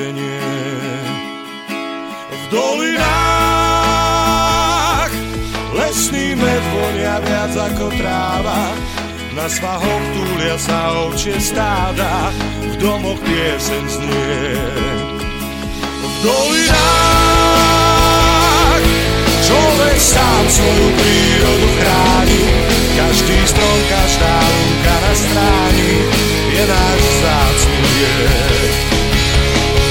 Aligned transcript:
Brieždenie. 0.00 0.40
V 2.32 2.42
dolinách 2.48 3.52
lesný 5.76 6.32
med 6.40 6.62
vonia 6.72 7.20
viac 7.20 7.52
ako 7.52 7.92
tráva, 8.00 8.72
na 9.36 9.46
svahoch 9.46 10.04
túlia 10.16 10.56
sa 10.58 11.06
ovčie 11.06 11.36
stáda, 11.38 12.32
v 12.64 12.74
domoch 12.80 13.20
piesen 13.20 13.84
znie. 13.88 14.56
V 16.00 16.14
dolinách 16.24 16.80
človek 19.44 19.98
sám 20.00 20.44
svoju 20.48 20.88
prírodu 20.96 21.68
chráni, 21.76 22.42
každý 22.96 23.38
strom, 23.46 23.78
každá 23.92 24.34
lúka 24.48 24.96
na 24.96 25.12
stráni 25.14 25.92
je 26.50 26.62
náš 26.66 27.00
zácný 27.20 27.78
liek. 27.84 28.89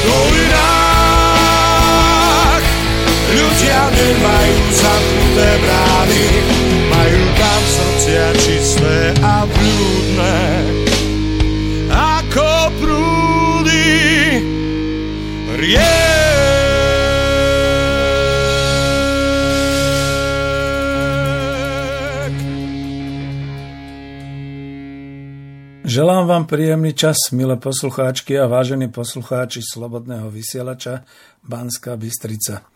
Dolinách 0.06 1.90
ľudia 3.34 3.82
nemajú 3.90 4.60
zamknuté 4.76 5.50
brány, 5.64 6.26
majú 6.92 7.22
tam 7.38 7.62
srdcia 7.64 8.28
čisté 8.40 9.14
a 9.24 9.44
blúdne. 9.48 10.40
Ako 11.90 12.70
prúdy 12.78 13.90
riek. 15.58 16.09
Želám 25.80 26.28
vám 26.28 26.44
príjemný 26.44 26.92
čas, 26.92 27.32
milé 27.32 27.56
poslucháčky 27.56 28.36
a 28.36 28.52
vážení 28.52 28.92
poslucháči 28.92 29.64
Slobodného 29.64 30.28
vysielača 30.28 31.08
Banská 31.40 31.96
Bystrica. 31.96 32.68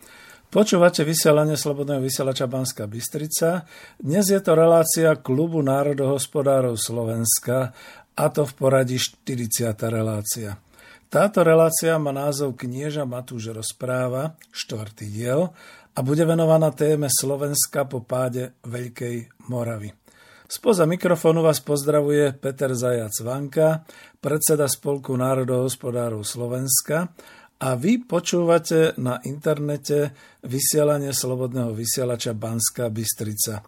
Počúvate 0.48 1.04
vysielanie 1.04 1.60
Slobodného 1.60 2.00
vysielača 2.00 2.48
Banská 2.48 2.88
Bystrica. 2.88 3.68
Dnes 4.00 4.32
je 4.32 4.40
to 4.40 4.56
relácia 4.56 5.20
Klubu 5.20 5.60
národohospodárov 5.60 6.80
Slovenska 6.80 7.76
a 8.16 8.26
to 8.32 8.48
v 8.48 8.54
poradí 8.56 8.96
40. 8.96 9.76
relácia. 9.92 10.56
Táto 11.12 11.44
relácia 11.44 12.00
má 12.00 12.16
názov 12.16 12.56
Knieža 12.56 13.04
Matúš 13.04 13.52
rozpráva, 13.52 14.40
štvrtý 14.50 15.12
diel 15.12 15.52
a 15.94 16.00
bude 16.02 16.24
venovaná 16.26 16.74
téme 16.74 17.12
Slovenska 17.12 17.84
po 17.84 18.02
páde 18.02 18.58
Veľkej 18.66 19.46
Moravy. 19.52 20.03
Spoza 20.54 20.86
mikrofónu 20.86 21.42
vás 21.42 21.58
pozdravuje 21.66 22.30
Peter 22.38 22.78
Zajac 22.78 23.26
Vanka, 23.26 23.82
predseda 24.22 24.70
Spolku 24.70 25.18
národohospodárov 25.18 26.22
Slovenska 26.22 27.10
a 27.58 27.74
vy 27.74 28.06
počúvate 28.06 28.94
na 29.02 29.18
internete 29.26 30.14
vysielanie 30.46 31.10
slobodného 31.10 31.74
vysielača 31.74 32.38
Banská 32.38 32.94
Bystrica. 32.94 33.66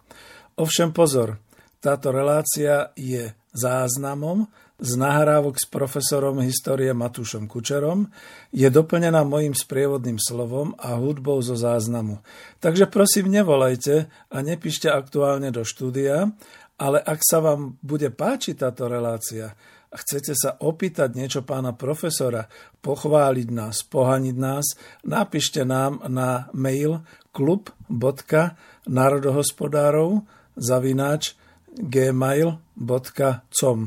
Ovšem 0.62 0.94
pozor, 0.94 1.42
táto 1.82 2.14
relácia 2.14 2.94
je 2.94 3.34
záznamom 3.50 4.46
z 4.78 4.90
nahrávok 4.94 5.56
s 5.56 5.66
profesorom 5.66 6.38
histórie 6.44 6.92
Matúšom 6.92 7.48
Kučerom, 7.48 8.12
je 8.52 8.68
doplnená 8.68 9.24
mojim 9.24 9.56
sprievodným 9.56 10.20
slovom 10.20 10.76
a 10.76 10.94
hudbou 11.00 11.40
zo 11.40 11.56
záznamu. 11.56 12.20
Takže 12.62 12.86
prosím, 12.86 13.32
nevolajte 13.32 14.06
a 14.30 14.36
nepíšte 14.38 14.86
aktuálne 14.92 15.48
do 15.48 15.64
štúdia, 15.64 16.30
ale 16.76 17.00
ak 17.00 17.24
sa 17.24 17.40
vám 17.40 17.80
bude 17.80 18.12
páčiť 18.12 18.60
táto 18.60 18.84
relácia 18.88 19.56
a 19.86 19.96
chcete 19.96 20.34
sa 20.36 20.56
opýtať 20.60 21.14
niečo 21.16 21.42
pána 21.46 21.72
profesora, 21.72 22.48
pochváliť 22.84 23.48
nás, 23.48 23.80
pohaniť 23.88 24.36
nás, 24.36 24.76
napíšte 25.08 25.64
nám 25.64 26.04
na 26.10 26.50
mail 26.52 27.00
klub.národohospodárov 27.32 30.20
zavináč 30.56 31.36
gmail.com 31.76 33.78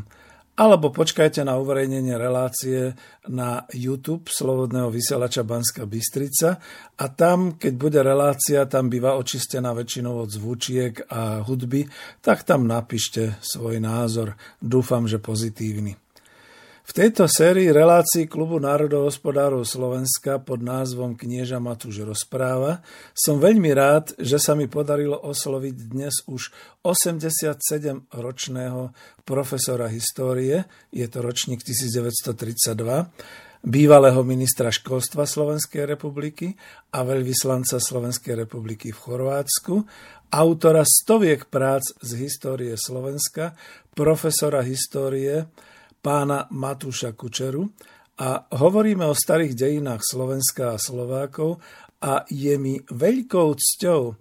alebo 0.59 0.91
počkajte 0.91 1.47
na 1.47 1.55
uverejnenie 1.55 2.19
relácie 2.19 2.91
na 3.31 3.63
YouTube 3.71 4.27
Slobodného 4.27 4.91
vysielača 4.91 5.47
Banska 5.47 5.87
Bystrica 5.87 6.59
a 6.99 7.05
tam, 7.15 7.55
keď 7.55 7.73
bude 7.79 7.99
relácia, 8.03 8.67
tam 8.67 8.91
býva 8.91 9.15
očistená 9.15 9.71
väčšinou 9.71 10.19
od 10.19 10.29
zvučiek 10.35 11.07
a 11.07 11.47
hudby, 11.47 11.87
tak 12.19 12.43
tam 12.43 12.67
napíšte 12.67 13.39
svoj 13.39 13.79
názor. 13.79 14.35
Dúfam, 14.59 15.07
že 15.07 15.23
pozitívny. 15.23 16.08
V 16.89 16.97
tejto 16.97 17.29
sérii 17.29 17.69
relácií 17.69 18.25
Klubu 18.25 18.57
národohospodárov 18.57 19.61
Slovenska 19.61 20.41
pod 20.41 20.65
názvom 20.65 21.13
Knieža 21.13 21.61
Matúš 21.61 22.01
rozpráva 22.01 22.81
som 23.13 23.37
veľmi 23.37 23.69
rád, 23.77 24.17
že 24.17 24.41
sa 24.41 24.57
mi 24.57 24.65
podarilo 24.65 25.13
osloviť 25.21 25.75
dnes 25.85 26.25
už 26.25 26.49
87-ročného 26.81 28.89
profesora 29.21 29.85
histórie, 29.85 30.65
je 30.89 31.05
to 31.05 31.21
ročník 31.21 31.61
1932, 31.61 32.73
bývalého 33.61 34.25
ministra 34.25 34.73
školstva 34.73 35.29
Slovenskej 35.29 35.85
republiky 35.85 36.57
a 36.89 37.05
veľvyslanca 37.05 37.77
Slovenskej 37.77 38.33
republiky 38.33 38.89
v 38.89 38.97
Chorvátsku, 38.97 39.85
autora 40.33 40.81
stoviek 40.81 41.53
prác 41.53 41.85
z 42.01 42.17
histórie 42.17 42.73
Slovenska, 42.81 43.53
profesora 43.93 44.65
histórie, 44.65 45.45
pána 45.99 46.47
Matúša 46.51 47.13
Kučeru 47.13 47.67
a 48.19 48.43
hovoríme 48.51 49.07
o 49.07 49.15
starých 49.15 49.55
dejinách 49.55 50.03
Slovenska 50.03 50.75
a 50.75 50.81
Slovákov 50.81 51.63
a 52.03 52.23
je 52.27 52.55
mi 52.55 52.79
veľkou 52.87 53.49
cťou 53.55 54.15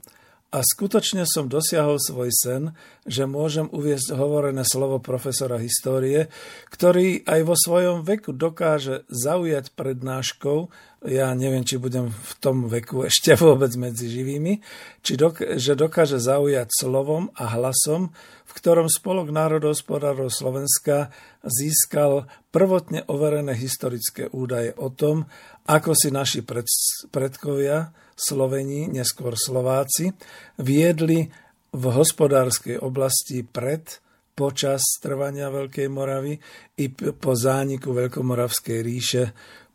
a 0.49 0.65
skutočne 0.65 1.29
som 1.29 1.45
dosiahol 1.45 2.01
svoj 2.01 2.33
sen, 2.33 2.63
že 3.05 3.29
môžem 3.29 3.69
uviezť 3.69 4.17
hovorené 4.17 4.65
slovo 4.65 4.97
profesora 4.97 5.61
histórie, 5.61 6.33
ktorý 6.73 7.21
aj 7.29 7.41
vo 7.45 7.53
svojom 7.53 8.01
veku 8.01 8.33
dokáže 8.33 9.05
zaujať 9.13 9.77
prednáškou, 9.77 10.73
ja 11.07 11.31
neviem, 11.31 11.63
či 11.63 11.79
budem 11.79 12.11
v 12.11 12.33
tom 12.43 12.67
veku 12.67 13.07
ešte 13.07 13.39
vôbec 13.45 13.71
medzi 13.79 14.11
živými, 14.11 14.59
či 15.03 15.15
dok- 15.15 15.59
že 15.61 15.79
dokáže 15.79 16.19
zaujať 16.19 16.69
slovom 16.75 17.31
a 17.39 17.55
hlasom, 17.55 18.11
v 18.49 18.53
ktorom 18.57 18.91
Spolok 18.91 19.31
národohospodárov 19.31 20.33
Slovenska 20.33 21.15
získal 21.47 22.27
prvotne 22.51 23.07
overené 23.07 23.55
historické 23.55 24.27
údaje 24.33 24.75
o 24.75 24.91
tom, 24.91 25.31
ako 25.69 25.95
si 25.95 26.11
naši 26.11 26.43
pred- 26.43 26.67
predkovia 27.15 27.95
Sloveni, 28.19 28.91
neskôr 28.91 29.39
Slováci, 29.39 30.11
viedli 30.59 31.31
v 31.71 31.85
hospodárskej 31.93 32.83
oblasti 32.83 33.47
pred, 33.47 34.03
počas 34.39 35.03
trvania 35.03 35.51
Veľkej 35.51 35.91
Moravy 35.91 36.39
i 36.79 36.87
po 36.95 37.35
zániku 37.35 37.91
Veľkomoravskej 37.91 38.79
ríše 38.87 39.23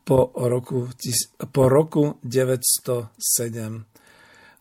po 0.04 0.32
roku, 0.36 0.92
po 1.52 1.64
roku 1.72 2.20
907. 2.24 3.88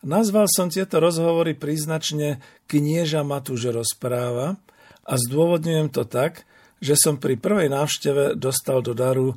Nazval 0.03 0.47
som 0.51 0.67
tieto 0.67 0.99
rozhovory 0.99 1.55
príznačne 1.55 2.43
Knieža 2.67 3.23
Matúž 3.23 3.71
rozpráva 3.71 4.59
a 5.03 5.13
zdôvodňujem 5.15 5.87
to 5.91 6.03
tak, 6.03 6.43
že 6.83 6.99
som 6.99 7.15
pri 7.15 7.39
prvej 7.39 7.71
návšteve 7.71 8.35
dostal 8.35 8.83
do 8.83 8.91
daru 8.91 9.31
e, 9.31 9.35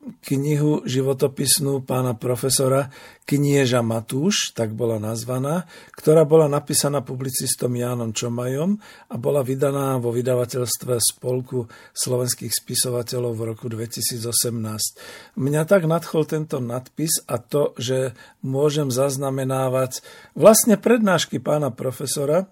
knihu 0.00 0.80
životopisnú 0.88 1.84
pána 1.84 2.16
profesora 2.16 2.88
Knieža 3.28 3.84
Matúš, 3.84 4.50
tak 4.56 4.72
bola 4.72 4.96
nazvaná, 4.96 5.68
ktorá 5.92 6.24
bola 6.24 6.48
napísaná 6.48 7.04
publicistom 7.04 7.76
Jánom 7.76 8.10
Čomajom 8.16 8.80
a 9.12 9.14
bola 9.20 9.44
vydaná 9.44 10.00
vo 10.00 10.10
vydavateľstve 10.10 10.98
Spolku 10.98 11.68
slovenských 11.92 12.50
spisovateľov 12.50 13.32
v 13.36 13.42
roku 13.54 13.66
2018. 13.68 15.36
Mňa 15.36 15.62
tak 15.68 15.84
nadchol 15.84 16.24
tento 16.24 16.58
nadpis 16.58 17.20
a 17.28 17.36
to, 17.38 17.76
že 17.76 18.16
môžem 18.40 18.88
zaznamenávať 18.88 20.00
vlastne 20.32 20.80
prednášky 20.80 21.38
pána 21.38 21.68
profesora, 21.70 22.48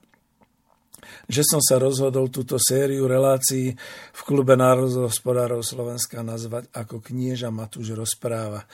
že 1.26 1.42
som 1.44 1.60
sa 1.60 1.76
rozhodol 1.76 2.32
túto 2.32 2.56
sériu 2.56 3.08
relácií 3.08 3.76
v 4.12 4.20
klube 4.22 4.56
národohospodárov 4.56 5.64
Slovenska 5.64 6.20
nazvať 6.20 6.68
ako 6.72 7.00
knieža 7.00 7.52
Matúš 7.52 7.94
rozpráva. 7.94 8.64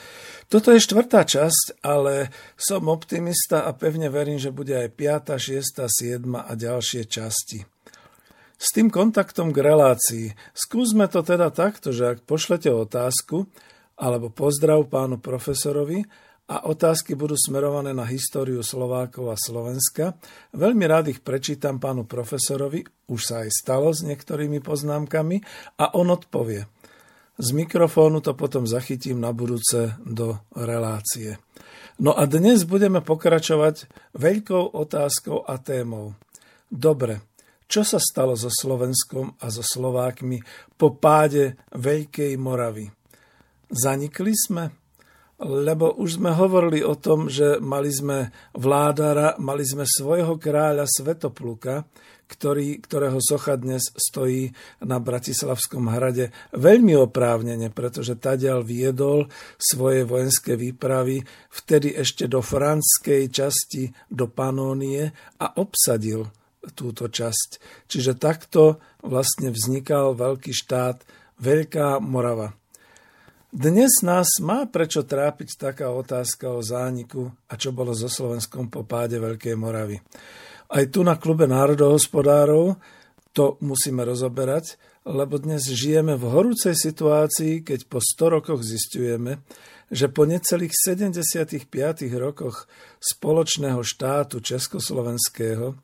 Toto 0.48 0.74
je 0.74 0.82
štvrtá 0.82 1.24
časť, 1.24 1.82
ale 1.82 2.30
som 2.54 2.86
optimista 2.90 3.64
a 3.66 3.72
pevne 3.72 4.12
verím, 4.12 4.38
že 4.38 4.54
bude 4.54 4.74
aj 4.74 4.88
5., 4.94 5.38
6., 5.38 5.84
7. 5.86 6.22
a 6.34 6.52
ďalšie 6.52 7.06
časti. 7.06 7.64
S 8.54 8.72
tým 8.72 8.88
kontaktom 8.88 9.50
k 9.50 9.58
relácii 9.60 10.26
skúsme 10.54 11.10
to 11.10 11.20
teda 11.20 11.50
takto, 11.50 11.90
že 11.90 12.16
ak 12.16 12.18
pošlete 12.24 12.70
otázku 12.70 13.44
alebo 13.98 14.30
pozdrav 14.30 14.86
pánu 14.90 15.18
profesorovi, 15.22 16.06
a 16.44 16.68
otázky 16.68 17.16
budú 17.16 17.40
smerované 17.40 17.96
na 17.96 18.04
históriu 18.04 18.60
Slovákov 18.60 19.32
a 19.32 19.36
Slovenska. 19.40 20.20
Veľmi 20.52 20.84
rád 20.84 21.08
ich 21.08 21.24
prečítam 21.24 21.80
pánu 21.80 22.04
profesorovi, 22.04 22.84
už 23.08 23.20
sa 23.24 23.34
aj 23.48 23.50
stalo 23.52 23.88
s 23.88 24.04
niektorými 24.04 24.60
poznámkami 24.60 25.40
a 25.80 25.96
on 25.96 26.12
odpovie. 26.12 26.68
Z 27.34 27.48
mikrofónu 27.50 28.20
to 28.20 28.36
potom 28.36 28.68
zachytím 28.68 29.18
na 29.18 29.32
budúce 29.32 29.96
do 30.04 30.38
relácie. 30.54 31.40
No 31.98 32.12
a 32.14 32.28
dnes 32.28 32.68
budeme 32.68 33.00
pokračovať 33.00 33.88
veľkou 34.14 34.76
otázkou 34.76 35.42
a 35.42 35.58
témou. 35.58 36.14
Dobre, 36.68 37.24
čo 37.64 37.82
sa 37.82 37.96
stalo 37.96 38.36
so 38.36 38.52
Slovenskom 38.52 39.40
a 39.40 39.48
so 39.48 39.64
Slovákmi 39.64 40.44
po 40.76 40.94
páde 41.00 41.56
Veľkej 41.72 42.36
Moravy? 42.36 42.86
Zanikli 43.72 44.36
sme? 44.36 44.83
Lebo 45.44 45.92
už 46.00 46.16
sme 46.16 46.32
hovorili 46.32 46.80
o 46.80 46.96
tom, 46.96 47.28
že 47.28 47.60
mali 47.60 47.92
sme 47.92 48.32
vládara, 48.56 49.36
mali 49.36 49.60
sme 49.60 49.84
svojho 49.84 50.40
kráľa 50.40 50.88
Svetopluka, 50.88 51.84
ktorý, 52.24 52.80
ktorého 52.80 53.20
socha 53.20 53.60
dnes 53.60 53.92
stojí 53.92 54.48
na 54.80 54.96
Bratislavskom 54.96 55.92
hrade 55.92 56.32
veľmi 56.56 56.96
oprávnene, 56.96 57.68
pretože 57.68 58.16
tadiaľ 58.16 58.64
viedol 58.64 59.28
svoje 59.60 60.08
vojenské 60.08 60.56
výpravy 60.56 61.20
vtedy 61.52 61.92
ešte 61.92 62.24
do 62.24 62.40
franskej 62.40 63.28
časti, 63.28 63.92
do 64.08 64.32
Panónie 64.32 65.12
a 65.36 65.60
obsadil 65.60 66.24
túto 66.72 67.12
časť. 67.12 67.84
Čiže 67.84 68.16
takto 68.16 68.80
vlastne 69.04 69.52
vznikal 69.52 70.16
veľký 70.16 70.56
štát 70.56 71.04
Veľká 71.34 72.00
Morava. 72.00 72.63
Dnes 73.54 74.02
nás 74.02 74.42
má 74.42 74.66
prečo 74.66 75.06
trápiť 75.06 75.54
taká 75.54 75.94
otázka 75.94 76.50
o 76.50 76.58
zániku 76.58 77.30
a 77.46 77.54
čo 77.54 77.70
bolo 77.70 77.94
so 77.94 78.10
Slovenskom 78.10 78.66
po 78.66 78.82
páde 78.82 79.22
Veľkej 79.22 79.54
Moravy. 79.54 80.02
Aj 80.74 80.82
tu 80.90 81.06
na 81.06 81.14
klube 81.14 81.46
národohospodárov 81.46 82.74
to 83.30 83.54
musíme 83.62 84.02
rozoberať, 84.02 84.74
lebo 85.06 85.38
dnes 85.38 85.70
žijeme 85.70 86.18
v 86.18 86.34
horúcej 86.34 86.74
situácii, 86.74 87.62
keď 87.62 87.86
po 87.86 88.02
100 88.02 88.42
rokoch 88.42 88.66
zistujeme, 88.66 89.46
že 89.86 90.10
po 90.10 90.26
necelých 90.26 90.74
75 90.74 91.70
rokoch 92.18 92.66
spoločného 92.98 93.86
štátu 93.86 94.42
Československého 94.42 95.78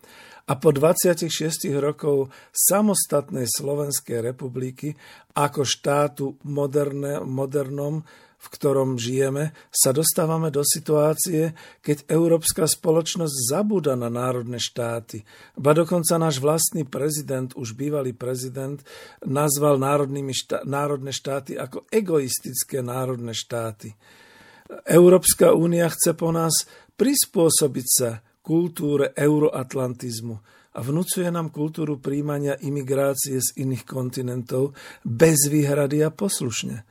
a 0.51 0.59
po 0.59 0.75
26 0.75 1.31
rokov 1.79 2.35
samostatnej 2.51 3.47
Slovenskej 3.47 4.19
republiky 4.19 4.99
ako 5.39 5.63
štátu 5.63 6.43
moderné, 6.43 7.23
modernom, 7.23 8.03
v 8.41 8.47
ktorom 8.51 8.97
žijeme, 8.97 9.53
sa 9.69 9.93
dostávame 9.93 10.49
do 10.49 10.65
situácie, 10.65 11.53
keď 11.85 12.09
európska 12.09 12.65
spoločnosť 12.65 13.37
zabúda 13.53 13.95
na 13.95 14.09
národné 14.11 14.57
štáty. 14.57 15.23
Ba 15.55 15.77
dokonca 15.77 16.17
náš 16.17 16.41
vlastný 16.41 16.89
prezident, 16.89 17.53
už 17.53 17.77
bývalý 17.77 18.17
prezident, 18.17 18.81
nazval 19.23 19.77
štá- 19.79 20.65
národné 20.65 21.13
štáty 21.13 21.55
ako 21.55 21.85
egoistické 21.93 22.81
národné 22.81 23.37
štáty. 23.37 23.93
Európska 24.89 25.53
únia 25.53 25.93
chce 25.93 26.17
po 26.17 26.33
nás 26.33 26.65
prispôsobiť 26.97 27.87
sa 27.87 28.25
kultúre 28.41 29.13
euroatlantizmu 29.17 30.37
a 30.71 30.79
vnúcuje 30.81 31.27
nám 31.29 31.51
kultúru 31.51 31.99
príjmania 31.99 32.55
imigrácie 32.63 33.43
z 33.43 33.59
iných 33.59 33.85
kontinentov 33.85 34.79
bez 35.03 35.51
výhrady 35.51 36.07
a 36.07 36.15
poslušne. 36.15 36.87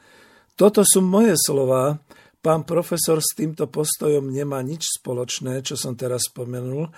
Toto 0.60 0.84
sú 0.84 1.00
moje 1.00 1.39
slová, 1.39 1.96
pán 2.44 2.68
profesor 2.68 3.24
s 3.24 3.32
týmto 3.32 3.72
postojom 3.72 4.27
nemá 4.27 4.60
nič 4.60 5.00
spoločné, 5.00 5.63
čo 5.63 5.79
som 5.79 5.96
teraz 5.96 6.27
spomenul, 6.27 6.91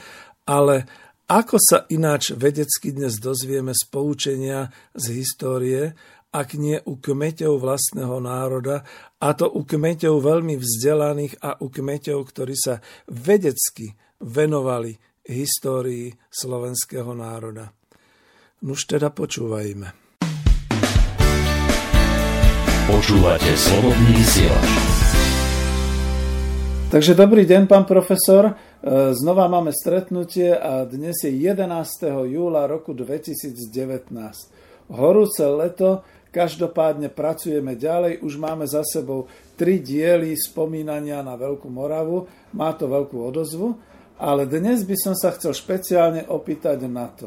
ale 0.49 0.89
ako 1.29 1.57
sa 1.61 1.85
ináč 1.93 2.33
vedecky 2.33 2.91
dnes 2.91 3.21
dozvieme 3.21 3.71
z 3.71 3.87
poučenia 3.87 4.73
z 4.97 5.05
histórie, 5.21 5.95
ak 6.31 6.59
nie 6.59 6.79
u 6.87 6.97
kmeťov 6.97 7.61
vlastného 7.61 8.17
národa, 8.23 8.83
a 9.21 9.31
to 9.37 9.47
u 9.47 9.63
kmeťov 9.63 10.17
veľmi 10.19 10.57
vzdelaných 10.57 11.39
a 11.39 11.59
u 11.61 11.69
kmeťov, 11.69 12.19
ktorí 12.23 12.55
sa 12.57 12.83
vedecky 13.07 13.93
venovali 14.21 14.93
histórii 15.25 16.13
slovenského 16.29 17.13
národa. 17.17 17.73
Nuž 18.61 18.85
teda 18.85 19.09
počúvajme. 19.09 19.89
Počúvate 22.85 23.51
slobodný 23.57 24.09
vysielač. 24.13 24.69
Takže 26.91 27.15
dobrý 27.15 27.47
deň, 27.47 27.71
pán 27.71 27.87
profesor. 27.87 28.51
E, 28.51 28.53
znova 29.15 29.47
máme 29.47 29.71
stretnutie 29.71 30.51
a 30.51 30.83
dnes 30.83 31.23
je 31.23 31.31
11. 31.31 31.63
júla 32.27 32.67
roku 32.67 32.91
2019. 32.91 34.11
Horúce 34.91 35.47
leto, 35.47 36.03
každopádne 36.35 37.07
pracujeme 37.07 37.79
ďalej, 37.79 38.19
už 38.19 38.35
máme 38.35 38.67
za 38.67 38.83
sebou 38.83 39.31
tri 39.55 39.79
diely 39.79 40.35
spomínania 40.35 41.23
na 41.23 41.39
Veľkú 41.39 41.71
Moravu, 41.71 42.27
má 42.51 42.75
to 42.75 42.91
veľkú 42.91 43.23
odozvu 43.23 43.79
ale 44.21 44.45
dnes 44.45 44.85
by 44.85 44.93
som 45.01 45.17
sa 45.17 45.33
chcel 45.33 45.57
špeciálne 45.57 46.29
opýtať 46.29 46.85
na 46.85 47.09
to. 47.09 47.25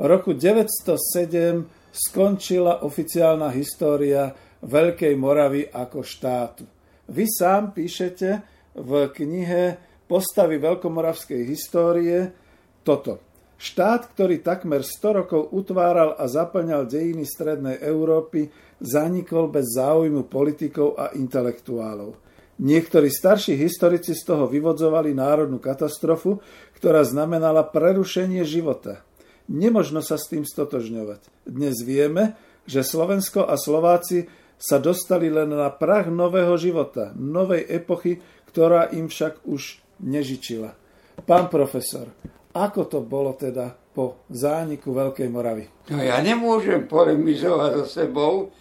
V 0.00 0.08
roku 0.08 0.32
907 0.32 1.92
skončila 1.92 2.80
oficiálna 2.80 3.52
história 3.52 4.32
Veľkej 4.64 5.12
Moravy 5.20 5.68
ako 5.68 6.00
štátu. 6.00 6.64
Vy 7.12 7.28
sám 7.28 7.76
píšete 7.76 8.28
v 8.72 8.90
knihe 9.12 9.76
Postavy 10.08 10.56
veľkomoravskej 10.56 11.40
histórie 11.44 12.32
toto. 12.80 13.20
Štát, 13.60 14.08
ktorý 14.16 14.40
takmer 14.40 14.80
100 14.80 15.20
rokov 15.20 15.52
utváral 15.52 16.16
a 16.16 16.24
zaplňal 16.24 16.88
dejiny 16.88 17.28
Strednej 17.28 17.76
Európy, 17.84 18.48
zanikol 18.80 19.52
bez 19.52 19.76
záujmu 19.76 20.24
politikov 20.32 20.96
a 20.96 21.12
intelektuálov. 21.12 22.29
Niektorí 22.60 23.08
starší 23.08 23.56
historici 23.56 24.12
z 24.12 24.20
toho 24.20 24.44
vyvodzovali 24.44 25.16
národnú 25.16 25.56
katastrofu, 25.56 26.44
ktorá 26.76 27.00
znamenala 27.08 27.64
prerušenie 27.64 28.44
života. 28.44 29.00
Nemožno 29.48 30.04
sa 30.04 30.20
s 30.20 30.28
tým 30.28 30.44
stotožňovať. 30.44 31.48
Dnes 31.48 31.80
vieme, 31.80 32.36
že 32.68 32.84
Slovensko 32.84 33.48
a 33.48 33.56
Slováci 33.56 34.28
sa 34.60 34.76
dostali 34.76 35.32
len 35.32 35.56
na 35.56 35.72
prach 35.72 36.12
nového 36.12 36.52
života, 36.60 37.16
novej 37.16 37.64
epochy, 37.64 38.20
ktorá 38.52 38.92
im 38.92 39.08
však 39.08 39.40
už 39.48 39.80
nežičila. 40.04 40.76
Pán 41.24 41.48
profesor, 41.48 42.12
ako 42.52 42.80
to 42.84 43.00
bolo 43.00 43.32
teda 43.40 43.72
po 43.72 44.28
zániku 44.28 44.92
Veľkej 44.92 45.28
Moravy? 45.32 45.64
No 45.88 46.04
ja 46.04 46.20
nemôžem 46.20 46.84
polemizovať 46.84 47.70
so 47.80 47.86
sebou, 47.88 48.52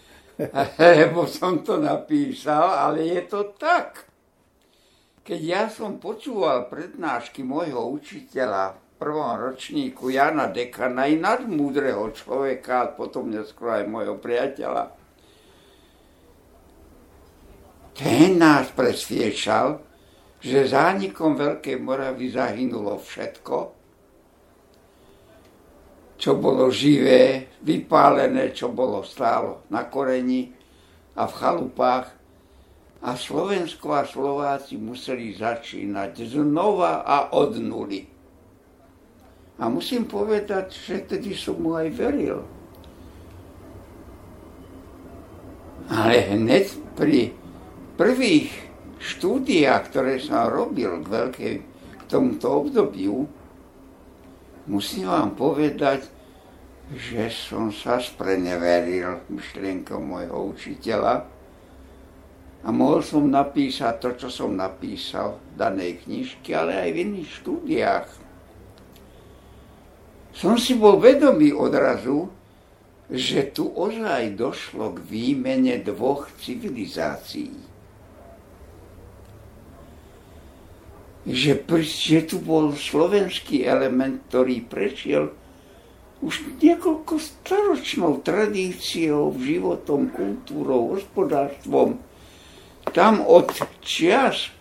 lebo 0.80 1.28
som 1.28 1.60
to 1.60 1.76
napísal, 1.76 2.72
ale 2.72 3.12
je 3.12 3.22
to 3.28 3.52
tak. 3.60 4.08
Keď 5.28 5.42
ja 5.44 5.64
som 5.68 6.00
počúval 6.00 6.72
prednášky 6.72 7.44
môjho 7.44 7.92
učiteľa 7.92 8.74
v 8.74 8.80
prvom 8.96 9.36
ročníku 9.36 10.10
Jana 10.10 10.48
Dekana, 10.48 11.12
i 11.12 11.20
nadmúdreho 11.20 12.08
človeka, 12.16 12.88
a 12.88 12.92
potom 12.96 13.28
neskôr 13.30 13.84
aj 13.84 13.86
môjho 13.92 14.16
priateľa, 14.18 14.96
ten 18.00 18.40
nás 18.40 18.72
presviečal, 18.72 19.84
že 20.40 20.72
zánikom 20.72 21.36
Veľkej 21.36 21.84
Moravy 21.84 22.32
zahynulo 22.32 22.96
všetko, 22.96 23.79
čo 26.20 26.36
bolo 26.36 26.68
živé, 26.68 27.48
vypálené, 27.64 28.52
čo 28.52 28.68
bolo 28.76 29.08
stálo 29.08 29.64
na 29.72 29.88
koreni 29.88 30.52
a 31.16 31.24
v 31.24 31.34
chalupách. 31.40 32.08
A 33.00 33.16
Slovensko 33.16 33.96
a 33.96 34.04
Slováci 34.04 34.76
museli 34.76 35.32
začínať 35.32 36.28
znova 36.36 37.08
a 37.08 37.32
od 37.32 37.56
nuly. 37.64 38.04
A 39.56 39.72
musím 39.72 40.04
povedať, 40.04 40.76
že 40.76 41.08
tedy 41.08 41.32
som 41.32 41.56
mu 41.64 41.80
aj 41.80 41.88
veril. 41.96 42.44
Ale 45.88 46.36
hneď 46.36 46.76
pri 47.00 47.32
prvých 47.96 48.52
štúdiách, 49.00 49.84
ktoré 49.88 50.20
som 50.20 50.52
robil 50.52 51.00
k, 51.00 51.08
veľkej, 51.08 51.56
k 51.96 52.02
tomuto 52.12 52.68
obdobiu, 52.68 53.39
musím 54.70 55.10
vám 55.10 55.34
povedať, 55.34 56.06
že 56.94 57.30
som 57.34 57.74
sa 57.74 57.98
spreneveril 57.98 59.26
myšlienkom 59.30 60.02
môjho 60.10 60.54
učiteľa 60.54 61.26
a 62.60 62.68
mohol 62.70 63.06
som 63.06 63.30
napísať 63.30 63.94
to, 64.02 64.10
čo 64.26 64.28
som 64.30 64.58
napísal 64.58 65.38
v 65.38 65.52
danej 65.58 65.92
knižke, 66.06 66.50
ale 66.54 66.86
aj 66.86 66.90
v 66.92 66.98
iných 67.08 67.30
štúdiách. 67.42 68.08
Som 70.34 70.58
si 70.58 70.78
bol 70.78 70.98
vedomý 70.98 71.54
odrazu, 71.54 72.30
že 73.10 73.50
tu 73.50 73.70
ozaj 73.74 74.38
došlo 74.38 74.94
k 74.98 75.00
výmene 75.02 75.82
dvoch 75.82 76.30
civilizácií. 76.42 77.69
Že, 81.30 81.62
že 81.86 82.26
tu 82.26 82.42
bol 82.42 82.74
slovenský 82.74 83.62
element, 83.62 84.26
ktorý 84.34 84.66
prešiel 84.66 85.30
už 86.20 86.60
niekoľko 86.60 87.16
staročnou 87.22 88.20
tradíciou, 88.26 89.32
životom, 89.38 90.10
kultúrou, 90.12 90.98
hospodárstvom. 90.98 92.02
Tam 92.92 93.22
od 93.24 93.54
čias 93.86 94.52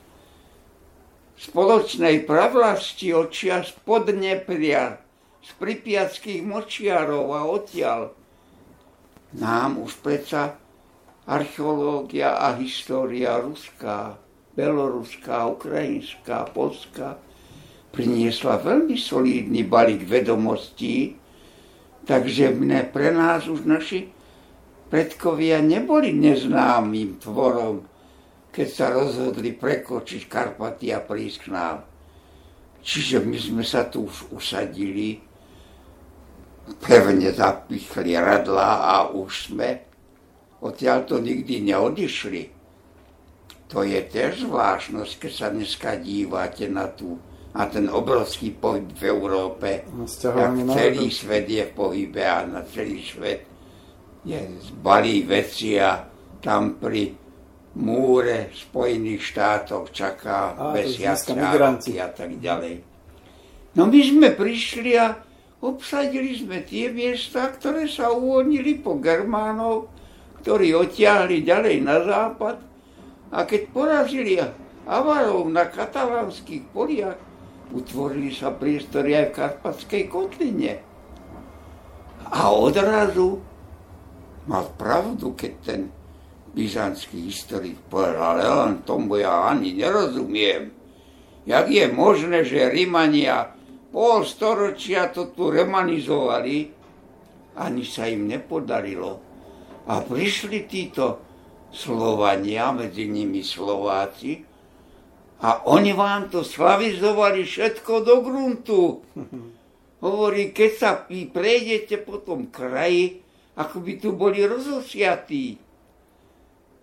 spoločnej 1.41 2.23
pravlasti, 2.29 3.11
od 3.17 3.33
čias 3.33 3.73
Podnepria, 3.83 5.01
z 5.43 5.51
pripiackých 5.57 6.45
močiarov 6.45 7.33
a 7.33 7.49
odtiaľ, 7.49 8.13
nám 9.33 9.81
už 9.81 9.99
predsa 10.05 10.61
archeológia 11.25 12.37
a 12.37 12.53
história 12.61 13.41
ruská 13.41 14.28
beloruská, 14.59 15.47
ukrajinská, 15.47 16.51
polská, 16.51 17.15
priniesla 17.95 18.59
veľmi 18.59 18.99
solidný 18.99 19.63
balík 19.63 20.03
vedomostí, 20.03 21.15
takže 22.03 22.51
mne 22.51 22.91
pre 22.91 23.15
nás 23.15 23.47
už 23.47 23.63
naši 23.63 24.11
predkovia 24.91 25.63
neboli 25.63 26.11
neznámym 26.11 27.23
tvorom, 27.23 27.87
keď 28.51 28.67
sa 28.67 28.91
rozhodli 28.91 29.55
prekočiť 29.55 30.27
Karpaty 30.27 30.91
a 30.91 30.99
prísť 30.99 31.39
k 31.47 31.47
nám. 31.55 31.87
Čiže 32.83 33.23
my 33.23 33.39
sme 33.39 33.63
sa 33.63 33.87
tu 33.87 34.11
už 34.11 34.35
usadili, 34.35 35.23
pevne 36.83 37.31
zapichli 37.31 38.19
radla 38.19 38.71
a 38.91 38.95
už 39.15 39.55
sme 39.55 39.69
odtiaľ 40.59 41.07
to 41.07 41.23
nikdy 41.23 41.63
neodišli. 41.63 42.58
To 43.69 43.85
je 43.85 44.01
tiež 44.01 44.49
zvláštnosť, 44.49 45.13
keď 45.21 45.33
sa 45.33 45.49
dneska 45.53 46.01
dívate 46.01 46.73
na, 46.73 46.89
tú, 46.89 47.21
na 47.53 47.69
ten 47.69 47.85
obrovský 47.93 48.57
pohyb 48.57 48.89
v 48.97 49.03
Európe. 49.13 49.85
Jak 50.25 50.53
celý 50.73 51.13
svet 51.13 51.45
je 51.45 51.65
v 51.69 51.73
pohybe 51.77 52.25
a 52.25 52.49
na 52.49 52.65
celý 52.65 53.05
svet 53.05 53.45
je 54.25 54.41
zbalí 54.73 55.29
veci 55.29 55.77
a 55.77 56.01
tam 56.41 56.81
pri 56.81 57.13
múre 57.79 58.51
Spojených 58.57 59.23
štátov 59.23 59.93
čaká 59.93 60.57
mesiace 60.73 61.37
a 62.01 62.09
tak 62.09 62.31
ďalej. 62.41 62.75
No 63.77 63.87
my 63.87 64.01
sme 64.01 64.29
prišli 64.33 64.97
a 64.97 65.13
obsadili 65.63 66.41
sme 66.41 66.65
tie 66.65 66.89
miesta, 66.89 67.53
ktoré 67.53 67.85
sa 67.87 68.11
uvoľnili 68.11 68.81
po 68.81 68.97
Germánov, 68.97 69.93
ktorí 70.43 70.73
odtiahli 70.73 71.45
ďalej 71.45 71.77
na 71.85 71.97
západ 72.03 72.68
a 73.29 73.45
keď 73.45 73.63
porazili 73.73 74.41
Avarov 74.89 75.45
na 75.53 75.69
katalánskych 75.69 76.73
poliach, 76.73 77.21
utvorili 77.77 78.33
sa 78.33 78.49
priestory 78.49 79.13
aj 79.13 79.27
v 79.29 79.37
Karpatskej 79.37 80.05
kotline. 80.09 80.81
A 82.33 82.49
odrazu 82.53 83.37
mal 84.49 84.65
pravdu, 84.81 85.37
keď 85.37 85.53
ten 85.61 85.81
byzantský 86.57 87.29
historik 87.29 87.77
povedal, 87.93 88.41
ale 88.41 88.45
len 88.49 88.75
tomu 88.89 89.21
ja 89.21 89.53
ani 89.53 89.77
nerozumiem. 89.77 90.73
Jak 91.45 91.69
je 91.69 91.85
možné, 91.93 92.49
že 92.49 92.73
Rimania 92.73 93.53
pol 93.93 94.25
storočia 94.25 95.13
to 95.13 95.33
tu 95.37 95.53
remanizovali, 95.53 96.73
ani 97.61 97.85
sa 97.85 98.09
im 98.09 98.25
nepodarilo. 98.25 99.21
A 99.89 100.01
prišli 100.01 100.65
títo 100.69 101.28
Slovania, 101.73 102.73
medzi 102.73 103.09
nimi 103.09 103.45
Slováci, 103.45 104.49
a 105.39 105.71
oni 105.71 105.95
vám 105.95 106.35
to 106.35 106.43
slavizovali 106.43 107.47
všetko 107.47 107.93
do 108.03 108.15
gruntu. 108.27 108.81
Hovorí, 110.05 110.51
keď 110.51 110.71
sa 110.75 110.91
vy 111.07 111.31
prejdete 111.31 112.03
po 112.03 112.23
tom 112.23 112.51
kraji, 112.51 113.23
ako 113.59 113.83
by 113.83 113.93
tu 113.99 114.15
boli 114.15 114.43
rozosiatí. 114.47 115.59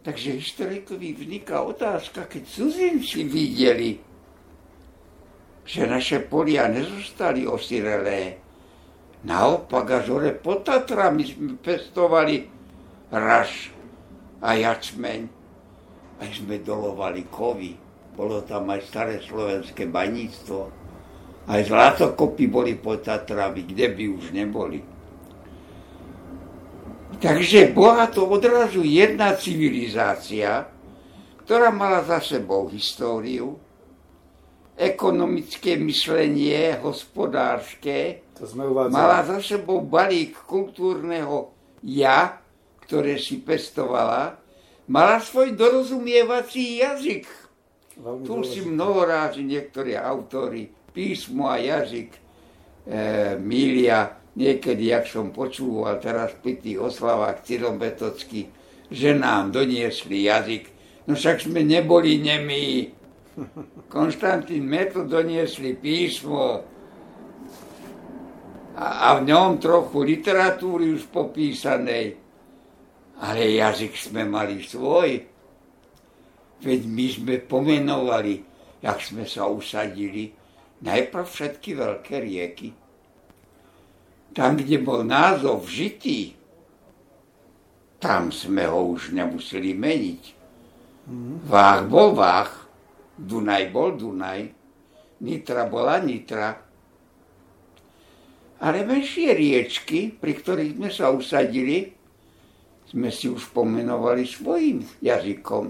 Takže 0.03 0.37
historikovi 0.37 1.17
vzniká 1.17 1.63
otázka, 1.63 2.27
keď 2.27 2.43
cudzinci 2.45 3.25
videli, 3.25 3.97
že 5.65 5.81
naše 5.89 6.21
polia 6.21 6.69
nezostali 6.69 7.47
osirelé. 7.47 8.37
Naopak, 9.25 10.03
až 10.03 10.13
hore 10.13 10.31
pod 10.37 10.61
Tatrami 10.61 11.25
sme 11.25 11.57
pestovali 11.57 12.45
raž, 13.09 13.73
a 14.45 14.53
jačmeň. 14.53 15.21
Aj 16.21 16.29
sme 16.29 16.61
dolovali 16.61 17.25
kovy. 17.25 17.73
Bolo 18.13 18.45
tam 18.45 18.69
aj 18.69 18.81
staré 18.85 19.15
slovenské 19.19 19.89
baníctvo. 19.89 20.59
Aj 21.49 21.61
zlatokopy 21.65 22.45
boli 22.47 22.77
pod 22.77 23.01
Tatrami, 23.01 23.65
kde 23.65 23.85
by 23.91 24.03
už 24.13 24.25
neboli. 24.31 24.79
Takže 27.19 27.73
bola 27.73 28.07
to 28.07 28.27
odrazu 28.27 28.85
jedna 28.85 29.33
civilizácia, 29.35 30.67
ktorá 31.43 31.69
mala 31.71 32.03
za 32.03 32.19
sebou 32.19 32.67
históriu, 32.67 33.55
ekonomické 34.75 35.79
myslenie, 35.79 36.75
hospodárske, 36.83 38.25
to 38.35 38.43
sme 38.43 38.67
mala 38.67 39.23
za 39.23 39.39
sebou 39.39 39.79
balík 39.79 40.35
kultúrneho 40.43 41.55
ja, 41.87 42.43
ktoré 42.85 43.17
si 43.17 43.41
pestovala, 43.41 44.37
mala 44.87 45.17
svoj 45.19 45.57
dorozumievací 45.57 46.85
jazyk. 46.85 47.25
Veľmi 47.99 48.23
tu 48.27 48.43
si 48.45 48.61
mnohorázi 48.61 49.41
niektorí 49.41 49.97
autory 49.97 50.69
písmo 50.93 51.49
a 51.49 51.59
jazyk 51.59 52.09
e, 52.13 52.19
milia. 53.41 54.21
Niekedy, 54.35 54.91
jak 54.91 55.07
som 55.07 55.31
počúval 55.31 56.03
teraz 56.03 56.35
pri 56.43 56.59
tých 56.59 56.75
oslavách 56.75 57.47
Cyrombetocky, 57.47 58.51
že 58.91 59.15
nám 59.15 59.55
doniesli 59.55 60.27
jazyk, 60.27 60.75
No 61.05 61.13
však 61.13 61.45
sme 61.45 61.61
neboli 61.61 62.17
nemí. 62.17 62.89
Konštantín 63.93 64.65
Metl 64.65 65.05
doniesli 65.05 65.77
písmo 65.77 66.65
a, 68.75 68.85
a 69.11 69.21
v 69.21 69.29
ňom 69.29 69.61
trochu 69.61 70.01
literatúry 70.01 70.91
už 70.97 71.07
popísanej. 71.13 72.24
Ale 73.25 73.57
jazyk 73.57 73.97
sme 73.97 74.21
mali 74.21 74.61
svoj. 74.61 75.25
Veď 76.61 76.81
my 76.85 77.05
sme 77.09 77.35
pomenovali, 77.41 78.45
jak 78.85 79.01
sme 79.01 79.25
sa 79.25 79.49
usadili, 79.49 80.29
najprv 80.85 81.25
všetky 81.25 81.73
veľké 81.73 82.15
rieky. 82.21 82.69
Tam, 84.35 84.59
kde 84.59 84.77
bol 84.83 85.01
názov 85.01 85.65
žitý, 85.65 86.37
tam 87.97 88.29
sme 88.29 88.67
ho 88.69 88.93
už 88.93 89.15
nemuseli 89.15 89.73
meniť. 89.73 90.23
Vách 91.49 91.81
bol 91.89 92.13
Vách, 92.13 92.67
Dunaj 93.15 93.63
bol 93.71 93.97
Dunaj, 93.97 94.41
Nitra 95.23 95.65
bola 95.65 95.97
Nitra. 96.03 96.51
Ale 98.59 98.83
menšie 98.83 99.31
riečky, 99.33 100.11
pri 100.13 100.33
ktorých 100.35 100.75
sme 100.75 100.89
sa 100.91 101.09
usadili, 101.09 101.94
sme 102.89 103.09
si 103.09 103.29
už 103.29 103.49
pomenovali 103.53 104.25
svojim 104.25 104.85
jazykom. 105.01 105.65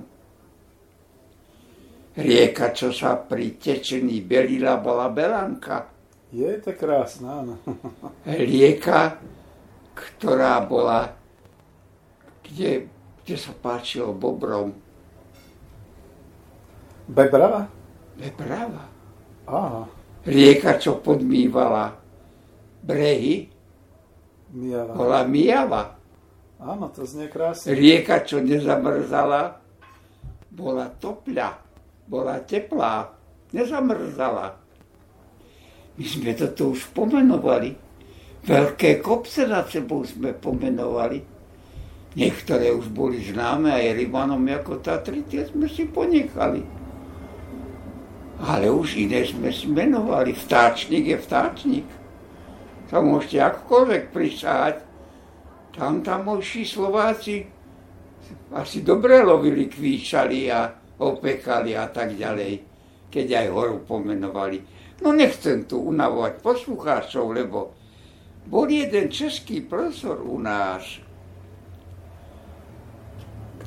Rieka, 2.15 2.72
čo 2.72 2.95
sa 2.95 3.19
pri 3.19 3.60
tečení 3.60 4.24
belila, 4.24 4.79
bola 4.79 5.12
Belanka. 5.12 5.91
Je 6.31 6.48
to 6.63 6.72
krásna, 6.75 7.43
áno. 7.43 7.55
Rieka, 8.27 9.19
ktorá 9.95 10.63
bola, 10.63 11.12
kde, 12.43 12.88
kde 13.24 13.36
sa 13.36 13.51
páčilo 13.51 14.15
bobrom, 14.15 14.86
Bebrava? 17.05 17.69
Bebrava. 18.17 18.84
Aha. 19.45 19.86
Rieka, 20.25 20.81
čo 20.81 20.98
podmývala 20.98 21.93
brehy, 22.81 23.45
Mijava. 24.57 24.93
bola 24.98 25.22
Mijava. 25.29 25.94
Áno, 26.65 26.89
to 26.89 27.05
znie 27.05 27.29
krásne. 27.29 27.77
Rieka, 27.77 28.25
čo 28.25 28.41
nezamrzala, 28.41 29.62
bola 30.50 30.89
topľa, 30.89 31.62
bola 32.10 32.41
teplá, 32.41 33.13
nezamrzala. 33.53 34.57
My 35.95 36.05
sme 36.10 36.34
toto 36.34 36.74
už 36.74 36.89
pomenovali. 36.91 37.77
Veľké 38.45 38.98
kopce 39.05 39.45
nad 39.45 39.69
sebou 39.69 40.01
sme 40.01 40.34
pomenovali. 40.34 41.22
Niektoré 42.17 42.74
už 42.74 42.89
boli 42.89 43.22
známe 43.22 43.69
aj 43.69 44.01
Rimanom 44.01 44.41
ako 44.50 44.81
Tatry, 44.81 45.22
tie 45.29 45.45
sme 45.45 45.69
si 45.69 45.86
ponechali 45.86 46.86
ale 48.39 48.67
už 48.67 49.00
iné 49.00 49.24
sme 49.24 49.50
si 49.50 49.65
menovali. 49.65 50.36
Vtáčnik 50.36 51.07
je 51.07 51.17
vtáčnik. 51.17 51.88
To 52.91 53.01
môžete 53.01 53.41
akokoľvek 53.41 54.03
prisahať. 54.12 54.84
Tam 55.75 56.00
tamojší 56.00 56.63
Slováci 56.63 57.44
asi 58.55 58.82
dobre 58.82 59.20
lovili, 59.20 59.68
kvíčali 59.68 60.48
a 60.48 60.72
opekali 61.03 61.75
a 61.75 61.92
tak 61.92 62.16
ďalej, 62.16 62.64
keď 63.11 63.44
aj 63.44 63.48
horu 63.51 63.77
pomenovali. 63.83 64.64
No 65.03 65.11
nechcem 65.11 65.68
tu 65.68 65.83
unavovať 65.83 66.40
poslucháčov, 66.40 67.35
lebo 67.35 67.75
bol 68.48 68.72
jeden 68.72 69.11
český 69.11 69.68
profesor 69.68 70.24
u 70.24 70.40
nás, 70.40 71.03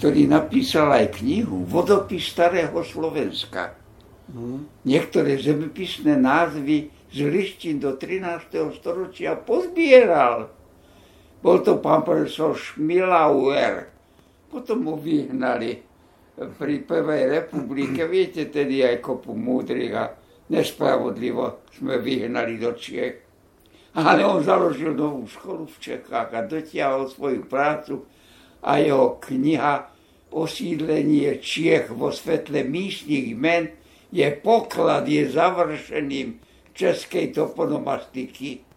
ktorý 0.01 0.25
napísal 0.31 0.89
aj 0.89 1.21
knihu 1.21 1.69
Vodopis 1.69 2.33
starého 2.33 2.81
Slovenska. 2.81 3.77
Niektoré 4.89 5.37
zemepisné 5.37 6.17
názvy 6.17 6.89
z 7.13 7.19
lištín 7.29 7.77
do 7.83 8.01
13. 8.01 8.73
storočia 8.81 9.37
pozbieral. 9.37 10.58
Bol 11.39 11.63
to 11.63 11.79
pán 11.79 12.03
profesor 12.03 12.59
Schmilauer. 12.59 13.87
Potom 14.51 14.83
mu 14.83 14.95
vyhnali 14.99 15.79
pri 16.35 16.75
Prvej 16.83 17.31
republike. 17.31 18.07
Viete, 18.11 18.51
tedy 18.51 18.83
aj 18.83 18.99
kopu 18.99 19.39
múdrych 19.39 19.95
a 19.95 20.15
nespravodlivo 20.51 21.67
sme 21.71 22.03
vyhnali 22.03 22.59
do 22.59 22.75
Čiech. 22.75 23.23
Ale 23.99 24.23
on 24.23 24.43
založil 24.43 24.95
novú 24.95 25.27
školu 25.27 25.67
v 25.67 25.77
Čechách 25.79 26.31
a 26.35 26.47
dotiahol 26.47 27.11
svoju 27.11 27.47
prácu 27.47 28.07
a 28.63 28.79
jeho 28.79 29.19
kniha 29.19 29.95
Osídlenie 30.29 31.41
Čiech 31.41 31.89
vo 31.89 32.13
svetle 32.13 32.61
místnych 32.61 33.33
men 33.33 33.73
je 34.13 34.29
poklad, 34.29 35.09
je 35.09 35.25
završením 35.25 36.37
českej 36.77 37.33
toponomastiky. 37.33 38.68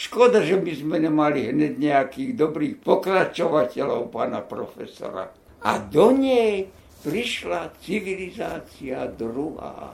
Škoda, 0.00 0.40
že 0.40 0.56
by 0.56 0.72
sme 0.72 0.96
nemali 0.96 1.52
hneď 1.52 1.76
nejakých 1.76 2.32
dobrých 2.32 2.80
pokračovateľov 2.80 4.08
pána 4.08 4.40
profesora. 4.40 5.28
A 5.60 5.76
do 5.76 6.16
nej 6.16 6.72
prišla 7.04 7.76
civilizácia 7.84 9.04
druhá. 9.12 9.92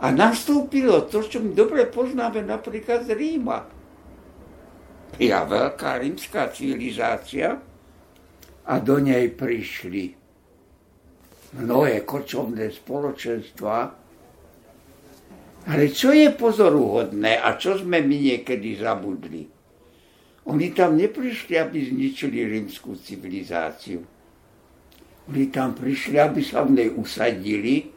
A 0.00 0.06
nastúpilo 0.08 1.04
to, 1.12 1.20
čo 1.20 1.44
my 1.44 1.52
dobre 1.52 1.84
poznáme 1.92 2.40
napríklad 2.40 3.04
z 3.04 3.12
Ríma. 3.12 3.68
Ja 5.20 5.44
veľká 5.44 6.00
rímska 6.00 6.48
civilizácia 6.56 7.52
a 8.64 8.74
do 8.80 8.96
nej 8.96 9.28
prišli 9.28 10.16
mnohé 11.60 12.00
kočovné 12.08 12.72
spoločenstva. 12.72 14.05
Ale 15.66 15.90
čo 15.90 16.14
je 16.14 16.30
pozoruhodné 16.30 17.42
a 17.42 17.58
čo 17.58 17.74
sme 17.74 17.98
my 17.98 18.16
niekedy 18.16 18.78
zabudli? 18.78 19.42
Oni 20.46 20.70
tam 20.70 20.94
neprišli, 20.94 21.58
aby 21.58 21.90
zničili 21.90 22.46
rímskú 22.46 22.94
civilizáciu. 22.94 23.98
Oni 25.26 25.44
tam 25.50 25.74
prišli, 25.74 26.22
aby 26.22 26.38
sa 26.38 26.62
v 26.62 26.70
nej 26.78 26.90
usadili, 26.94 27.90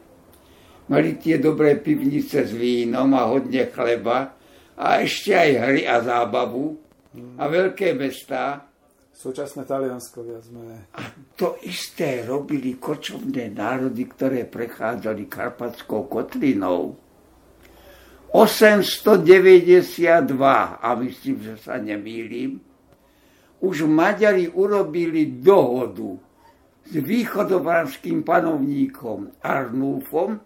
mali 0.90 1.14
tie 1.22 1.38
dobré 1.38 1.78
pivnice 1.78 2.42
s 2.42 2.50
vínom 2.50 3.14
a 3.14 3.30
hodne 3.30 3.70
chleba 3.70 4.34
a 4.74 4.98
ešte 4.98 5.30
aj 5.30 5.50
hry 5.62 5.82
a 5.86 6.02
zábavu 6.02 6.74
a 7.38 7.44
veľké 7.46 7.94
mestá 7.94 8.66
Súčasné 9.20 9.68
Taliansko 9.68 10.24
viac 10.24 10.48
menej. 10.48 10.80
A 10.96 11.12
to 11.36 11.60
isté 11.68 12.24
robili 12.24 12.80
kočovné 12.80 13.52
národy, 13.52 14.08
ktoré 14.08 14.48
prechádzali 14.48 15.28
Karpatskou 15.28 16.08
kotlinou. 16.08 16.96
892, 18.30 20.78
a 20.78 20.88
myslím, 21.02 21.42
že 21.42 21.58
sa 21.58 21.82
nemýlim, 21.82 22.62
už 23.58 23.90
Maďari 23.90 24.46
urobili 24.48 25.26
dohodu 25.26 26.14
s 26.86 26.94
východovarským 26.94 28.22
panovníkom 28.22 29.34
Arnúfom 29.42 30.38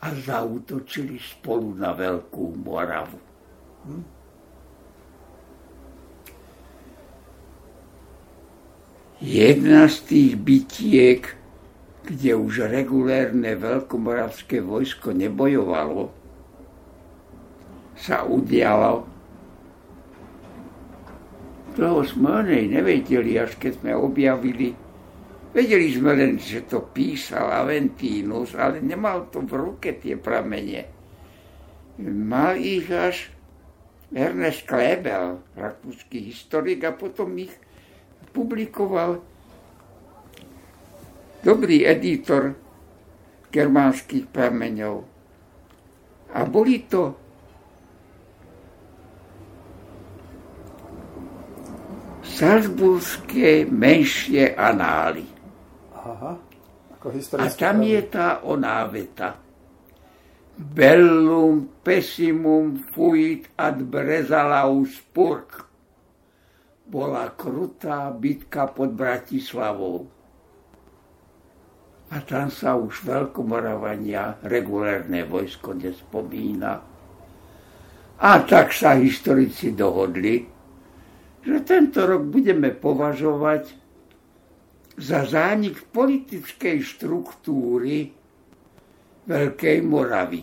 a 0.00 0.06
zautočili 0.16 1.20
spolu 1.20 1.76
na 1.76 1.92
Veľkú 1.92 2.56
Moravu. 2.64 3.20
Hm? 3.86 4.16
Jedna 9.16 9.88
z 9.88 9.96
tých 10.04 10.32
bytiek, 10.36 11.22
kde 12.04 12.36
už 12.36 12.68
regulérne 12.68 13.56
veľkomoravské 13.56 14.60
vojsko 14.60 15.16
nebojovalo, 15.16 16.12
sa 17.96 18.22
udialo. 18.28 19.08
Toho 21.76 22.00
sme 22.04 22.44
nej 22.44 22.68
nevedeli, 22.68 23.36
až 23.36 23.56
keď 23.60 23.72
sme 23.80 23.92
objavili. 23.92 24.72
Vedeli 25.52 25.88
sme 25.92 26.12
len, 26.16 26.36
že 26.36 26.68
to 26.68 26.84
písal 26.92 27.48
Aventínus, 27.48 28.52
ale 28.56 28.80
nemal 28.84 29.28
to 29.32 29.40
v 29.44 29.52
ruke 29.56 29.96
tie 29.96 30.16
pramene. 30.16 30.84
Mal 32.04 32.60
ich 32.60 32.92
až 32.92 33.32
Ernest 34.12 34.68
Klebel, 34.68 35.40
rakúsky 35.56 36.28
historik, 36.28 36.84
a 36.84 36.92
potom 36.92 37.32
ich 37.40 37.52
publikoval 38.36 39.20
dobrý 41.40 41.88
editor 41.88 42.52
germánskych 43.48 44.28
prameňov. 44.28 44.96
A 46.36 46.44
boli 46.44 46.84
to 46.84 47.25
Salzburské 52.36 53.64
menšie 53.64 54.52
anály. 54.52 55.24
Aha, 55.96 56.36
ako 56.92 57.06
A 57.40 57.48
tam 57.48 57.80
je 57.80 58.00
tá 58.12 58.44
oná 58.44 58.84
veta. 58.92 59.40
Bellum 60.60 61.80
pessimum 61.80 62.76
fuit 62.92 63.48
ad 63.56 63.80
Brezalaus 63.88 65.00
purg 65.16 65.64
bola 66.84 67.32
krutá 67.32 68.12
bitka 68.12 68.68
pod 68.68 68.92
Bratislavou. 68.92 70.04
A 72.12 72.20
tam 72.20 72.52
sa 72.52 72.76
už 72.76 73.00
veľkomoravania 73.00 74.44
regulárne 74.44 75.24
vojsko 75.24 75.72
nespomína. 75.72 76.84
A 78.20 78.30
tak 78.44 78.76
sa 78.76 78.92
historici 78.94 79.72
dohodli, 79.72 80.55
že 81.46 81.62
tento 81.62 82.02
rok 82.02 82.26
budeme 82.26 82.74
považovať 82.74 83.70
za 84.98 85.22
zánik 85.22 85.86
politickej 85.94 86.82
štruktúry 86.82 88.10
Veľkej 89.30 89.78
Moravy. 89.86 90.42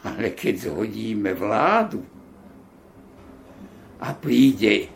Ale 0.00 0.32
keď 0.32 0.72
zhodíme 0.72 1.36
vládu 1.36 2.00
a 4.00 4.16
príde 4.16 4.88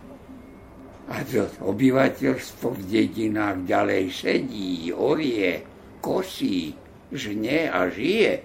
a 1.04 1.20
to 1.28 1.44
obyvateľstvo 1.60 2.80
v 2.80 2.82
dedinách 2.88 3.68
ďalej 3.68 4.04
sedí, 4.08 4.88
orie, 4.88 5.60
kosí, 6.00 6.72
žne 7.12 7.68
a 7.68 7.92
žije. 7.92 8.40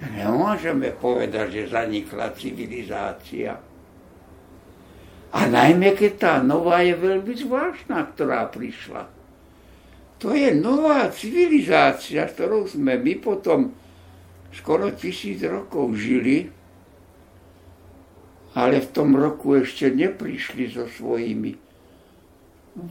Nemôžeme 0.00 0.96
povedať, 0.96 1.46
že 1.52 1.72
zanikla 1.76 2.32
civilizácia. 2.32 3.60
A 5.34 5.50
najmä, 5.50 5.98
keď 5.98 6.12
tá 6.14 6.32
nová 6.38 6.86
je 6.86 6.94
veľmi 6.94 7.34
zvláštna, 7.34 8.14
ktorá 8.14 8.46
prišla. 8.54 9.10
To 10.22 10.30
je 10.30 10.54
nová 10.54 11.10
civilizácia, 11.10 12.22
ktorou 12.22 12.70
sme 12.70 12.94
my 12.96 13.18
potom 13.18 13.74
skoro 14.54 14.94
tisíc 14.94 15.42
rokov 15.42 15.98
žili, 15.98 16.48
ale 18.54 18.78
v 18.78 18.88
tom 18.94 19.18
roku 19.18 19.58
ešte 19.58 19.90
neprišli 19.90 20.70
so 20.70 20.86
svojimi 20.86 21.58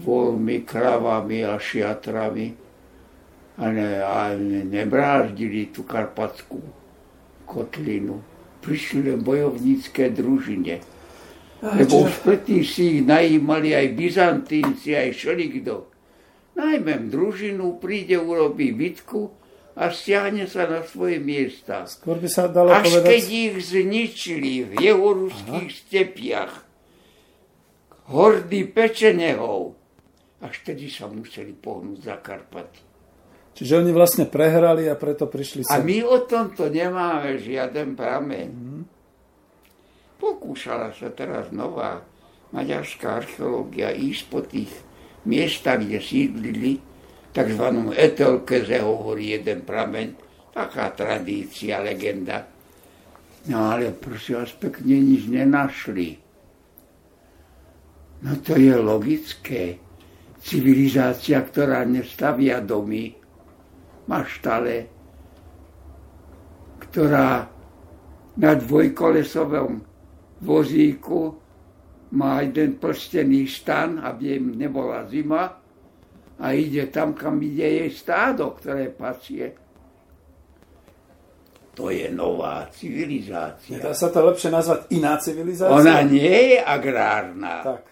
volmi, 0.04 0.68
kravami 0.68 1.48
a 1.48 1.56
šiatrami 1.56 2.48
a, 3.56 3.66
ne, 3.72 3.90
a 4.04 4.36
nebráždili 4.68 5.72
tú 5.72 5.88
karpatskú 5.88 6.60
kotlinu. 7.48 8.20
Prišli 8.64 9.12
len 9.12 9.24
bojovnícke 9.24 10.12
družine. 10.12 10.84
Lebo 11.64 12.04
už 12.04 12.28
predtým 12.28 12.64
si 12.68 13.00
ich 13.00 13.02
najímali 13.08 13.72
aj 13.72 13.88
Byzantínci, 13.96 15.00
aj 15.00 15.16
šelikdo. 15.16 15.88
Najmem 16.60 17.08
družinu, 17.08 17.80
príde, 17.80 18.20
urobí 18.20 18.76
bitku, 18.76 19.32
a 19.74 19.90
stiahne 19.90 20.46
sa 20.46 20.70
na 20.70 20.86
svoje 20.86 21.18
miesta. 21.18 21.90
Skôr 21.90 22.22
by 22.22 22.30
sa 22.30 22.46
dalo 22.46 22.70
Až 22.70 22.94
povedať... 22.94 23.10
keď 23.10 23.24
ich 23.26 23.56
zničili 23.74 24.54
v 24.70 24.72
jehoruských 24.78 25.70
stepiach 25.74 26.54
hordy 28.14 28.70
pečenehov, 28.70 29.74
až 30.46 30.56
tedy 30.62 30.92
sa 30.92 31.10
museli 31.10 31.56
pohnúť 31.58 32.00
za 32.06 32.16
Karpaty. 32.22 32.82
Čiže 33.54 33.86
oni 33.86 33.92
vlastne 33.94 34.26
prehrali 34.26 34.90
a 34.90 34.98
preto 34.98 35.30
prišli 35.30 35.66
A 35.70 35.78
sem. 35.78 35.86
my 35.86 35.98
o 36.06 36.26
tomto 36.26 36.70
nemáme 36.70 37.38
žiaden 37.38 37.94
prameň. 37.94 38.50
Pokúšala 40.24 40.96
sa 40.96 41.12
teraz 41.12 41.52
nová 41.52 42.00
maďarská 42.56 43.20
archeológia 43.20 43.92
ísť 43.92 44.24
po 44.32 44.40
tých 44.40 44.72
miestach, 45.28 45.84
kde 45.84 46.00
sídlili, 46.00 46.80
tzv. 47.36 47.66
Etelkeze 47.92 48.80
hovorí 48.80 49.36
jeden 49.36 49.68
prameň, 49.68 50.16
taká 50.56 50.96
tradícia, 50.96 51.84
legenda. 51.84 52.48
No 53.52 53.76
ale 53.76 53.92
prosím 53.92 54.48
vás, 54.48 54.56
pekne 54.56 54.96
nič 54.96 55.28
nenašli. 55.28 56.16
No 58.24 58.40
to 58.40 58.56
je 58.56 58.80
logické. 58.80 59.76
Civilizácia, 60.40 61.44
ktorá 61.44 61.84
nestavia 61.84 62.64
domy, 62.64 63.12
maštale, 64.08 64.88
ktorá 66.80 67.44
na 68.40 68.52
dvojkolesovom 68.56 69.93
vozíku 70.44 71.40
má 72.14 72.44
jeden 72.44 72.78
prstený 72.78 73.48
stan, 73.48 74.04
aby 74.04 74.38
im 74.38 74.60
nebola 74.60 75.08
zima, 75.10 75.64
a 76.44 76.46
ide 76.52 76.92
tam, 76.92 77.16
kam 77.16 77.40
ide 77.40 77.88
jej 77.88 77.92
stádo, 77.94 78.52
ktoré 78.58 78.92
pasie. 78.92 79.56
To 81.74 81.90
je 81.90 82.06
nová 82.14 82.70
civilizácia. 82.70 83.82
Dá 83.82 83.98
sa 83.98 84.14
to 84.14 84.22
lepšie 84.30 84.54
nazvať 84.54 84.94
iná 84.94 85.18
civilizácia? 85.18 85.74
Ona 85.74 86.06
nie 86.06 86.54
je 86.54 86.60
agrárna. 86.62 87.66
Tak. 87.66 87.84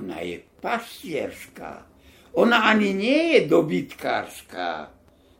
Ona 0.00 0.24
je 0.24 0.40
pastierská. 0.62 1.84
Ona 2.38 2.70
ani 2.70 2.96
nie 2.96 3.20
je 3.36 3.40
dobytkárska. 3.50 4.94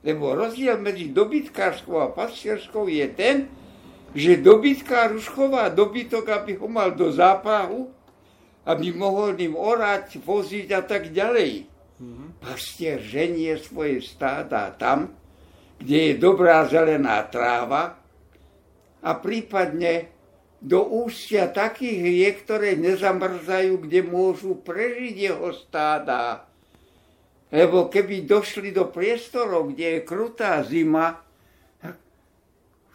Lebo 0.04 0.36
rozdiel 0.36 0.82
medzi 0.82 1.14
dobytkárskou 1.14 1.96
a 1.96 2.12
pastierskou 2.12 2.88
je 2.92 3.06
ten, 3.16 3.36
že 4.16 4.40
dobytkár 4.40 5.12
už 5.12 5.28
chová 5.28 5.68
dobytok, 5.68 6.28
aby 6.32 6.56
ho 6.56 6.68
mal 6.68 6.96
do 6.96 7.12
zápahu 7.12 7.98
aby 8.68 8.92
mohol 8.92 9.32
ním 9.32 9.56
orať, 9.56 10.20
voziť 10.20 10.68
a 10.76 10.82
tak 10.84 11.08
ďalej. 11.08 11.64
Mm-hmm. 11.98 12.28
Pastier 12.44 13.00
ženie 13.00 13.56
svoje 13.56 14.04
stáda 14.04 14.68
tam, 14.76 15.08
kde 15.80 16.12
je 16.12 16.14
dobrá 16.20 16.68
zelená 16.68 17.24
tráva 17.32 17.96
a 19.00 19.10
prípadne 19.16 20.12
do 20.60 20.84
ústia 20.84 21.48
takých 21.48 21.98
riek, 22.02 22.36
ktoré 22.44 22.76
nezamrzajú, 22.76 23.88
kde 23.88 24.00
môžu 24.04 24.60
prežiť 24.60 25.14
jeho 25.16 25.48
stáda. 25.56 26.44
Lebo 27.48 27.88
keby 27.88 28.28
došli 28.28 28.74
do 28.76 28.92
priestorov, 28.92 29.72
kde 29.72 29.96
je 29.96 30.00
krutá 30.04 30.60
zima, 30.60 31.24
tak 31.80 31.96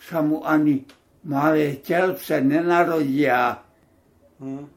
sa 0.06 0.22
mu 0.22 0.46
ani 0.46 0.86
malé 1.28 1.80
telce 1.80 2.42
nenarodia. 2.44 3.64
Hmm. 4.40 4.68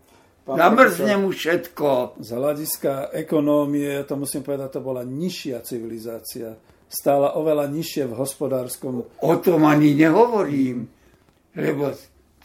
Zamrzne 0.47 1.19
mu 1.19 1.35
všetko. 1.35 2.23
Z 2.23 2.29
hľadiska 2.31 3.11
ekonómie, 3.11 4.07
to 4.07 4.15
musím 4.15 4.47
povedať, 4.47 4.79
to 4.79 4.81
bola 4.83 5.03
nižšia 5.03 5.59
civilizácia. 5.67 6.55
Stála 6.87 7.35
oveľa 7.35 7.67
nižšie 7.67 8.07
v 8.07 8.15
hospodárskom... 8.15 8.95
O 9.27 9.33
tom 9.43 9.67
ani 9.67 9.99
nehovorím, 9.99 10.87
lebo 11.59 11.91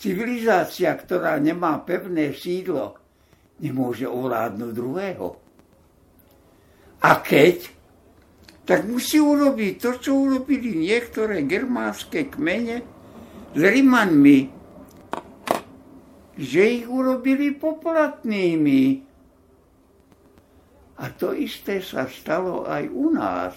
civilizácia, 0.01 0.97
ktorá 0.97 1.37
nemá 1.37 1.77
pevné 1.85 2.33
sídlo, 2.33 2.97
nemôže 3.61 4.09
ovládnuť 4.09 4.71
druhého. 4.73 5.27
A 7.05 7.21
keď, 7.21 7.69
tak 8.65 8.89
musí 8.89 9.21
urobiť 9.21 9.73
to, 9.77 9.91
čo 10.01 10.11
urobili 10.17 10.73
niektoré 10.73 11.45
germánske 11.45 12.33
kmene 12.33 13.00
Rimanmi, 13.51 14.39
že 16.39 16.61
ich 16.63 16.87
urobili 16.87 17.51
poplatnými. 17.51 18.83
A 21.01 21.05
to 21.17 21.35
isté 21.35 21.83
sa 21.83 22.07
stalo 22.07 22.63
aj 22.63 22.83
u 22.87 23.07
nás. 23.11 23.55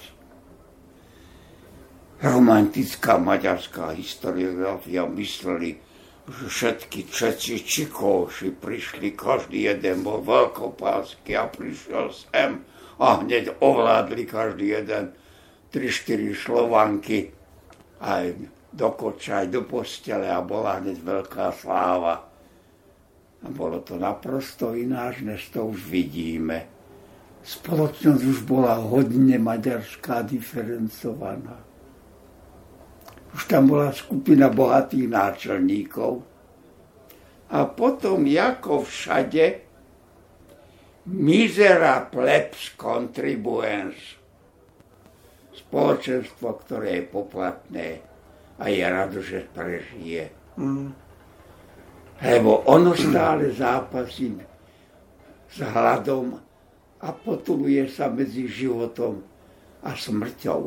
Romantická 2.25 3.21
maďarská 3.21 3.93
historiografia 3.95 5.05
mysleli, 5.05 5.77
že 6.25 6.47
všetky 6.49 7.13
Čeci 7.13 7.61
Čikóši 7.61 8.49
prišli, 8.57 9.13
každý 9.13 9.69
jeden 9.69 10.01
bol 10.01 10.25
veľkopásky 10.25 11.37
a 11.37 11.53
prišiel 11.53 12.09
sem 12.11 12.65
a 12.97 13.21
hneď 13.21 13.61
ovládli 13.61 14.25
každý 14.25 14.73
jeden 14.73 15.13
3-4 15.69 16.33
Slovanky 16.33 17.29
aj 18.01 18.33
do 18.75 18.91
koča, 18.91 19.47
aj 19.47 19.55
do 19.55 19.63
postele 19.63 20.27
a 20.27 20.43
bola 20.43 20.83
hneď 20.83 20.99
veľká 20.99 21.55
sláva. 21.55 22.27
A 23.45 23.47
bolo 23.47 23.79
to 23.87 23.95
naprosto 23.95 24.75
ináč, 24.75 25.23
než 25.23 25.55
to 25.55 25.71
už 25.71 25.87
vidíme. 25.87 26.67
Spoločnosť 27.45 28.23
už 28.25 28.41
bola 28.49 28.75
hodne 28.81 29.37
maďarská 29.39 30.27
diferencovaná. 30.27 31.61
Už 33.37 33.43
tam 33.47 33.71
bola 33.71 33.93
skupina 33.93 34.51
bohatých 34.51 35.07
náčelníkov. 35.07 36.25
A 37.55 37.69
potom, 37.69 38.25
ako 38.25 38.89
všade, 38.89 39.61
mizera 41.13 42.09
plebs 42.09 42.75
contribuens. 42.75 43.99
Spoločenstvo, 45.55 46.49
ktoré 46.65 47.05
je 47.05 47.05
poplatné 47.13 48.14
a 48.59 48.71
je 48.71 48.85
rado, 48.85 49.19
že 49.23 49.47
prežije. 49.51 50.31
Mm 50.55 51.05
lebo 52.23 52.63
ono 52.71 52.95
stále 52.95 53.51
zápasí 53.51 54.39
s 55.51 55.59
hladom 55.59 56.39
a 57.03 57.09
potuluje 57.11 57.91
sa 57.91 58.07
medzi 58.07 58.47
životom 58.47 59.19
a 59.83 59.91
smrťou. 59.93 60.63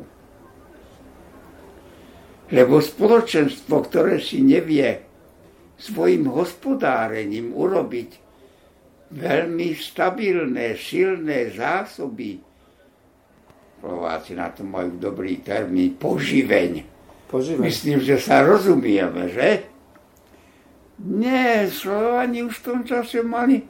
Lebo 2.48 2.80
spoločenstvo, 2.80 3.76
ktoré 3.88 4.20
si 4.24 4.44
nevie 4.44 5.04
svojim 5.76 6.28
hospodárením 6.32 7.52
urobiť 7.52 8.10
veľmi 9.12 9.70
stabilné, 9.76 10.76
silné 10.76 11.52
zásoby 11.56 12.44
Slováci 13.78 14.34
na 14.34 14.50
to 14.50 14.66
majú 14.66 14.98
dobrý 14.98 15.38
termín, 15.46 16.02
poživeň. 16.02 16.97
Poživeň. 17.28 17.64
Myslím, 17.68 18.00
že 18.00 18.18
sa 18.24 18.40
rozumieme, 18.44 19.28
že? 19.28 19.68
Nie, 21.04 21.68
Slovani 21.70 22.48
už 22.48 22.64
v 22.64 22.66
tom 22.66 22.80
čase 22.88 23.22
mali 23.22 23.62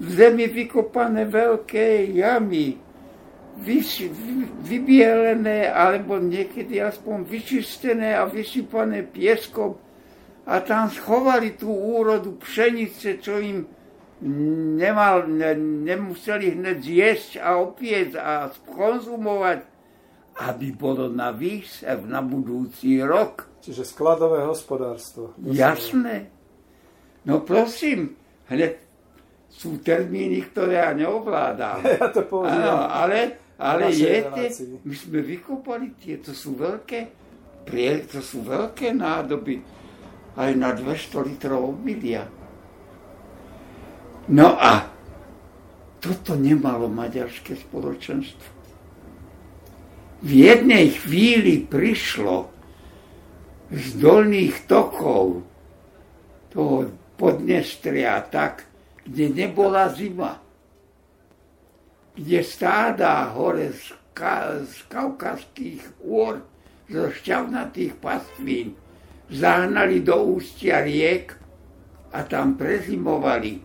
v 0.00 0.08
zemi 0.16 0.48
vykopané 0.48 1.28
veľké 1.28 2.08
jamy, 2.16 2.80
vys, 3.60 4.00
vy, 4.00 4.48
vybielené, 4.64 5.68
alebo 5.68 6.16
niekedy 6.16 6.80
aspoň 6.80 7.28
vyčistené 7.28 8.16
a 8.16 8.24
vysypané 8.24 9.04
pieskom 9.04 9.76
a 10.48 10.64
tam 10.64 10.88
schovali 10.88 11.54
tú 11.60 11.68
úrodu 11.68 12.32
pšenice, 12.40 13.20
čo 13.20 13.36
im 13.36 13.68
nemal, 14.80 15.28
ne, 15.28 15.52
nemuseli 15.84 16.56
hneď 16.56 16.78
zjesť 16.80 17.30
a 17.44 17.60
opiec 17.60 18.16
a 18.16 18.48
skonzumovať, 18.48 19.69
aby 20.40 20.72
bolo 20.72 21.12
na 21.12 21.36
výsev 21.36 22.08
na 22.08 22.24
budúci 22.24 22.96
rok. 23.04 23.60
Čiže 23.60 23.84
skladové 23.84 24.40
hospodárstvo. 24.48 25.36
Jasné. 25.44 26.32
No 27.28 27.44
prosím, 27.44 28.16
hneď 28.48 28.80
sú 29.52 29.76
termíny, 29.84 30.48
ktoré 30.48 30.80
ja 30.80 30.96
neovládam. 30.96 31.84
Ja 32.00 32.08
to 32.08 32.24
používam. 32.24 32.56
Áno, 32.56 32.88
ale, 32.88 33.18
ale 33.60 33.92
našej 33.92 34.00
je, 34.00 34.16
relácii. 34.24 34.66
my 34.88 34.94
sme 34.96 35.18
vykopali 35.20 35.86
tie, 36.00 36.16
to 36.24 36.32
sú 36.32 36.56
veľké, 36.56 37.00
prie, 37.68 38.00
to 38.08 38.24
sú 38.24 38.40
veľké 38.40 38.96
nádoby, 38.96 39.60
aj 40.40 40.50
na 40.56 40.72
200 40.72 41.28
litrov 41.28 41.76
obilia. 41.76 42.24
No 44.32 44.56
a 44.56 44.88
toto 46.00 46.32
nemalo 46.32 46.88
maďarské 46.88 47.60
spoločenstvo. 47.60 48.59
V 50.20 50.30
jednej 50.36 50.92
chvíli 51.00 51.64
prišlo 51.64 52.52
z 53.72 53.86
dolných 53.96 54.68
tokov 54.68 55.40
toho 56.52 56.92
Podnestria 57.16 58.20
tak, 58.28 58.64
kde 59.04 59.32
nebola 59.32 59.92
zima, 59.92 60.40
kde 62.16 62.40
stáda 62.44 63.32
hore 63.32 63.72
z, 63.72 63.92
ka- 64.16 64.60
z 64.64 64.76
kaukazských 64.88 66.04
úr, 66.04 66.40
zo 66.88 67.04
šťavnatých 67.12 67.96
pastvín, 68.00 68.76
zahnali 69.28 70.00
do 70.00 70.36
ústia 70.36 70.80
riek 70.80 71.36
a 72.12 72.24
tam 72.24 72.56
prezimovali. 72.60 73.60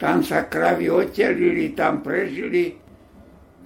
Tam 0.00 0.24
sa 0.24 0.48
kravy 0.48 0.88
otelili, 0.88 1.76
tam 1.76 2.00
prežili, 2.00 2.76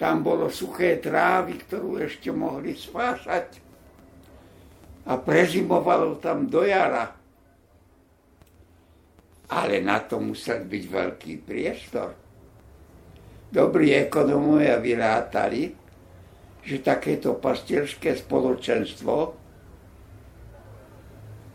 tam 0.04 0.20
bolo 0.20 0.52
suché 0.52 1.00
trávy, 1.00 1.64
ktorú 1.64 1.96
ešte 1.96 2.28
mohli 2.28 2.76
spásať. 2.76 3.56
A 5.08 5.16
prezimovalo 5.16 6.20
tam 6.20 6.44
do 6.44 6.60
jara. 6.60 7.08
Ale 9.48 9.80
na 9.80 10.04
to 10.04 10.20
musel 10.20 10.68
byť 10.68 10.84
veľký 10.92 11.32
priestor. 11.40 12.12
Dobrí 13.48 13.96
ekonomovia 13.96 14.76
vyrátali, 14.76 15.72
že 16.60 16.84
takéto 16.84 17.40
pastierské 17.40 18.12
spoločenstvo 18.20 19.16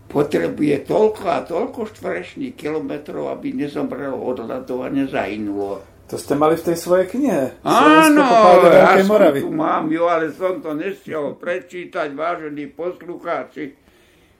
potrebuje 0.10 0.90
toľko 0.90 1.26
a 1.30 1.46
toľko 1.46 1.86
štverečných 1.94 2.58
kilometrov, 2.58 3.30
aby 3.30 3.54
nezomrelo 3.54 4.18
od 4.18 4.42
hladu 4.42 4.82
a 4.82 4.90
nezahynulo. 4.90 5.89
To 6.10 6.18
ste 6.18 6.34
mali 6.34 6.58
v 6.58 6.66
tej 6.74 6.78
svojej 6.82 7.06
knihe. 7.06 7.62
Áno, 7.62 8.26
ja 8.74 8.98
som 9.06 9.14
Moravy. 9.14 9.46
tu 9.46 9.54
mám 9.54 9.86
ju, 9.94 10.10
ale 10.10 10.34
som 10.34 10.58
to 10.58 10.74
nestiel 10.74 11.38
prečítať, 11.38 12.18
vážení 12.18 12.66
poslucháči. 12.74 13.78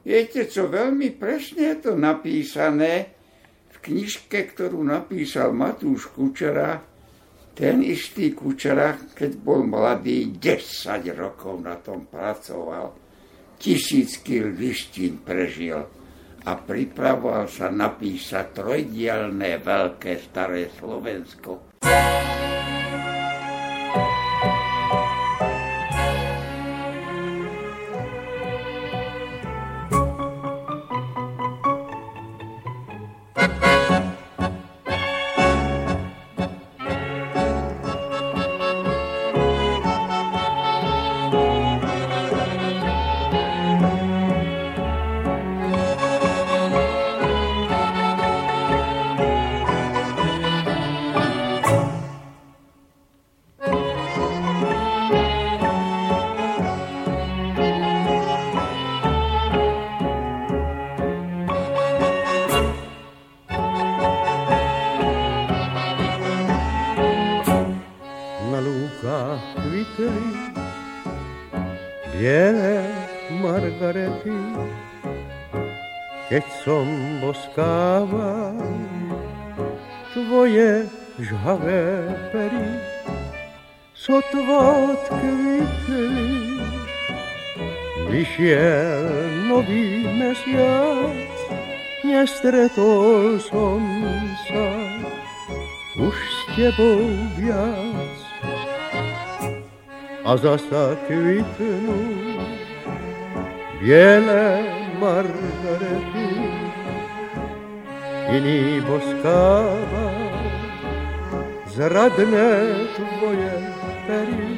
Viete 0.02 0.50
čo, 0.50 0.66
veľmi 0.66 1.14
presne 1.14 1.78
je 1.78 1.78
to 1.78 1.92
napísané 1.94 3.14
v 3.70 3.78
knižke, 3.86 4.50
ktorú 4.50 4.82
napísal 4.82 5.54
Matúš 5.54 6.10
Kučera, 6.10 6.82
ten 7.54 7.86
istý 7.86 8.34
Kučera, 8.34 8.98
keď 9.14 9.32
bol 9.38 9.62
mladý, 9.62 10.34
10 10.42 11.06
rokov 11.14 11.62
na 11.62 11.78
tom 11.78 12.10
pracoval, 12.10 12.98
tisícky 13.62 14.42
lištín 14.42 15.22
prežil 15.22 15.99
a 16.48 16.56
pripravoval 16.56 17.52
sa 17.52 17.68
napísať 17.68 18.64
trojdielné 18.64 19.60
veľké 19.60 20.12
staré 20.24 20.72
Slovensko. 20.72 21.80
Zasa 100.40 100.96
kvitnú 101.04 102.00
biele 103.84 104.64
margarety, 105.00 106.32
iný 108.32 108.80
boskáva 108.88 110.08
zradné 111.68 112.52
tvoje 112.96 113.56
pery. 114.08 114.56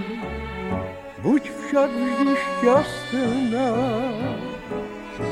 Buď 1.21 1.43
však 1.49 1.89
vždy 1.89 2.33
šťastná, 2.33 3.73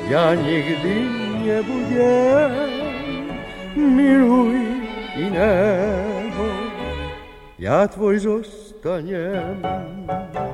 ja 0.06 0.38
nikdy 0.38 0.96
nebudem, 1.46 2.74
miluj 3.74 4.62
iného, 5.18 6.50
ja 7.58 7.90
tvoj 7.90 8.22
zostanem. 8.84 9.62
a 10.36 10.49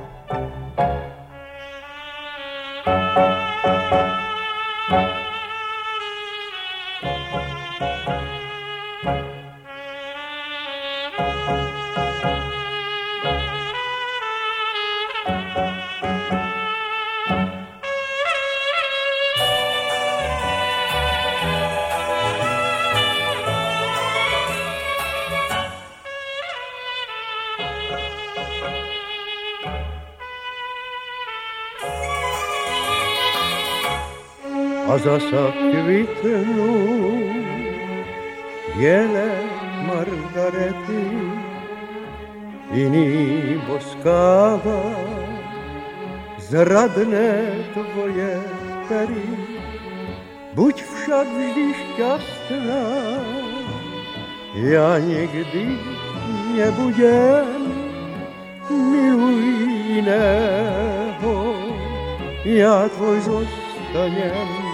zasa 35.06 35.44
kvitnu 35.54 36.70
Bijele 38.74 39.30
margareti 39.86 41.06
i 42.74 42.82
ni 42.90 43.08
boskava 43.68 44.82
Zradne 46.48 47.30
tvoje 47.74 48.34
peri 48.88 49.30
Buď 50.58 50.74
však 50.82 51.26
vždy 51.30 51.66
šťastná 51.78 52.84
Ja 54.58 54.98
nikdy 54.98 55.64
nebudem 56.56 57.62
miluj 58.66 59.44
jiného, 59.86 61.54
já 62.44 62.88
tvoj 62.88 63.20
zostanem. 63.20 64.65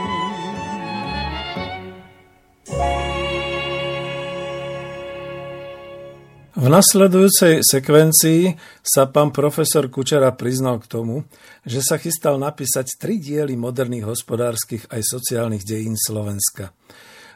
V 6.63 6.71
nasledujúcej 6.71 7.59
sekvencii 7.59 8.55
sa 8.87 9.11
pán 9.11 9.35
profesor 9.35 9.91
Kučera 9.91 10.31
priznal 10.31 10.79
k 10.79 10.87
tomu, 10.87 11.27
že 11.67 11.83
sa 11.83 11.99
chystal 11.99 12.39
napísať 12.39 13.03
tri 13.03 13.19
diely 13.19 13.59
moderných 13.59 14.07
hospodárskych 14.07 14.87
aj 14.87 15.03
sociálnych 15.03 15.67
dejín 15.67 15.99
Slovenska. 15.99 16.71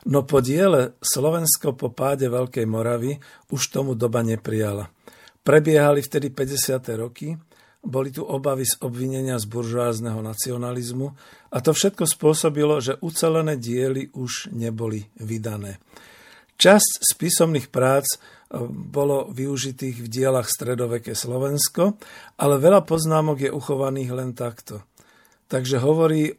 No 0.07 0.23
po 0.23 0.39
diele 0.39 0.95
Slovensko 1.03 1.75
po 1.75 1.91
páde 1.91 2.31
Veľkej 2.31 2.71
Moravy 2.71 3.19
už 3.51 3.75
tomu 3.75 3.99
doba 3.99 4.23
neprijala. 4.23 4.95
Prebiehali 5.43 6.07
vtedy 6.07 6.31
50. 6.31 6.87
roky, 6.95 7.35
boli 7.83 8.15
tu 8.15 8.23
obavy 8.23 8.63
z 8.63 8.79
obvinenia 8.79 9.43
z 9.43 9.51
buržoázneho 9.51 10.23
nacionalizmu 10.23 11.11
a 11.51 11.59
to 11.59 11.75
všetko 11.75 12.07
spôsobilo, 12.07 12.79
že 12.79 12.95
ucelené 13.03 13.59
diely 13.59 14.07
už 14.15 14.55
neboli 14.55 15.11
vydané. 15.19 15.83
Časť 16.63 16.93
z 17.03 17.11
písomných 17.19 17.75
prác 17.75 18.36
bolo 18.71 19.27
využitých 19.35 20.07
v 20.07 20.11
dielach 20.11 20.47
stredoveké 20.47 21.19
Slovensko, 21.19 21.99
ale 22.39 22.63
veľa 22.63 22.87
poznámok 22.87 23.49
je 23.49 23.51
uchovaných 23.51 24.11
len 24.15 24.31
takto. 24.39 24.87
Takže 25.51 25.83
hovorí 25.83 26.31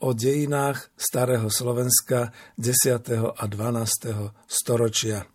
o 0.00 0.16
dejinách 0.16 0.94
starého 0.96 1.50
Slovenska 1.52 2.32
10. 2.56 3.36
a 3.36 3.44
12. 3.44 4.30
storočia. 4.48 5.26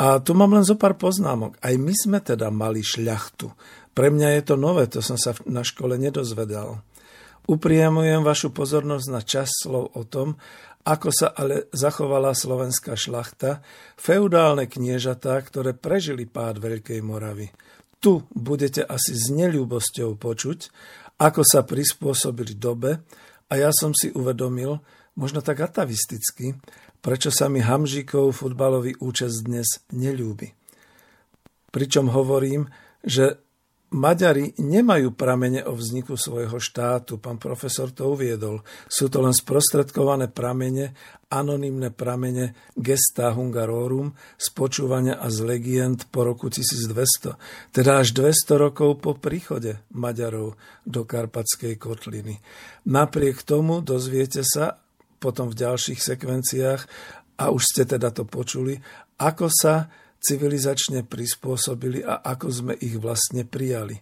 A 0.00 0.16
tu 0.24 0.32
mám 0.32 0.56
len 0.56 0.64
zo 0.64 0.80
pár 0.80 0.96
poznámok. 0.96 1.60
Aj 1.60 1.76
my 1.76 1.92
sme 1.92 2.18
teda 2.24 2.48
mali 2.48 2.80
šľachtu. 2.80 3.52
Pre 3.92 4.08
mňa 4.08 4.40
je 4.40 4.42
to 4.48 4.54
nové, 4.56 4.88
to 4.88 5.04
som 5.04 5.20
sa 5.20 5.36
na 5.44 5.60
škole 5.60 6.00
nedozvedal. 6.00 6.80
Upriamujem 7.44 8.24
vašu 8.24 8.54
pozornosť 8.54 9.06
na 9.12 9.20
čas 9.20 9.50
slov 9.50 9.92
o 9.92 10.02
tom, 10.06 10.40
ako 10.84 11.08
sa 11.12 11.28
ale 11.36 11.68
zachovala 11.76 12.32
slovenská 12.32 12.96
šlachta, 12.96 13.60
feudálne 14.00 14.64
kniežatá, 14.64 15.36
ktoré 15.44 15.76
prežili 15.76 16.24
pád 16.24 16.60
Veľkej 16.60 17.00
Moravy. 17.04 17.52
Tu 18.00 18.24
budete 18.32 18.80
asi 18.80 19.12
s 19.12 19.28
neľúbosťou 19.28 20.16
počuť, 20.16 20.58
ako 21.20 21.44
sa 21.44 21.60
prispôsobili 21.68 22.56
dobe 22.56 23.04
a 23.50 23.52
ja 23.60 23.68
som 23.76 23.92
si 23.92 24.08
uvedomil, 24.08 24.80
možno 25.20 25.44
tak 25.44 25.60
atavisticky, 25.60 26.56
prečo 27.04 27.28
sa 27.28 27.52
mi 27.52 27.60
Hamžíkov 27.60 28.32
futbalový 28.32 28.96
účest 29.04 29.44
dnes 29.44 29.84
neľúbi. 29.92 30.56
Pričom 31.68 32.08
hovorím, 32.08 32.72
že 33.04 33.36
Maďari 33.90 34.54
nemajú 34.62 35.18
pramene 35.18 35.66
o 35.66 35.74
vzniku 35.74 36.14
svojho 36.14 36.62
štátu, 36.62 37.18
pán 37.18 37.42
profesor 37.42 37.90
to 37.90 38.14
uviedol. 38.14 38.62
Sú 38.86 39.10
to 39.10 39.18
len 39.18 39.34
sprostredkované 39.34 40.30
pramene, 40.30 40.94
anonymné 41.26 41.90
pramene 41.90 42.54
gesta 42.78 43.34
hungarorum 43.34 44.14
z 44.38 44.46
počúvania 44.54 45.18
a 45.18 45.26
z 45.26 45.42
legend 45.42 46.06
po 46.06 46.22
roku 46.22 46.46
1200, 46.46 47.74
teda 47.74 47.98
až 47.98 48.14
200 48.14 48.62
rokov 48.62 49.02
po 49.02 49.18
príchode 49.18 49.82
Maďarov 49.90 50.54
do 50.86 51.02
Karpatskej 51.02 51.74
kotliny. 51.74 52.38
Napriek 52.86 53.42
tomu 53.42 53.82
dozviete 53.82 54.46
sa 54.46 54.78
potom 55.18 55.50
v 55.50 55.58
ďalších 55.66 55.98
sekvenciách, 55.98 56.82
a 57.40 57.48
už 57.48 57.62
ste 57.64 57.82
teda 57.88 58.12
to 58.12 58.28
počuli, 58.28 58.76
ako 59.16 59.48
sa 59.48 59.88
civilizačne 60.20 61.02
prispôsobili 61.08 62.04
a 62.04 62.20
ako 62.20 62.48
sme 62.52 62.74
ich 62.76 63.00
vlastne 63.00 63.48
prijali. 63.48 63.98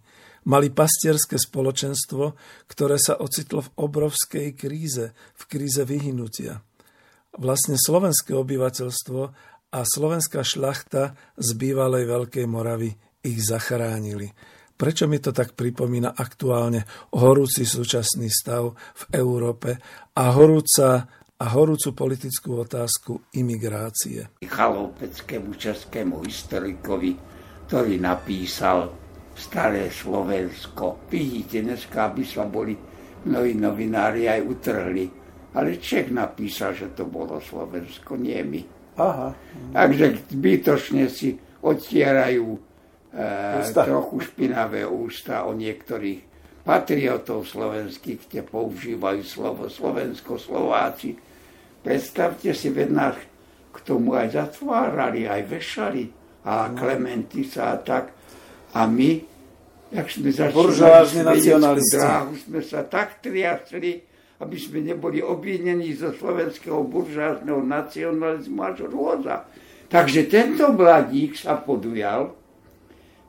Mali 0.48 0.72
pastierské 0.72 1.38
spoločenstvo, 1.38 2.34
ktoré 2.70 2.96
sa 2.98 3.18
ocitlo 3.18 3.62
v 3.62 3.72
obrovskej 3.78 4.48
kríze, 4.58 5.14
v 5.14 5.42
kríze 5.46 5.82
vyhnutia. 5.86 6.62
Vlastne 7.38 7.78
slovenské 7.78 8.34
obyvateľstvo 8.34 9.20
a 9.68 9.78
slovenská 9.84 10.40
šlachta 10.42 11.14
z 11.36 11.48
bývalej 11.54 12.08
Veľkej 12.08 12.46
Moravy 12.48 12.96
ich 13.20 13.38
zachránili. 13.44 14.32
Prečo 14.78 15.10
mi 15.10 15.18
to 15.18 15.34
tak 15.34 15.58
pripomína 15.58 16.14
aktuálne 16.14 16.86
horúci 17.18 17.66
súčasný 17.66 18.30
stav 18.30 18.78
v 18.78 19.04
Európe 19.18 19.74
a 20.14 20.30
horúca 20.30 21.17
a 21.38 21.54
horúcu 21.54 21.94
politickú 21.94 22.66
otázku 22.66 23.30
imigrácie. 23.38 24.26
Chaloveckému 24.42 25.54
českému 25.54 26.26
historikovi, 26.26 27.14
ktorý 27.70 27.94
napísal 28.02 28.90
Staré 29.38 29.86
Slovensko. 29.86 31.06
Vidíte, 31.06 31.62
dneska 31.62 32.10
by 32.10 32.24
sa 32.26 32.42
boli 32.42 32.74
mnohí 33.22 33.54
novinári 33.54 34.26
aj 34.26 34.40
utrhli. 34.42 35.06
Ale 35.54 35.78
Čech 35.78 36.10
napísal, 36.10 36.74
že 36.74 36.90
to 36.90 37.06
bolo 37.06 37.38
Slovensko, 37.38 38.18
nie 38.18 38.42
my. 38.42 38.62
Aha. 38.98 39.30
Takže 39.78 40.34
zbytočne 40.34 41.06
si 41.06 41.38
odtierajú 41.62 42.46
e, 42.50 42.60
trochu 43.70 44.16
špinavé 44.26 44.82
ústa 44.82 45.46
o 45.46 45.54
niektorých 45.54 46.26
patriotov 46.66 47.46
slovenských, 47.46 48.26
kde 48.26 48.42
používajú 48.42 49.22
slovo 49.22 49.70
Slovensko-Slováci 49.70 51.27
Predstavte 51.82 52.50
si, 52.52 52.68
veď 52.68 52.88
nás 52.90 53.16
k 53.72 53.78
tomu 53.86 54.18
aj 54.18 54.34
zatvárali, 54.34 55.30
aj 55.30 55.42
vešali 55.46 56.04
a 56.44 56.68
no. 56.68 56.76
Klementy 56.76 57.46
sa 57.46 57.74
a 57.74 57.76
tak. 57.78 58.10
A 58.74 58.84
my, 58.84 59.10
jak 59.94 60.08
sme 60.10 60.30
začali 60.30 60.74
dráhu, 61.94 62.32
sme 62.36 62.60
sa 62.60 62.84
tak 62.84 63.22
triasli, 63.22 64.04
aby 64.38 64.56
sme 64.58 64.86
neboli 64.86 65.18
obvinení 65.18 65.94
zo 65.98 66.14
slovenského 66.14 66.86
buržázneho 66.86 67.58
nacionalizmu 67.62 68.60
až 68.62 68.86
rôza. 68.86 69.46
Takže 69.88 70.28
tento 70.28 70.68
mladík 70.70 71.34
sa 71.34 71.58
podujal, 71.58 72.36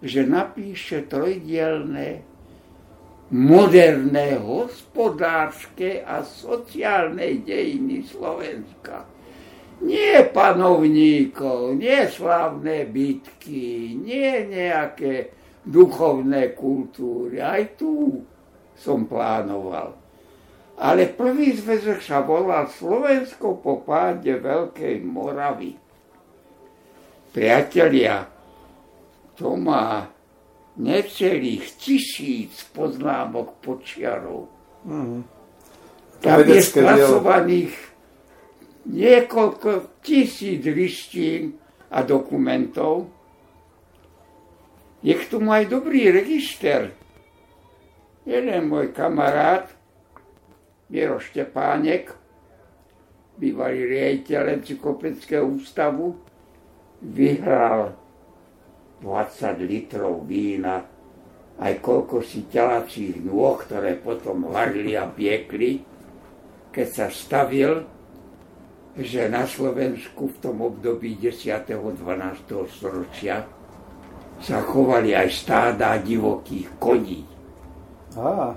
že 0.04 0.28
napíše 0.28 1.08
trojdielné 1.08 2.29
moderné 3.30 4.42
hospodárske 4.42 6.02
a 6.02 6.26
sociálne 6.26 7.46
dejiny 7.46 8.02
Slovenska. 8.10 9.06
Nie 9.80 10.28
panovníkov, 10.28 11.78
nie 11.80 12.04
slavné 12.10 12.84
bitky, 12.90 13.96
nie 13.96 14.50
nejaké 14.50 15.32
duchovné 15.64 16.58
kultúry. 16.58 17.40
Aj 17.40 17.64
tu 17.80 18.20
som 18.76 19.08
plánoval. 19.08 19.96
Ale 20.80 21.12
prvý 21.12 21.56
zväzok 21.56 22.00
sa 22.00 22.24
volal 22.24 22.68
Slovensko 22.72 23.60
po 23.60 23.84
páde 23.84 24.36
Veľkej 24.40 25.04
Moravy. 25.04 25.76
Priatelia, 27.30 28.26
to 29.36 29.54
má 29.60 30.19
necelých 30.80 31.76
tisíc 31.76 32.64
poznámok 32.72 33.60
počiarov. 33.60 34.48
Mm. 34.88 35.28
Tam 36.24 36.40
je 36.44 36.60
spracovaných 36.64 37.76
niekoľko 38.88 40.00
tisíc 40.00 40.64
listín 40.64 41.60
a 41.92 42.04
dokumentov. 42.04 43.12
Je 45.00 45.16
k 45.16 45.24
tomu 45.32 45.52
aj 45.52 45.68
dobrý 45.68 46.12
register. 46.12 46.92
Jeden 48.28 48.68
môj 48.68 48.92
kamarát, 48.92 49.72
Miero 50.92 51.24
Štepánek, 51.24 52.12
bývalý 53.40 53.88
riaditeľ 53.88 54.60
Encyklopeckého 54.60 55.48
ústavu, 55.48 56.20
vyhral 57.00 57.96
20 59.02 59.64
litrov 59.64 60.28
vína, 60.28 60.84
aj 61.60 61.74
koľko 61.84 62.24
si 62.24 62.48
telacích 62.48 63.20
nôh, 63.20 63.60
ktoré 63.60 64.00
potom 64.00 64.48
varili 64.48 64.96
a 64.96 65.08
piekli, 65.08 65.84
keď 66.72 66.88
sa 66.88 67.08
stavil, 67.12 67.84
že 69.00 69.32
na 69.32 69.48
Slovensku 69.48 70.32
v 70.32 70.38
tom 70.40 70.64
období 70.64 71.20
10. 71.20 71.68
12. 71.68 72.00
storočia 72.68 73.44
sa 74.40 74.64
chovali 74.64 75.16
aj 75.16 75.28
stáda 75.32 76.00
divokých 76.00 76.68
koní. 76.80 77.24
A. 78.16 78.56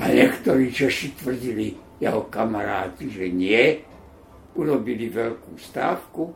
a 0.00 0.02
niektorí 0.08 0.72
Češi 0.72 1.20
tvrdili, 1.20 1.76
jeho 2.00 2.24
kamaráti, 2.32 3.12
že 3.12 3.28
nie, 3.28 3.76
urobili 4.56 5.12
veľkú 5.12 5.52
stávku 5.60 6.32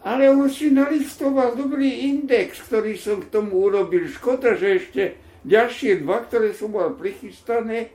Ale 0.00 0.32
on 0.32 0.48
si 0.48 0.72
nalistoval 0.72 1.60
dobrý 1.60 2.08
index, 2.08 2.64
ktorý 2.64 2.96
som 2.96 3.20
k 3.20 3.28
tomu 3.28 3.68
urobil. 3.68 4.08
Škoda, 4.08 4.56
že 4.56 4.80
ešte 4.80 5.02
ďalšie 5.44 6.00
dva, 6.00 6.24
ktoré 6.24 6.56
som 6.56 6.72
mal 6.72 6.96
prichystané, 6.96 7.92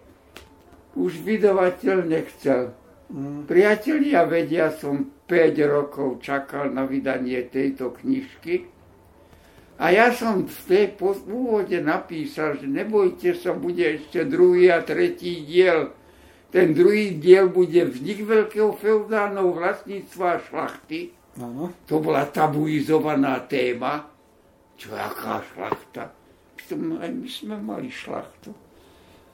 už 0.94 1.18
vydavateľ 1.26 1.98
nechcel. 2.06 2.78
Mm. 3.10 3.50
Priatelia 3.50 4.22
vedia, 4.30 4.70
som 4.70 5.10
5 5.26 5.58
rokov 5.66 6.22
čakal 6.22 6.70
na 6.70 6.86
vydanie 6.86 7.42
tejto 7.50 7.98
knižky. 8.02 8.70
A 9.76 9.92
ja 9.92 10.14
som 10.14 10.48
v 10.48 10.60
tej 10.70 10.86
úvode 11.28 11.76
napísal, 11.84 12.56
že 12.56 12.70
nebojte 12.70 13.36
sa, 13.36 13.52
bude 13.52 13.84
ešte 13.84 14.24
druhý 14.24 14.72
a 14.72 14.80
tretí 14.86 15.44
diel. 15.44 15.92
Ten 16.54 16.72
druhý 16.72 17.20
diel 17.20 17.52
bude 17.52 17.92
vznik 17.92 18.24
veľkého 18.24 18.72
feudálneho 18.80 19.52
vlastníctva 19.52 20.40
a 20.40 20.42
šlachty 20.48 21.12
Ano. 21.36 21.76
To 21.92 22.00
bola 22.00 22.24
tabuizovaná 22.32 23.44
téma. 23.44 24.08
Čo, 24.80 24.96
aká 24.96 25.44
šlachta? 25.52 26.12
Aj 26.76 27.12
my 27.12 27.30
sme 27.30 27.56
mali 27.60 27.92
šlachtu. 27.92 28.56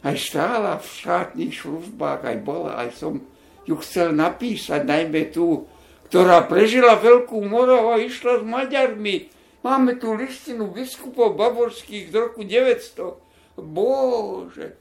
Aj 0.01 0.17
stála 0.17 0.81
v 0.81 0.85
štátnych 0.85 1.53
službách, 1.53 2.25
aj 2.25 2.37
bola, 2.41 2.81
aj 2.81 2.89
som 2.97 3.21
ju 3.69 3.77
chcel 3.85 4.17
napísať, 4.17 4.81
najmä 4.81 5.29
tú, 5.29 5.69
ktorá 6.09 6.49
prežila 6.49 6.97
veľkú 6.97 7.37
morav 7.45 7.93
a 7.93 8.01
išla 8.01 8.41
s 8.41 8.43
Maďarmi. 8.43 9.29
Máme 9.61 10.01
tu 10.01 10.17
listinu 10.17 10.73
biskupov 10.73 11.37
bavorských 11.37 12.09
z 12.09 12.13
roku 12.17 12.41
900. 12.41 13.61
Bože, 13.61 14.73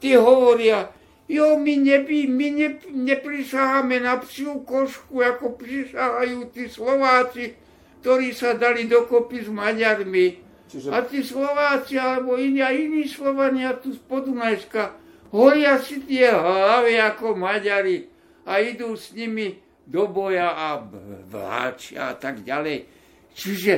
tí 0.00 0.16
hovoria, 0.16 0.88
Jo, 1.30 1.54
my, 1.58 1.74
neby, 1.78 2.26
my 2.26 2.48
ne, 2.50 2.68
neprisaháme 2.90 4.02
na 4.02 4.18
psiu 4.20 4.60
košku, 4.66 5.22
ako 5.22 5.54
prisahajú 5.54 6.50
tí 6.50 6.66
Slováci, 6.66 7.54
ktorí 8.02 8.34
sa 8.34 8.58
dali 8.58 8.90
dokopy 8.90 9.46
s 9.46 9.48
Maďarmi. 9.48 10.26
Čiže... 10.66 10.88
A 10.90 11.06
tí 11.06 11.22
Slováci, 11.22 11.94
alebo 11.94 12.34
iní, 12.34 12.58
a 12.58 12.74
iní 12.74 13.06
Slovania 13.06 13.78
tu 13.78 13.94
z 13.94 14.00
Podunajska, 14.02 14.98
horia 15.30 15.78
si 15.78 16.02
tie 16.04 16.28
hlavy 16.28 16.98
ako 16.98 17.38
Maďari 17.38 18.10
a 18.44 18.58
idú 18.58 18.98
s 18.98 19.14
nimi 19.14 19.62
do 19.86 20.10
boja 20.10 20.52
a 20.52 20.82
vláčia 21.30 22.12
a 22.12 22.14
tak 22.18 22.42
ďalej. 22.42 22.84
Čiže 23.32 23.74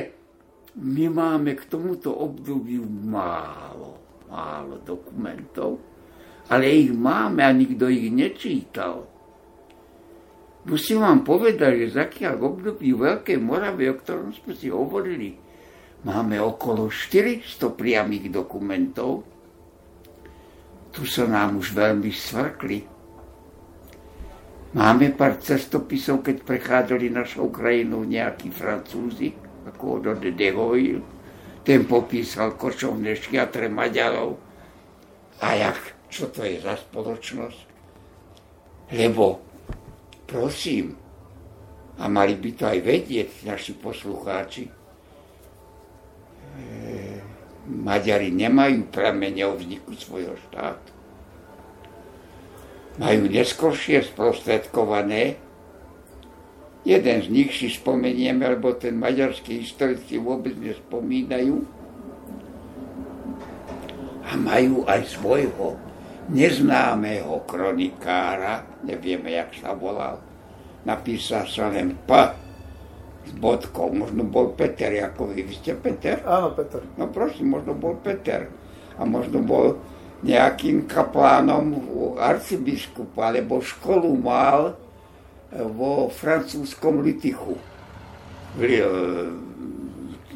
my 0.81 1.07
máme 1.07 1.55
k 1.55 1.63
tomuto 1.71 2.11
obdobiu 2.11 2.83
málo, 2.83 4.01
málo 4.27 4.81
dokumentov 4.83 5.94
ale 6.49 6.65
ich 6.69 6.93
máme 6.93 7.41
a 7.41 7.49
nikto 7.49 7.89
ich 7.89 8.13
nečítal. 8.13 9.09
Musím 10.65 11.05
vám 11.05 11.21
povedať, 11.21 11.85
že 11.85 11.93
z 11.93 11.97
akého 12.09 12.41
období 12.41 12.89
Veľkej 12.89 13.37
Moravy, 13.37 13.85
o 13.85 13.95
ktorom 14.01 14.33
sme 14.33 14.57
si 14.57 14.73
hovorili, 14.73 15.37
máme 16.01 16.41
okolo 16.41 16.89
400 16.89 17.69
priamých 17.77 18.33
dokumentov. 18.33 19.21
Tu 20.89 21.05
sa 21.05 21.29
nám 21.29 21.61
už 21.61 21.69
veľmi 21.69 22.09
svrkli. 22.09 22.79
Máme 24.75 25.13
pár 25.13 25.37
cestopisov, 25.37 26.25
keď 26.25 26.41
prechádzali 26.43 27.13
našou 27.13 27.53
krajinou 27.53 28.01
nejakí 28.01 28.49
Francúzi, 28.49 29.31
ako 29.69 30.01
Odo 30.01 30.13
de 30.17 30.33
Dehoil. 30.33 30.99
Ten 31.61 31.85
popísal 31.85 32.57
kočovné 32.57 33.17
škiatre 33.17 33.69
Maďarov. 33.69 34.37
A 35.41 35.47
jak 35.57 35.94
čo 36.15 36.31
to 36.31 36.47
je 36.47 36.63
za 36.63 36.79
spoločnosť. 36.79 37.59
Lebo, 38.95 39.43
prosím, 40.23 40.95
a 41.99 42.07
mali 42.07 42.39
by 42.39 42.49
to 42.55 42.63
aj 42.71 42.79
vedieť 42.79 43.29
naši 43.43 43.75
poslucháči, 43.75 44.63
e, 44.63 44.73
Maďari 47.65 48.29
nemajú 48.29 48.93
pramene 48.93 49.41
o 49.49 49.57
vzniku 49.57 49.97
svojho 49.97 50.37
štátu. 50.37 50.93
Majú 53.01 53.25
neskôršie 53.25 54.05
sprostredkované. 54.05 55.41
Jeden 56.85 57.17
z 57.25 57.27
nich 57.33 57.49
si 57.57 57.73
spomenieme, 57.73 58.45
lebo 58.45 58.77
ten 58.77 58.93
maďarský 59.01 59.65
historici 59.65 60.21
vôbec 60.21 60.53
nespomínajú. 60.61 61.65
A 64.29 64.37
majú 64.37 64.85
aj 64.85 65.01
svojho 65.09 65.81
neznámeho 66.29 67.45
kronikára, 67.45 68.65
nevieme, 68.81 69.33
jak 69.37 69.53
sa 69.61 69.77
volal, 69.77 70.21
napísal 70.85 71.45
sa 71.45 71.69
len 71.69 71.93
P 72.05 72.11
s 73.25 73.31
bodkou, 73.41 73.89
možno 73.89 74.25
bol 74.25 74.53
Peter, 74.53 74.93
ako 75.01 75.33
vy, 75.33 75.49
ste 75.49 75.73
Peter? 75.73 76.21
Áno, 76.25 76.53
Peter. 76.53 76.81
No 76.97 77.09
prosím, 77.09 77.57
možno 77.57 77.73
bol 77.73 77.97
Peter. 78.01 78.49
A 78.95 79.01
možno 79.03 79.41
bol 79.41 79.81
nejakým 80.21 80.85
kaplánom 80.85 81.73
arcibiskupa, 82.17 83.33
alebo 83.33 83.61
školu 83.61 84.13
mal 84.17 84.77
vo 85.53 86.09
francúzskom 86.09 87.01
Litichu. 87.01 87.57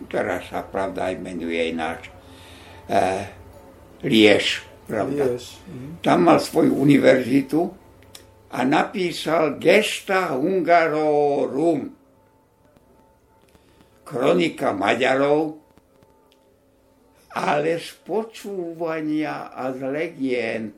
Teraz 0.09 0.49
sa 0.49 0.65
pravda 0.65 1.13
aj 1.13 1.15
menuje 1.21 1.61
ináč. 1.69 2.09
Eh, 2.89 3.29
Lieš 4.01 4.68
pravda. 4.89 5.37
Yes. 5.37 5.61
Mm. 5.69 6.01
Tam 6.01 6.25
mal 6.25 6.41
svoju 6.41 6.73
univerzitu 6.73 7.69
a 8.49 8.65
napísal 8.65 9.61
Gesta 9.61 10.33
Hungarorum, 10.33 11.93
kronika 14.01 14.73
Maďarov, 14.73 15.61
ale 17.37 17.77
z 17.77 17.93
počúvania 18.01 19.53
a 19.53 19.69
z 19.69 19.85
legend. 19.85 20.73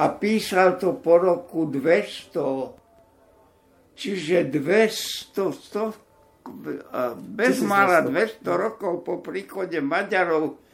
A 0.00 0.16
písal 0.16 0.80
to 0.80 0.96
po 0.96 1.20
roku 1.20 1.68
200, 1.68 3.92
čiže 3.92 4.48
200, 4.48 5.52
100, 5.52 7.28
bez 7.36 7.60
mála 7.60 8.00
200 8.00 8.40
rokov 8.48 9.04
po 9.04 9.20
príchode 9.20 9.76
Maďarov 9.84 10.69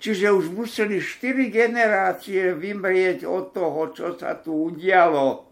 Čiže 0.00 0.32
už 0.32 0.56
museli 0.56 0.96
štyri 0.96 1.52
generácie 1.52 2.56
vymrieť 2.56 3.28
od 3.28 3.52
toho, 3.52 3.92
čo 3.92 4.16
sa 4.16 4.32
tu 4.40 4.72
udialo. 4.72 5.44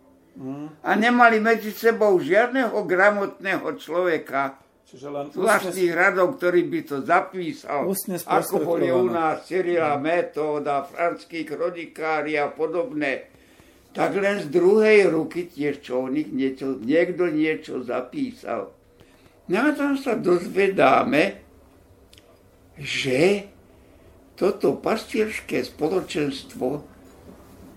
A 0.81 0.91
nemali 0.97 1.37
medzi 1.37 1.69
sebou 1.69 2.17
žiadneho 2.17 2.73
gramotného 2.89 3.69
človeka, 3.77 4.57
Čiže 4.89 5.13
len 5.13 5.29
vlastných 5.29 5.93
radov, 5.93 6.41
ktorý 6.41 6.65
by 6.65 6.81
to 6.81 6.97
zapísal, 7.05 7.93
ako 8.25 8.57
boli 8.65 8.89
u 8.89 9.05
nás 9.13 9.45
Cyrila 9.45 10.01
Metóda, 10.01 10.81
franskí 10.89 11.45
kronikári 11.45 12.41
a 12.41 12.49
podobné. 12.49 13.29
Tak 13.93 14.17
len 14.17 14.41
z 14.41 14.49
druhej 14.49 15.13
ruky 15.13 15.53
tiež 15.53 15.85
nich 16.09 16.33
niečo, 16.33 16.81
niekto 16.81 17.29
niečo 17.29 17.85
zapísal. 17.85 18.73
No 19.53 19.57
a 19.61 19.77
tam 19.77 20.01
sa 20.01 20.17
dozvedáme, 20.17 21.37
že 22.81 23.45
toto 24.39 24.79
pastierské 24.79 25.67
spoločenstvo 25.67 26.87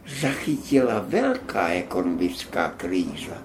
zachytila 0.06 1.02
veľká 1.02 1.82
ekonomická 1.82 2.78
kríza. 2.78 3.42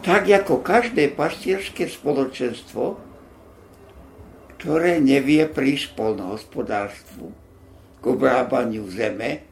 Tak 0.00 0.24
ako 0.32 0.64
každé 0.64 1.12
pastierské 1.12 1.84
spoločenstvo, 1.92 2.96
ktoré 4.56 4.96
nevie 5.04 5.44
prísť 5.44 5.92
polnohospodárstvu, 5.92 7.28
k 7.98 8.04
obrábaniu 8.06 8.88
zeme 8.88 9.44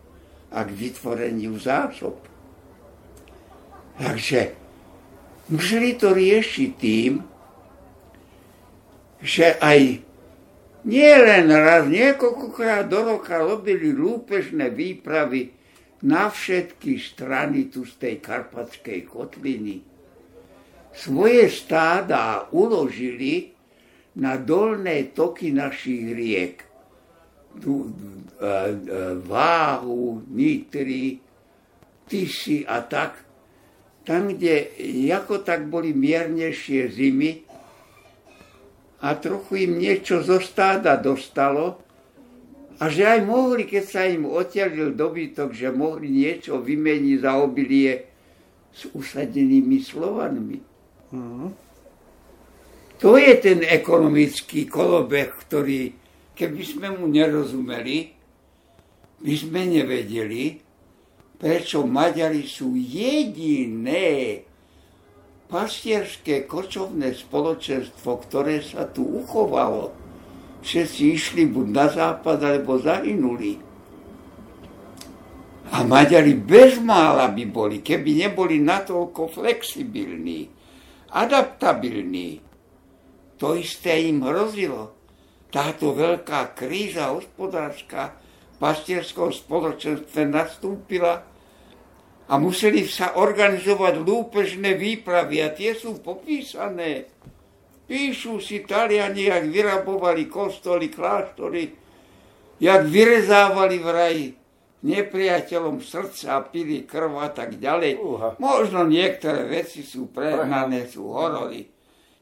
a 0.48 0.64
k 0.64 0.70
vytvoreniu 0.72 1.60
zásob. 1.60 2.16
Takže 4.00 4.56
museli 5.52 5.98
to 6.00 6.16
riešiť 6.16 6.70
tým, 6.80 7.20
že 9.20 9.58
aj 9.60 10.06
nie 10.86 11.12
len 11.18 11.50
raz, 11.50 11.90
niekoľkokrát 11.90 12.86
do 12.86 13.18
roka 13.18 13.42
robili 13.42 13.90
lúpežné 13.90 14.70
výpravy 14.70 15.50
na 16.06 16.30
všetky 16.30 16.94
strany 17.02 17.66
tu 17.66 17.82
z 17.82 17.98
tej 17.98 18.14
karpatskej 18.22 19.10
kotliny. 19.10 19.82
Svoje 20.94 21.50
stáda 21.50 22.46
uložili 22.54 23.52
na 24.16 24.38
dolné 24.40 25.12
toky 25.12 25.52
našich 25.52 26.14
riek. 26.14 26.56
Tu, 27.60 27.72
e, 27.72 27.88
e, 27.88 28.52
váhu, 29.26 30.22
nitry, 30.30 31.20
tisy 32.06 32.62
a 32.64 32.80
tak. 32.86 33.26
Tam, 34.06 34.30
kde 34.30 34.70
ako 35.10 35.42
tak 35.42 35.66
boli 35.66 35.90
miernejšie 35.90 36.94
zimy, 36.94 37.45
a 39.06 39.14
trochu 39.14 39.70
im 39.70 39.78
niečo 39.78 40.18
zo 40.26 40.42
stáda 40.42 40.98
dostalo 40.98 41.78
a 42.82 42.90
že 42.90 43.06
aj 43.06 43.20
mohli, 43.22 43.64
keď 43.64 43.84
sa 43.86 44.02
im 44.04 44.26
otelil 44.26 44.92
dobytok, 44.98 45.54
že 45.54 45.70
mohli 45.70 46.10
niečo 46.10 46.58
vymeniť 46.58 47.16
za 47.22 47.38
obilie 47.38 48.04
s 48.74 48.90
usadenými 48.90 49.78
Slovanmi. 49.80 50.58
Mm. 51.14 51.48
To 53.00 53.16
je 53.16 53.32
ten 53.40 53.62
ekonomický 53.62 54.66
kolobeh, 54.68 55.32
ktorý, 55.46 55.94
keby 56.36 56.62
sme 56.66 56.88
mu 56.92 57.08
nerozumeli, 57.08 58.12
by 59.22 59.34
sme 59.36 59.70
nevedeli, 59.70 60.60
prečo 61.40 61.84
Maďari 61.88 62.44
sú 62.44 62.76
jediné 62.76 64.40
pastierské 65.46 66.46
kočovné 66.46 67.14
spoločenstvo, 67.14 68.18
ktoré 68.26 68.62
sa 68.62 68.86
tu 68.86 69.06
uchovalo. 69.06 69.94
Všetci 70.66 71.02
išli 71.14 71.42
buď 71.46 71.66
na 71.70 71.86
západ, 71.86 72.38
alebo 72.42 72.82
zahynuli. 72.82 73.62
A 75.70 75.82
Maďari 75.82 76.34
bezmála 76.34 77.30
by 77.30 77.44
boli, 77.46 77.82
keby 77.82 78.26
neboli 78.26 78.58
natoľko 78.62 79.30
flexibilní, 79.30 80.50
adaptabilní. 81.10 82.42
To 83.38 83.54
isté 83.54 84.06
im 84.06 84.22
hrozilo. 84.26 84.94
Táto 85.50 85.94
veľká 85.94 86.54
kríza 86.58 87.14
hospodárska 87.14 88.18
v 88.18 88.56
pastierskom 88.58 89.30
nastúpila 90.26 91.22
a 92.26 92.34
museli 92.42 92.82
sa 92.90 93.14
organizovať 93.14 94.02
lúpežné 94.02 94.74
výpravy 94.74 95.46
a 95.46 95.54
tie 95.54 95.78
sú 95.78 96.02
popísané. 96.02 97.06
Píšu 97.86 98.42
si 98.42 98.66
Taliani, 98.66 99.30
jak 99.30 99.46
vyrabovali 99.46 100.26
kostoly, 100.26 100.90
kláštory, 100.90 101.70
jak 102.58 102.82
vyrezávali 102.82 103.78
v 103.78 103.88
raji 103.94 104.26
nepriateľom 104.82 105.78
srdca 105.78 106.42
a 106.42 106.44
pili 106.46 106.82
krv 106.82 107.14
a 107.22 107.30
tak 107.30 107.62
ďalej. 107.62 108.02
Uha. 108.02 108.28
Možno 108.42 108.82
niektoré 108.90 109.46
veci 109.46 109.86
sú 109.86 110.10
prehnané, 110.10 110.90
sú 110.90 111.14
horory. 111.14 111.70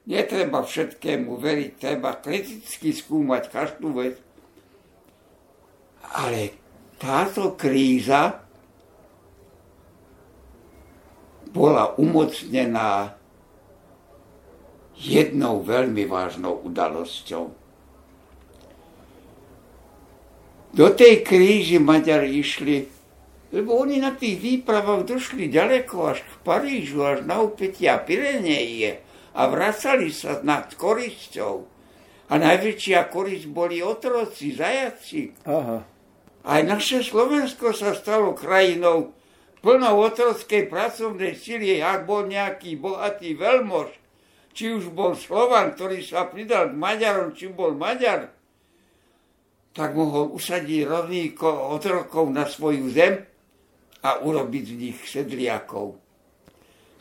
Netreba 0.05 0.61
všetkému 0.61 1.41
veriť, 1.41 1.71
treba 1.81 2.21
kriticky 2.21 2.93
skúmať 2.93 3.43
každú 3.49 3.97
vec. 3.97 4.21
Ale 6.13 6.53
táto 7.01 7.57
kríza 7.57 8.44
bola 11.55 11.95
umocnená 11.95 13.15
jednou 14.99 15.63
veľmi 15.63 16.03
vážnou 16.11 16.59
udalosťou. 16.67 17.65
do 20.75 20.91
tej 20.91 21.23
kríži 21.23 21.79
Maďari 21.79 22.43
išli, 22.43 22.91
lebo 23.55 23.79
oni 23.79 24.03
na 24.03 24.11
tých 24.19 24.43
výpravách 24.43 25.07
došli 25.07 25.47
ďaleko 25.47 25.95
až 26.11 26.27
k 26.27 26.33
Parížu, 26.43 27.07
až 27.07 27.23
na 27.23 27.39
upetia 27.39 28.03
Pireneje 28.03 28.99
a 29.39 29.47
vracali 29.47 30.11
sa 30.11 30.43
nad 30.43 30.75
korisťou. 30.75 31.71
A 32.25 32.35
najväčšia 32.35 33.07
korisť 33.15 33.47
boli 33.47 33.79
otroci, 33.79 34.59
zajaci. 34.59 35.47
Aha. 35.47 35.79
Aj 36.45 36.61
naše 36.67 37.07
Slovensko 37.07 37.71
sa 37.71 37.95
stalo 37.95 38.35
krajinou 38.35 39.15
plnou 39.65 40.05
otrockej 40.05 40.69
pracovnej 40.69 41.33
sily, 41.33 41.81
ak 41.81 42.05
bol 42.05 42.29
nejaký 42.29 42.77
bohatý 42.77 43.33
veľmož, 43.33 43.89
či 44.53 44.77
už 44.77 44.93
bol 44.93 45.17
Slovan, 45.17 45.73
ktorý 45.73 46.05
sa 46.05 46.29
pridal 46.29 46.69
k 46.69 46.77
Maďarom, 46.77 47.33
či 47.33 47.49
bol 47.49 47.73
Maďar, 47.73 48.29
tak 49.73 49.97
mohol 49.97 50.37
usadiť 50.37 50.85
rovníko 50.85 51.49
otrokov 51.73 52.29
na 52.29 52.45
svoju 52.45 52.93
zem 52.93 53.25
a 54.05 54.21
urobiť 54.21 54.65
z 54.69 54.75
nich 54.77 54.99
sedliakov. 55.09 55.97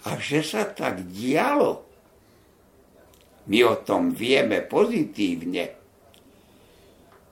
A 0.07 0.15
že 0.15 0.39
sa 0.41 0.63
tak 0.63 1.03
dialo, 1.11 1.83
my 3.43 3.59
o 3.67 3.75
tom 3.83 4.15
vieme 4.15 4.63
pozitívne. 4.63 5.75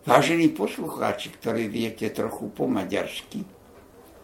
Vážení 0.03 0.51
poslucháči, 0.51 1.31
ktorí 1.39 1.71
viete 1.71 2.11
trochu 2.11 2.51
po 2.51 2.67
maďarsky, 2.67 3.47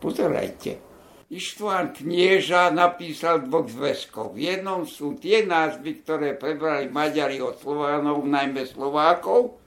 pozerajte. 0.03 0.86
Ištván 1.27 1.91
Knieža 1.91 2.71
napísal 2.71 3.43
dvoch 3.43 3.67
zväzkov. 3.67 4.39
V 4.39 4.47
jednom 4.47 4.87
sú 4.87 5.19
tie 5.19 5.43
názvy, 5.43 5.99
ktoré 5.99 6.39
prebrali 6.39 6.87
Maďari 6.87 7.43
od 7.43 7.59
Slovánov, 7.59 8.23
najmä 8.23 8.63
Slovákov, 8.63 9.59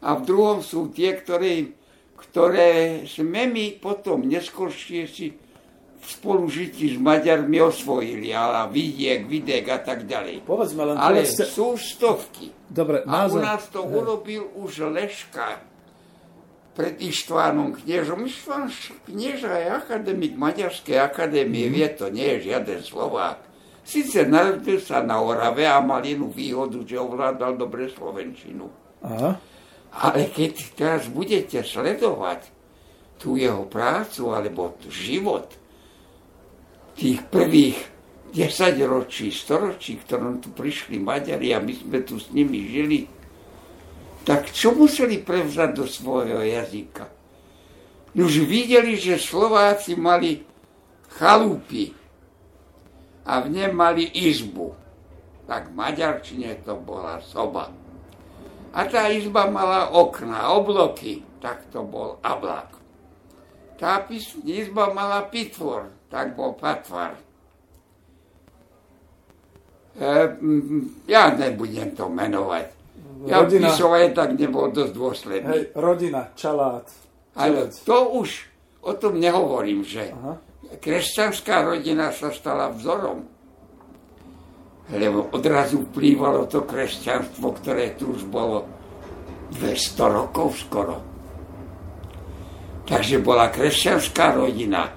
a 0.00 0.10
v 0.14 0.22
druhom 0.22 0.62
sú 0.62 0.88
tie, 0.94 1.18
ktoré, 1.18 1.74
ktoré 2.14 3.02
sme 3.10 3.50
my 3.50 3.76
potom 3.82 4.22
neskôršie 4.24 5.10
si 5.10 5.34
v 5.98 6.06
spolužití 6.06 6.94
s 6.94 6.96
Maďarmi 6.96 7.58
osvojili, 7.58 8.30
ale 8.30 8.70
vidiek, 8.70 9.26
videk 9.26 9.66
a 9.66 9.82
tak 9.82 10.06
ďalej. 10.06 10.46
Povedzme 10.46 10.94
len, 10.94 10.96
ale 10.96 11.26
ste... 11.26 11.42
sú 11.42 11.74
stovky. 11.74 12.54
Dobre, 12.70 13.02
a 13.02 13.26
názor... 13.26 13.42
u 13.42 13.44
nás 13.44 13.66
to 13.66 13.82
urobil 13.82 14.46
už 14.62 14.94
Leška 14.94 15.67
pred 16.78 16.94
Ištvánom 17.02 17.74
kniežom. 17.74 18.30
Ištván 18.30 18.70
knieža 19.10 19.50
je 19.58 19.66
akademik 19.66 20.38
Maďarskej 20.38 21.02
akadémie, 21.02 21.66
mm. 21.66 21.74
vie 21.74 21.88
to, 21.90 22.06
nie 22.06 22.38
je 22.38 22.54
žiaden 22.54 22.86
Slovák. 22.86 23.42
Sice 23.82 24.22
narodil 24.22 24.78
sa 24.78 25.02
na 25.02 25.18
Orave 25.18 25.66
a 25.66 25.82
mal 25.82 26.06
jednu 26.06 26.30
výhodu, 26.30 26.78
že 26.86 27.02
ovládal 27.02 27.58
dobre 27.58 27.90
Slovenčinu. 27.90 28.70
Aha. 29.02 29.34
Ale 29.98 30.30
keď 30.30 30.54
teraz 30.78 31.10
budete 31.10 31.66
sledovať 31.66 32.46
tú 33.18 33.34
jeho 33.34 33.66
prácu 33.66 34.30
alebo 34.30 34.78
život 34.86 35.50
tých 36.94 37.26
prvých 37.26 37.80
10 38.30 38.78
ročí, 38.86 39.34
storočí, 39.34 39.98
ktorom 40.04 40.38
tu 40.38 40.54
prišli 40.54 41.00
Maďari 41.00 41.56
a 41.56 41.58
my 41.58 41.72
sme 41.74 41.98
tu 42.06 42.20
s 42.20 42.30
nimi 42.30 42.70
žili, 42.70 43.17
tak 44.28 44.52
čo 44.52 44.76
museli 44.76 45.24
prevzať 45.24 45.72
do 45.72 45.88
svojho 45.88 46.44
jazyka? 46.44 47.08
Už 48.12 48.44
videli, 48.44 49.00
že 49.00 49.16
Slováci 49.16 49.96
mali 49.96 50.44
chalúpy 51.16 51.96
a 53.24 53.40
v 53.40 53.56
nej 53.56 53.72
mali 53.72 54.04
izbu. 54.04 54.76
Tak 55.48 55.72
v 55.72 55.80
Maďarčine 55.80 56.60
to 56.60 56.76
bola 56.76 57.24
soba. 57.24 57.72
A 58.76 58.84
tá 58.84 59.08
izba 59.08 59.48
mala 59.48 59.88
okna, 59.96 60.52
obloky, 60.52 61.24
tak 61.40 61.64
to 61.72 61.80
bol 61.80 62.20
ablak. 62.20 62.76
Tá 63.80 64.04
izba 64.44 64.92
mala 64.92 65.24
pitvor, 65.24 65.88
tak 66.12 66.36
bol 66.36 66.52
patvar. 66.52 67.16
E, 69.96 70.36
ja 71.08 71.32
nebudem 71.32 71.96
to 71.96 72.12
menovať. 72.12 72.77
Ja 73.26 73.42
rodina, 73.42 73.72
písové 73.72 74.14
tak 74.14 74.38
nebol 74.38 74.70
dosť 74.70 74.92
dôsledný. 74.94 75.48
Hej, 75.50 75.62
rodina, 75.74 76.30
čalát. 76.38 76.86
Ale 77.34 77.72
to 77.82 77.96
už, 78.14 78.46
o 78.86 78.92
tom 78.94 79.18
nehovorím, 79.18 79.82
že 79.82 80.14
Aha. 80.14 80.38
kresťanská 80.78 81.66
rodina 81.66 82.14
sa 82.14 82.30
stala 82.30 82.70
vzorom 82.70 83.38
lebo 84.88 85.28
odrazu 85.36 85.84
vplývalo 85.92 86.48
to 86.48 86.64
kresťanstvo, 86.64 87.52
ktoré 87.60 87.92
tu 87.92 88.16
už 88.16 88.24
bolo 88.24 88.64
200 89.52 90.16
rokov 90.16 90.64
skoro. 90.64 90.96
Takže 92.88 93.20
bola 93.20 93.52
kresťanská 93.52 94.32
rodina, 94.32 94.88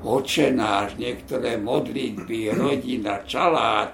očenáš, 0.00 0.96
niektoré 0.96 1.60
modlitby, 1.60 2.56
rodina, 2.56 3.20
čalát, 3.28 3.92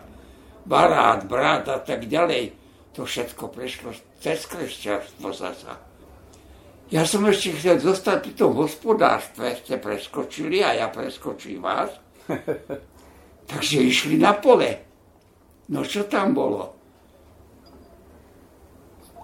barát, 0.62 1.26
brat 1.26 1.66
a 1.74 1.82
tak 1.82 2.06
ďalej. 2.06 2.65
To 2.96 3.04
všetko 3.04 3.52
prešlo 3.52 3.92
cez 4.24 4.48
kresťanstvo 4.48 5.28
zasa. 5.28 5.76
Ja 6.88 7.04
som 7.04 7.28
ešte 7.28 7.52
chcel 7.60 7.76
zostať 7.76 8.24
pri 8.24 8.32
tom 8.32 8.56
hospodárstve, 8.56 9.52
ste 9.60 9.76
preskočili 9.76 10.64
a 10.64 10.72
ja 10.72 10.88
preskočím 10.88 11.60
vás. 11.60 11.92
Takže 13.52 13.84
išli 13.84 14.16
na 14.16 14.32
pole. 14.32 14.80
No 15.68 15.84
čo 15.84 16.08
tam 16.08 16.32
bolo? 16.32 16.72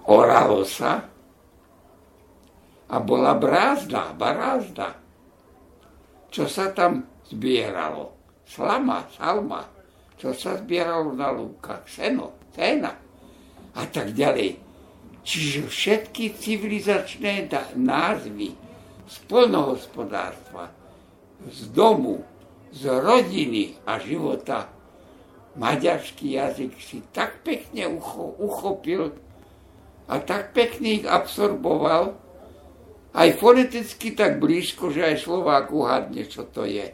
Oralo 0.05 0.61
sa 0.69 1.09
a 2.93 2.95
bola 3.01 3.33
brázda, 3.33 4.13
barázda. 4.13 4.93
Čo 6.29 6.45
sa 6.45 6.69
tam 6.69 7.09
zbieralo? 7.25 8.13
Slama, 8.45 9.07
salma. 9.17 9.65
Čo 10.19 10.29
sa 10.35 10.61
zbieralo 10.61 11.15
na 11.17 11.33
lúkach? 11.33 11.87
Seno, 11.89 12.37
cena 12.53 13.02
a 13.73 13.83
tak 13.89 14.13
ďalej. 14.13 14.59
Čiže 15.23 15.71
všetky 15.71 16.35
civilizačné 16.35 17.47
názvy 17.79 18.53
z 19.07 19.15
polnohospodárstva, 19.27 20.71
z 21.47 21.59
domu, 21.71 22.23
z 22.73 22.89
rodiny 22.89 23.77
a 23.87 24.01
života 24.01 24.67
maďarský 25.53 26.33
jazyk 26.33 26.73
si 26.81 27.05
tak 27.13 27.45
pekne 27.45 27.85
ucho, 27.93 28.33
uchopil 28.41 29.13
a 30.09 30.17
tak 30.19 30.51
pekne 30.51 30.99
ich 31.01 31.05
absorboval, 31.05 32.17
aj 33.13 33.29
foneticky 33.37 34.17
tak 34.17 34.41
blízko, 34.41 34.89
že 34.89 35.05
aj 35.05 35.21
Slovák 35.21 35.69
uhadne, 35.69 36.25
čo 36.25 36.49
to 36.49 36.65
je. 36.65 36.89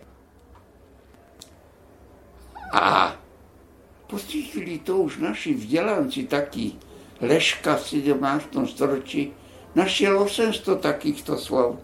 A 2.76 3.16
pocítili 4.10 4.82
to 4.82 5.06
už 5.06 5.22
naši 5.22 5.54
vzdelanci, 5.54 6.26
takí 6.26 6.74
Leška 7.22 7.78
v 7.78 7.84
17. 8.10 8.66
storočí, 8.66 9.32
našiel 9.78 10.18
800 10.18 10.82
takýchto 10.82 11.38
slov. 11.38 11.78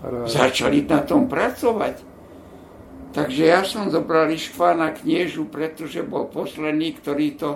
Rád. 0.00 0.24
Začali 0.24 0.86
na 0.88 1.04
tom 1.04 1.28
pracovať. 1.28 2.00
Takže 3.12 3.42
ja 3.48 3.64
som 3.64 3.88
zobral 3.88 4.28
Iškvána 4.28 4.92
kniežu, 4.92 5.48
pretože 5.48 6.04
bol 6.04 6.28
posledný, 6.28 7.00
ktorý 7.00 7.26
to 7.36 7.50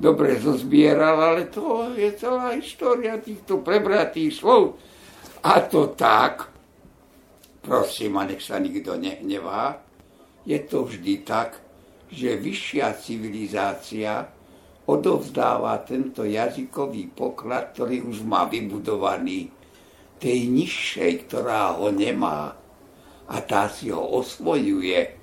dobre 0.00 0.40
zozbieral, 0.40 1.16
ale 1.20 1.48
to 1.48 1.92
je 1.92 2.08
celá 2.16 2.56
história 2.56 3.20
týchto 3.20 3.60
prebratých 3.60 4.32
slov. 4.32 4.80
A 5.44 5.60
to 5.60 5.92
tak, 5.92 6.50
prosím, 7.62 8.16
a 8.16 8.26
nech 8.26 8.42
sa 8.42 8.58
nikto 8.58 8.96
nehnevá, 8.96 9.78
je 10.48 10.58
to 10.64 10.88
vždy 10.88 11.22
tak, 11.22 11.60
že 12.08 12.40
vyššia 12.40 12.96
civilizácia 12.98 14.24
odovzdáva 14.88 15.84
tento 15.84 16.24
jazykový 16.24 17.12
poklad, 17.12 17.76
ktorý 17.76 18.08
už 18.08 18.24
má 18.24 18.48
vybudovaný 18.48 19.52
tej 20.16 20.48
nižšej, 20.48 21.28
ktorá 21.28 21.76
ho 21.76 21.92
nemá 21.92 22.56
a 23.28 23.36
tá 23.44 23.68
si 23.68 23.92
ho 23.92 24.00
osvojuje. 24.00 25.14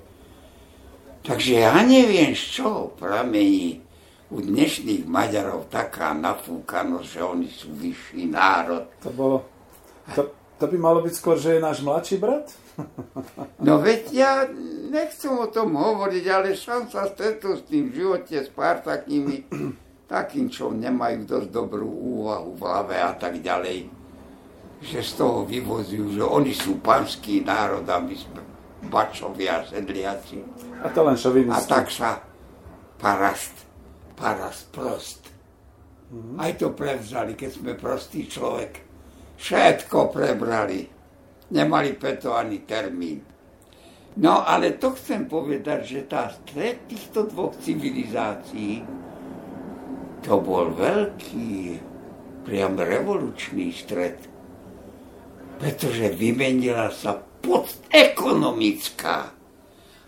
Takže 1.26 1.66
ja 1.66 1.74
neviem, 1.82 2.38
z 2.38 2.62
čoho 2.62 2.94
pramení 2.94 3.82
u 4.30 4.38
dnešných 4.38 5.06
Maďarov 5.06 5.66
taká 5.66 6.14
nafúkanosť, 6.14 7.06
že 7.06 7.20
oni 7.22 7.48
sú 7.50 7.74
vyšší 7.74 8.30
národ. 8.30 8.86
To 9.02 9.10
bolo... 9.10 9.36
To, 10.14 10.30
to 10.62 10.64
by 10.70 10.78
malo 10.78 11.02
byť 11.02 11.14
skôr, 11.18 11.34
že 11.34 11.58
je 11.58 11.66
náš 11.66 11.82
mladší 11.82 12.22
brat? 12.22 12.54
No 13.66 13.80
veď 13.80 14.02
ja 14.12 14.32
nechcem 14.92 15.32
o 15.32 15.48
tom 15.48 15.74
hovoriť, 15.76 16.24
ale 16.28 16.54
som 16.54 16.86
sa 16.86 17.08
stretol 17.08 17.58
s 17.58 17.66
tým 17.66 17.88
v 17.88 18.04
živote 18.04 18.36
s 18.36 18.52
pár 18.52 18.84
takými, 18.84 19.48
takým, 20.12 20.52
čo 20.52 20.70
nemajú 20.70 21.24
dosť 21.24 21.48
dobrú 21.50 21.88
úvahu 21.88 22.54
v 22.54 22.60
hlave 22.62 22.96
a 23.00 23.12
tak 23.16 23.40
ďalej 23.40 23.96
že 24.82 25.00
z 25.00 25.12
toho 25.16 25.48
vyvozujú, 25.48 26.20
že 26.20 26.24
oni 26.24 26.52
sú 26.52 26.78
panský 26.84 27.40
národ 27.40 27.84
a 27.88 27.96
my 27.96 28.12
sme 28.12 28.40
bačovia, 28.86 29.64
sedliaci. 29.64 30.44
A 30.84 30.92
to 30.92 31.00
len 31.02 31.16
šovinisti. 31.16 31.56
A 31.56 31.60
tak 31.64 31.88
sa 31.88 32.20
parast, 33.00 33.66
parast 34.14 34.68
prost. 34.70 35.26
Mm-hmm. 36.12 36.36
Aj 36.38 36.52
to 36.54 36.70
prevzali, 36.70 37.32
keď 37.34 37.50
sme 37.50 37.72
prostý 37.74 38.28
človek. 38.28 38.84
Všetko 39.40 40.14
prebrali. 40.14 40.86
Nemali 41.50 41.94
preto 41.94 42.34
ani 42.34 42.66
termín. 42.66 43.22
No 44.16 44.42
ale 44.48 44.80
to 44.80 44.96
chcem 44.96 45.28
povedať, 45.28 45.80
že 45.84 46.00
tá 46.08 46.32
stred 46.32 46.88
týchto 46.88 47.28
dvoch 47.28 47.52
civilizácií 47.60 48.80
to 50.24 50.40
bol 50.42 50.72
veľký, 50.72 51.78
priam 52.42 52.74
revolučný 52.74 53.70
stred 53.70 54.36
pretože 55.56 56.12
vymenila 56.12 56.92
sa 56.92 57.24
ekonomická 57.88 59.32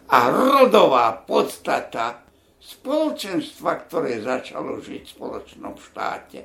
a 0.08 0.18
rodová 0.28 1.14
podstata 1.22 2.26
spoločenstva, 2.58 3.86
ktoré 3.86 4.18
začalo 4.18 4.82
žiť 4.82 5.02
v 5.06 5.14
spoločnom 5.14 5.74
štáte. 5.78 6.40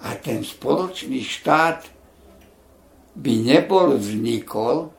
A 0.00 0.16
ten 0.22 0.46
spoločný 0.46 1.20
štát 1.20 1.84
by 3.16 3.32
nebol 3.42 3.98
vznikol, 3.98 4.90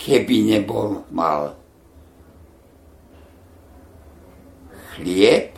keby 0.00 0.36
nebol 0.56 1.06
mal 1.12 1.54
chlieb 4.96 5.54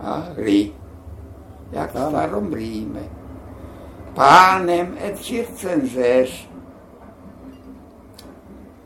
a 0.00 0.34
ryb 0.34 0.84
jak 1.74 1.90
v 1.90 1.98
starom 1.98 2.54
Ríme. 2.54 3.04
Pánem 4.14 4.94
et 4.94 5.18
circenzes 5.18 6.46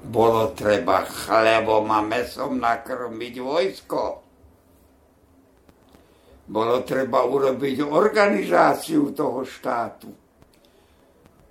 bolo 0.09 0.57
treba 0.57 1.05
chlebom 1.05 1.85
a 1.93 2.01
mesom 2.01 2.57
nakrmiť 2.57 3.35
vojsko. 3.37 4.05
Bolo 6.49 6.81
treba 6.81 7.29
urobiť 7.29 7.85
organizáciu 7.85 9.13
toho 9.13 9.45
štátu. 9.45 10.28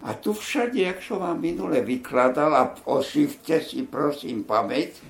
A 0.06 0.14
tu 0.14 0.34
všade, 0.34 0.78
jak 0.78 1.02
som 1.02 1.26
vám 1.26 1.42
minule 1.42 1.82
vykladal, 1.82 2.54
a 2.54 2.64
ošivte 2.86 3.66
si 3.66 3.82
prosím 3.82 4.46
pamäť, 4.46 5.02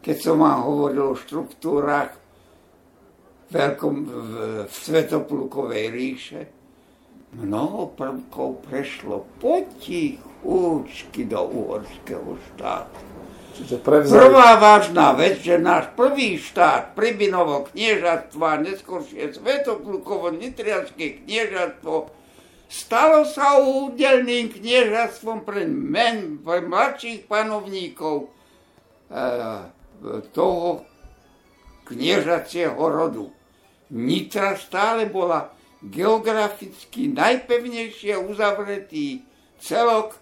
keď 0.00 0.16
som 0.16 0.40
vám 0.40 0.64
hovoril 0.64 1.12
o 1.12 1.20
štruktúrach 1.20 2.16
veľkom, 3.52 3.94
v, 4.08 4.32
v 4.64 4.72
Svetoplukovej 4.72 5.84
ríše, 5.92 6.40
mnoho 7.36 7.92
prvkov 7.94 8.64
prešlo 8.66 9.28
potichúčky 9.38 11.28
do 11.28 11.44
uhorského 11.46 12.40
štátu. 12.50 13.00
Prvá 13.84 14.56
vážna 14.56 15.12
vec, 15.12 15.44
že 15.44 15.60
náš 15.60 15.92
prvý 15.92 16.40
štát, 16.40 16.96
Pribinovo 16.96 17.68
kniežatstvo 17.68 18.40
a 18.40 18.56
neskôršie 18.56 19.36
Svetoplukovo 19.36 20.32
nitrianské 20.32 21.20
kniežatstvo, 21.20 22.08
stalo 22.70 23.26
sa 23.26 23.58
údelným 23.58 24.54
kniežatstvom 24.54 25.42
pre, 25.42 25.66
men, 25.66 26.38
pre 26.38 26.62
mladších 26.62 27.26
panovníkov 27.26 28.30
e, 29.10 29.18
toho 30.30 30.86
kniežacieho 31.90 32.78
rodu. 32.78 33.26
Nitra 33.90 34.54
stále 34.54 35.10
bola 35.10 35.50
geograficky 35.82 37.10
najpevnejšie 37.10 38.14
uzavretý 38.14 39.26
celok, 39.58 40.14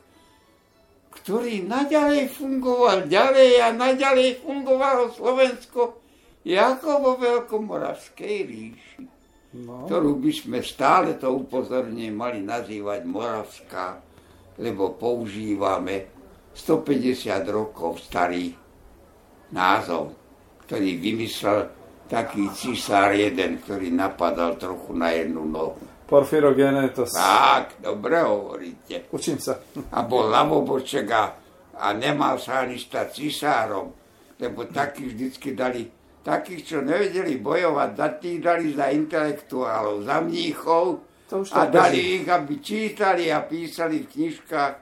ktorý 1.13 1.69
naďalej 1.69 2.33
fungoval 2.33 3.05
ďalej 3.05 3.61
a 3.61 3.77
naďalej 3.77 4.41
fungovalo 4.41 5.13
Slovensko 5.13 6.01
ako 6.49 6.91
vo 7.05 7.13
Veľkomoravskej 7.21 8.37
ríši, 8.49 9.05
no. 9.55 9.89
ktorú 9.89 10.21
by 10.21 10.33
sme 10.33 10.59
stále 10.61 11.17
to 11.17 11.33
upozorne 11.33 12.11
mali 12.13 12.45
nazývať 12.45 13.01
Moravská, 13.09 13.87
lebo 14.61 14.99
používame 14.99 16.11
150 16.53 17.31
rokov 17.49 18.03
starý 18.03 18.51
názov, 19.55 20.13
ktorý 20.67 20.99
vymyslel 20.99 21.59
taký 22.09 22.51
cisár 22.57 23.13
jeden, 23.15 23.61
ktorý 23.63 23.93
napadal 23.93 24.57
trochu 24.57 24.97
na 24.97 25.13
jednu 25.13 25.45
nohu. 25.45 25.77
Porfirogenetos. 26.09 27.13
Tak, 27.13 27.85
dobre 27.85 28.25
hovoríte. 28.25 29.13
Učím 29.13 29.37
sa. 29.37 29.61
A 29.93 30.09
bol 30.09 30.33
lavoboček 30.33 31.07
a, 31.13 31.25
a 31.77 31.87
nemal 31.93 32.41
sa 32.41 32.65
ani 32.65 32.81
stať 32.81 33.07
cisárom, 33.13 33.93
lebo 34.41 34.65
takí 34.73 35.05
vždycky 35.05 35.53
dali, 35.53 35.85
takých, 36.23 36.63
čo 36.65 36.79
nevedeli 36.83 37.39
bojovať, 37.39 37.91
tých 38.19 38.39
dali 38.43 38.75
za 38.75 38.91
intelektuálov, 38.91 40.05
za 40.05 40.19
mníchov 40.23 41.05
a 41.53 41.63
dali 41.69 42.21
ich, 42.21 42.27
aby 42.27 42.55
čítali 42.61 43.29
a 43.29 43.45
písali 43.45 44.05
v 44.05 44.11
knižkách. 44.11 44.75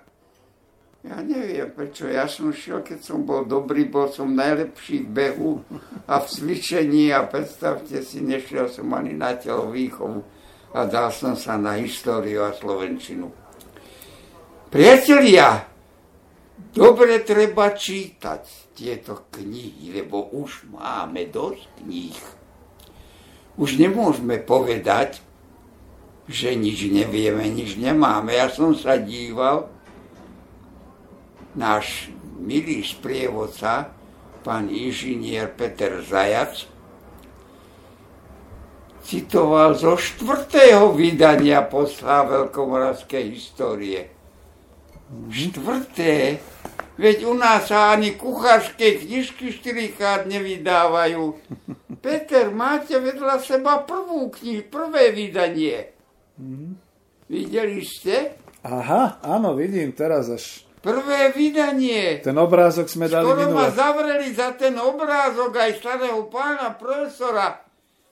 Ja 1.07 1.23
neviem, 1.23 1.71
prečo. 1.71 2.11
Ja 2.11 2.27
som 2.27 2.51
šiel, 2.51 2.83
keď 2.83 2.99
som 2.99 3.23
bol 3.23 3.47
dobrý, 3.47 3.87
bol 3.87 4.11
som 4.11 4.35
najlepší 4.35 5.07
v 5.07 5.11
behu 5.15 5.53
a 6.11 6.19
v 6.19 6.27
cvičení 6.27 7.15
a 7.15 7.23
predstavte 7.23 8.03
si, 8.03 8.19
nešiel 8.19 8.67
som 8.67 8.91
ani 8.91 9.15
na 9.15 9.39
telo 9.39 9.71
výchovu 9.71 10.19
a 10.75 10.83
dal 10.91 11.15
som 11.15 11.39
sa 11.39 11.55
na 11.55 11.79
históriu 11.79 12.43
a 12.43 12.51
slovenčinu. 12.51 13.31
Priatelia, 14.67 15.76
dobre 16.77 17.21
treba 17.25 17.73
čítať 17.73 18.73
tieto 18.77 19.29
knihy, 19.33 19.93
lebo 19.97 20.29
už 20.33 20.69
máme 20.69 21.29
dosť 21.33 21.65
kníh. 21.81 22.21
Už 23.57 23.81
nemôžeme 23.81 24.37
povedať, 24.45 25.25
že 26.29 26.53
nič 26.53 26.91
nevieme, 26.93 27.49
nič 27.49 27.81
nemáme. 27.81 28.37
Ja 28.37 28.53
som 28.53 28.77
sa 28.77 29.01
díval, 29.01 29.71
náš 31.57 32.13
milý 32.37 32.85
sprievodca, 32.85 33.97
pán 34.45 34.69
inžinier 34.69 35.49
Peter 35.57 36.05
Zajac, 36.05 36.69
citoval 39.07 39.79
zo 39.79 39.95
štvrtého 39.95 40.91
vydania 40.93 41.63
posla 41.65 42.27
Veľkomoravskej 42.27 43.25
histórie. 43.33 44.16
Štvrté, 45.07 46.43
veď 46.99 47.31
u 47.31 47.35
nás 47.39 47.71
sa 47.71 47.95
ani 47.95 48.19
kuchárske 48.19 49.07
knižky 49.07 49.55
štyrikrát 49.55 50.27
nevydávajú. 50.27 51.39
Peter, 52.05 52.51
máte 52.51 52.99
vedľa 52.99 53.43
seba 53.43 53.83
prvú 53.87 54.31
knihu, 54.35 54.67
prvé 54.67 55.15
vydanie. 55.15 55.95
Mm. 56.39 56.79
Videli 57.27 57.83
ste? 57.83 58.39
Aha, 58.67 59.23
áno, 59.23 59.55
vidím 59.55 59.95
teraz 59.95 60.31
až 60.31 60.67
Prvé 60.87 61.35
vydanie. 61.35 62.23
Ten 62.23 62.39
obrázok 62.39 62.87
sme 62.87 63.11
dali 63.11 63.27
Skoro 63.27 63.51
ma 63.51 63.67
minule. 63.67 63.75
zavreli 63.75 64.29
za 64.31 64.55
ten 64.55 64.79
obrázok 64.79 65.51
aj 65.51 65.83
starého 65.83 66.31
pána 66.31 66.79
profesora, 66.79 67.59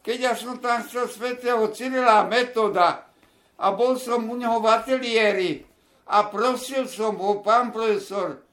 keď 0.02 0.18
ja 0.18 0.32
som 0.34 0.58
tam 0.58 0.82
chcel 0.82 1.06
svetého 1.06 1.62
Cyrila 1.70 2.26
metoda 2.26 3.06
a 3.54 3.66
bol 3.70 3.94
som 3.94 4.26
u 4.26 4.34
neho 4.34 4.58
v 4.58 4.66
ateliéri 4.66 5.50
a 6.04 6.18
prosil 6.28 6.84
som 6.84 7.16
ho, 7.16 7.40
pán 7.40 7.72
profesor, 7.72 8.44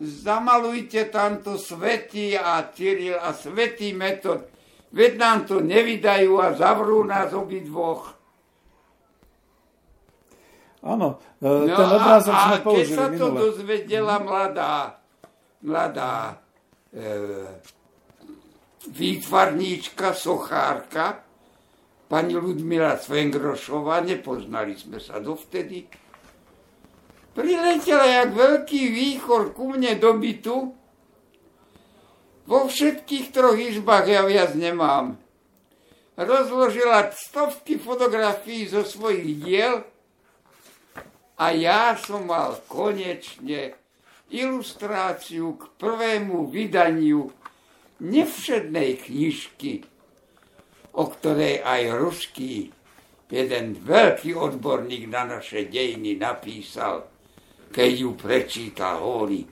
zamalujte 0.00 1.10
tamto 1.12 1.58
svetý 1.60 2.38
a 2.38 2.64
Cyril 2.72 3.18
a 3.18 3.34
svetý 3.34 3.92
metod. 3.92 4.48
Veď 4.88 5.12
nám 5.20 5.38
to 5.44 5.60
nevydajú 5.60 6.40
a 6.40 6.56
zavrú 6.56 7.04
nás 7.04 7.36
obidvoch. 7.36 8.16
Áno, 10.80 11.20
e, 11.42 11.68
ten 11.68 11.88
obrázok 11.92 12.32
No 12.32 12.40
a, 12.40 12.44
sme 12.46 12.56
a 12.56 12.64
keď 12.64 12.86
sa 12.88 13.06
to 13.12 13.26
minule. 13.28 13.38
dozvedela 13.42 14.16
mladá, 14.22 14.74
mladá 15.60 16.40
e, 16.88 17.04
výtvarníčka, 18.88 20.16
sochárka, 20.16 21.20
pani 22.08 22.38
Ludmila 22.38 22.96
Svengrošová, 22.96 24.00
nepoznali 24.06 24.78
sme 24.78 24.96
sa 25.02 25.20
dovtedy, 25.20 25.84
priletela 27.38 28.02
jak 28.02 28.34
veľký 28.34 28.82
výchor 28.90 29.54
ku 29.54 29.70
mne 29.70 29.94
do 30.02 30.18
bytu. 30.18 30.74
Vo 32.50 32.58
všetkých 32.66 33.30
troch 33.30 33.54
izbách 33.54 34.10
ja 34.10 34.26
viac 34.26 34.58
nemám. 34.58 35.14
Rozložila 36.18 37.14
stovky 37.14 37.78
fotografií 37.78 38.66
zo 38.66 38.82
svojich 38.82 39.38
diel 39.38 39.86
a 41.38 41.54
ja 41.54 41.94
som 41.94 42.26
mal 42.26 42.58
konečne 42.66 43.78
ilustráciu 44.34 45.54
k 45.54 45.62
prvému 45.78 46.50
vydaniu 46.50 47.30
nevšednej 48.02 48.98
knižky, 48.98 49.86
o 50.90 51.06
ktorej 51.06 51.62
aj 51.62 51.82
ruský 52.02 52.74
jeden 53.30 53.78
veľký 53.78 54.34
odborník 54.34 55.06
na 55.06 55.38
naše 55.38 55.70
dejiny 55.70 56.18
napísal, 56.18 57.06
keď 57.68 57.90
ju 57.92 58.10
prečítal, 58.16 59.00
hovorí, 59.04 59.44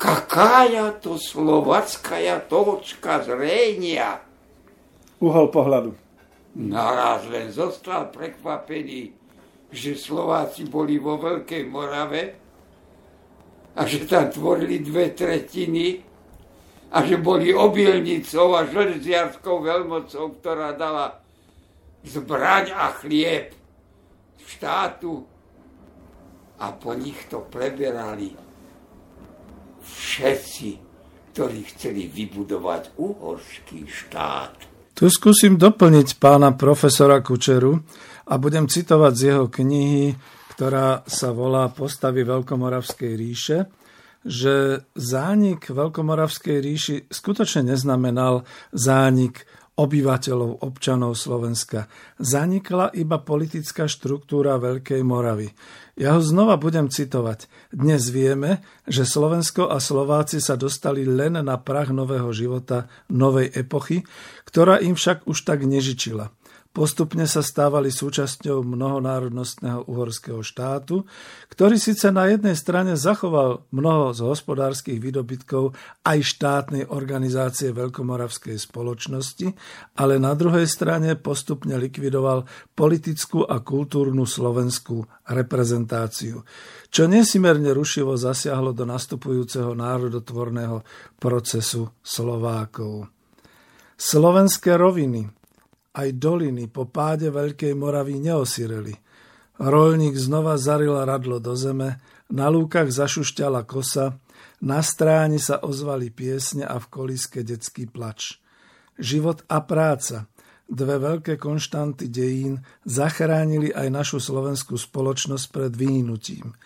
kakája 0.00 0.96
to 0.98 1.20
slovatská 1.20 2.44
točka 2.48 3.24
zrenia. 3.24 4.20
Uhol 5.20 5.48
pohľadu. 5.48 5.90
Naraz 6.54 7.26
len 7.26 7.50
zostal 7.50 8.14
prekvapený, 8.14 9.10
že 9.74 9.98
Slováci 9.98 10.70
boli 10.70 11.02
vo 11.02 11.18
Veľkej 11.18 11.62
Morave 11.66 12.24
a 13.74 13.82
že 13.82 14.06
tam 14.06 14.30
tvorili 14.30 14.78
dve 14.78 15.10
tretiny 15.10 15.98
a 16.94 17.02
že 17.02 17.18
boli 17.18 17.50
obilnicou 17.50 18.54
a 18.54 18.70
železiarskou 18.70 19.66
veľmocou, 19.66 20.38
ktorá 20.38 20.78
dala 20.78 21.18
zbraň 22.06 22.70
a 22.70 22.94
chlieb 23.02 23.50
štátu 24.46 25.26
a 26.58 26.66
po 26.74 26.94
nich 26.94 27.26
to 27.26 27.42
preberali 27.46 28.30
všetci, 29.84 30.68
ktorí 31.34 31.60
chceli 31.74 32.06
vybudovať 32.06 32.94
uhorský 32.98 33.84
štát. 33.84 34.54
Tu 34.94 35.10
skúsim 35.10 35.58
doplniť 35.58 36.22
pána 36.22 36.54
profesora 36.54 37.18
Kučeru 37.18 37.74
a 38.30 38.38
budem 38.38 38.70
citovať 38.70 39.12
z 39.12 39.22
jeho 39.26 39.46
knihy, 39.50 40.14
ktorá 40.54 41.02
sa 41.10 41.34
volá 41.34 41.66
Postavy 41.74 42.22
Veľkomoravskej 42.22 43.12
ríše, 43.18 43.66
že 44.22 44.86
zánik 44.94 45.68
Veľkomoravskej 45.68 46.56
ríši 46.62 46.96
skutočne 47.10 47.74
neznamenal 47.74 48.46
zánik 48.70 49.44
obyvateľov, 49.74 50.62
občanov 50.62 51.18
Slovenska. 51.18 51.90
Zanikla 52.22 52.94
iba 52.94 53.18
politická 53.18 53.90
štruktúra 53.90 54.54
Veľkej 54.62 55.02
Moravy. 55.02 55.50
Ja 55.98 56.14
ho 56.14 56.22
znova 56.22 56.58
budem 56.58 56.90
citovať. 56.90 57.50
Dnes 57.74 58.10
vieme, 58.10 58.62
že 58.86 59.06
Slovensko 59.06 59.70
a 59.70 59.82
Slováci 59.82 60.38
sa 60.38 60.54
dostali 60.54 61.02
len 61.02 61.38
na 61.38 61.56
prach 61.58 61.90
nového 61.90 62.30
života, 62.30 62.86
novej 63.10 63.50
epochy, 63.50 64.06
ktorá 64.46 64.78
im 64.78 64.94
však 64.94 65.26
už 65.26 65.42
tak 65.42 65.66
nežičila. 65.66 66.30
Postupne 66.74 67.22
sa 67.30 67.38
stávali 67.38 67.94
súčasťou 67.94 68.66
mnohonárodnostného 68.66 69.86
uhorského 69.86 70.42
štátu, 70.42 71.06
ktorý 71.46 71.78
síce 71.78 72.10
na 72.10 72.26
jednej 72.26 72.58
strane 72.58 72.98
zachoval 72.98 73.62
mnoho 73.70 74.10
z 74.10 74.26
hospodárskych 74.26 74.98
výdobytkov 74.98 75.70
aj 76.02 76.18
štátnej 76.26 76.90
organizácie 76.90 77.70
Veľkomoravskej 77.70 78.58
spoločnosti, 78.58 79.54
ale 80.02 80.18
na 80.18 80.34
druhej 80.34 80.66
strane 80.66 81.14
postupne 81.14 81.78
likvidoval 81.78 82.42
politickú 82.74 83.46
a 83.46 83.62
kultúrnu 83.62 84.26
slovenskú 84.26 85.06
reprezentáciu, 85.30 86.42
čo 86.90 87.06
nesimerne 87.06 87.70
rušivo 87.70 88.18
zasiahlo 88.18 88.74
do 88.74 88.82
nastupujúceho 88.82 89.78
národotvorného 89.78 90.82
procesu 91.22 91.94
Slovákov. 92.02 93.06
Slovenské 93.94 94.74
roviny 94.74 95.43
aj 95.94 96.08
doliny 96.18 96.66
po 96.66 96.90
páde 96.90 97.30
Veľkej 97.30 97.72
Moravy 97.78 98.18
neosireli. 98.18 98.94
Rolník 99.62 100.18
znova 100.18 100.58
zaril 100.58 100.98
radlo 100.98 101.38
do 101.38 101.54
zeme, 101.54 102.02
na 102.34 102.50
lúkach 102.50 102.90
zašušťala 102.90 103.62
kosa, 103.62 104.18
na 104.58 104.82
stráni 104.82 105.38
sa 105.38 105.62
ozvali 105.62 106.10
piesne 106.10 106.66
a 106.66 106.82
v 106.82 106.86
koliske 106.90 107.46
detský 107.46 107.86
plač. 107.86 108.42
Život 108.98 109.46
a 109.46 109.62
práca, 109.62 110.26
dve 110.66 110.98
veľké 110.98 111.38
konštanty 111.38 112.10
dejín, 112.10 112.66
zachránili 112.82 113.70
aj 113.70 113.88
našu 113.92 114.18
slovenskú 114.18 114.74
spoločnosť 114.74 115.46
pred 115.54 115.72
vyhnutím. 115.74 116.56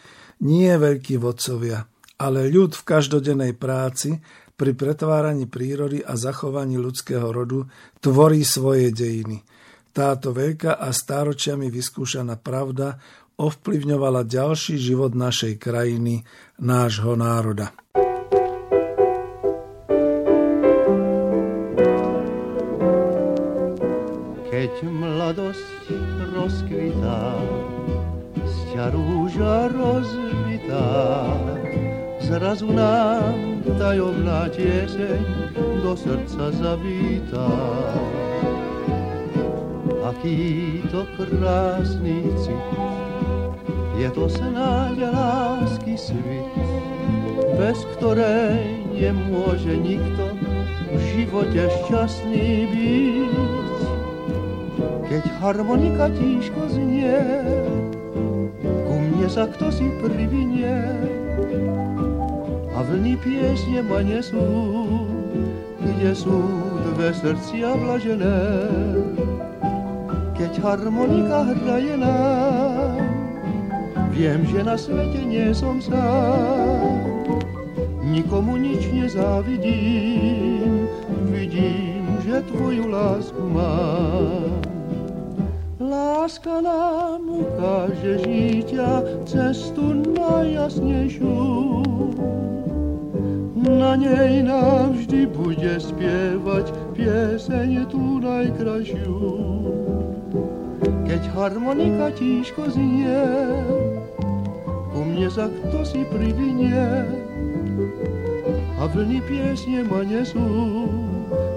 Nie 0.40 0.78
veľkí 0.80 1.18
vodcovia, 1.20 1.84
ale 2.16 2.48
ľud 2.48 2.72
v 2.78 2.86
každodennej 2.86 3.52
práci 3.58 4.16
pri 4.58 4.74
pretváraní 4.74 5.46
prírody 5.46 6.02
a 6.02 6.18
zachovaní 6.18 6.82
ľudského 6.82 7.30
rodu 7.30 7.70
tvorí 8.02 8.42
svoje 8.42 8.90
dejiny. 8.90 9.46
Táto 9.94 10.34
veľká 10.34 10.82
a 10.82 10.90
stáročiami 10.90 11.70
vyskúšaná 11.70 12.34
pravda 12.42 12.98
ovplyvňovala 13.38 14.26
ďalší 14.26 14.74
život 14.74 15.14
našej 15.14 15.62
krajiny, 15.62 16.26
nášho 16.58 17.14
národa. 17.14 17.70
Keď 24.50 24.72
mladosť 24.90 25.86
rozkvitá, 26.34 27.22
sťa 28.42 28.84
rúža 28.90 29.70
rozvitá, 29.70 30.90
zrazu 32.28 32.68
nám 32.68 33.64
tajomná 33.80 34.52
tieseň 34.52 35.24
do 35.80 35.96
srdca 35.96 36.52
zavítá. 36.52 37.48
Aký 40.04 40.84
to 40.92 41.08
krásny 41.16 42.28
cit, 42.36 42.68
je 43.96 44.08
to 44.12 44.28
snáď 44.28 45.08
lásky 45.08 45.96
svit, 45.96 46.52
bez 47.56 47.88
ktorej 47.96 48.60
nemôže 48.92 49.72
nikto 49.80 50.36
v 50.92 51.00
živote 51.16 51.64
šťastný 51.64 52.48
byť. 52.68 53.36
Keď 55.08 55.24
harmonika 55.40 56.12
tížko 56.12 56.68
znie, 56.68 57.16
ku 58.60 58.94
mne 59.00 59.28
sa 59.32 59.48
kto 59.48 59.72
si 59.72 59.88
privinie 60.04 61.08
a 62.78 62.82
vlny 62.86 63.18
piesne 63.18 63.82
ma 63.82 64.06
nesú, 64.06 64.38
kde 65.82 66.14
sú 66.14 66.46
dve 66.94 67.10
srdcia 67.10 67.74
vlažené. 67.74 68.38
Keď 70.38 70.62
harmonika 70.62 71.42
hraje 71.58 71.98
nám, 71.98 73.02
viem, 74.14 74.46
že 74.46 74.62
na 74.62 74.78
svete 74.78 75.26
nie 75.26 75.50
som 75.50 75.82
sám. 75.82 77.02
Nikomu 78.06 78.54
nič 78.54 78.86
nezávidím, 78.94 80.86
vidím, 81.34 82.06
že 82.22 82.46
tvoju 82.46 82.86
lásku 82.86 83.42
mám. 83.42 84.54
Láska 85.82 86.62
nám 86.62 87.26
ukáže 87.26 88.22
žitia 88.22 89.02
cestu 89.26 89.98
najjasnejšiu. 90.14 91.98
Na 93.58 93.98
nej 93.98 94.46
nám 94.46 94.94
vždy 94.94 95.26
bude 95.34 95.82
spievať 95.82 96.70
pieseň 96.94 97.90
tú 97.90 98.22
najkrajšiu. 98.22 99.18
Keď 101.02 101.22
harmonika 101.34 102.14
tížko 102.14 102.70
znie, 102.70 103.18
ku 104.94 105.00
mne 105.02 105.26
sa 105.26 105.50
kto 105.50 105.82
si 105.82 106.06
privinie 106.06 107.02
a 108.78 108.86
vlny 108.86 109.18
piesne 109.26 109.82
ma 109.90 110.06
nesú, 110.06 110.46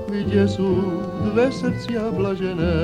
kde 0.10 0.50
sú 0.50 1.06
dve 1.30 1.54
srdcia 1.54 2.10
blažené. 2.18 2.82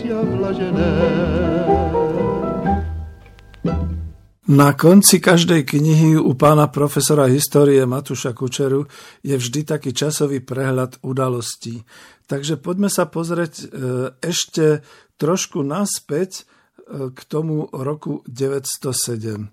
Srdcia 0.00 0.16
vlažené. 0.16 0.88
Na 4.50 4.72
konci 4.72 5.20
každej 5.20 5.62
knihy 5.62 6.16
u 6.16 6.32
pána 6.34 6.66
profesora 6.72 7.28
histórie 7.28 7.84
Matuša 7.86 8.34
Kučeru 8.34 8.88
je 9.22 9.36
vždy 9.36 9.62
taký 9.62 9.92
časový 9.92 10.40
prehľad 10.42 11.04
udalostí. 11.06 11.84
Takže 12.26 12.58
poďme 12.58 12.88
sa 12.90 13.06
pozrieť 13.06 13.54
e, 13.60 13.64
ešte 14.24 14.82
trošku 15.20 15.60
naspäť 15.62 16.48
k 16.90 17.20
tomu 17.30 17.70
roku 17.70 18.26
907. 18.26 19.46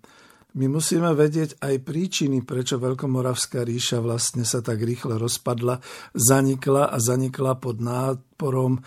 My 0.58 0.66
musíme 0.66 1.14
vedieť 1.14 1.62
aj 1.62 1.86
príčiny, 1.86 2.42
prečo 2.42 2.82
Veľkomoravská 2.82 3.62
ríša 3.62 4.02
vlastne 4.02 4.42
sa 4.42 4.66
tak 4.66 4.82
rýchle 4.82 5.22
rozpadla, 5.22 5.78
zanikla 6.18 6.90
a 6.90 6.98
zanikla 6.98 7.62
pod 7.62 7.78
náporom 7.78 8.82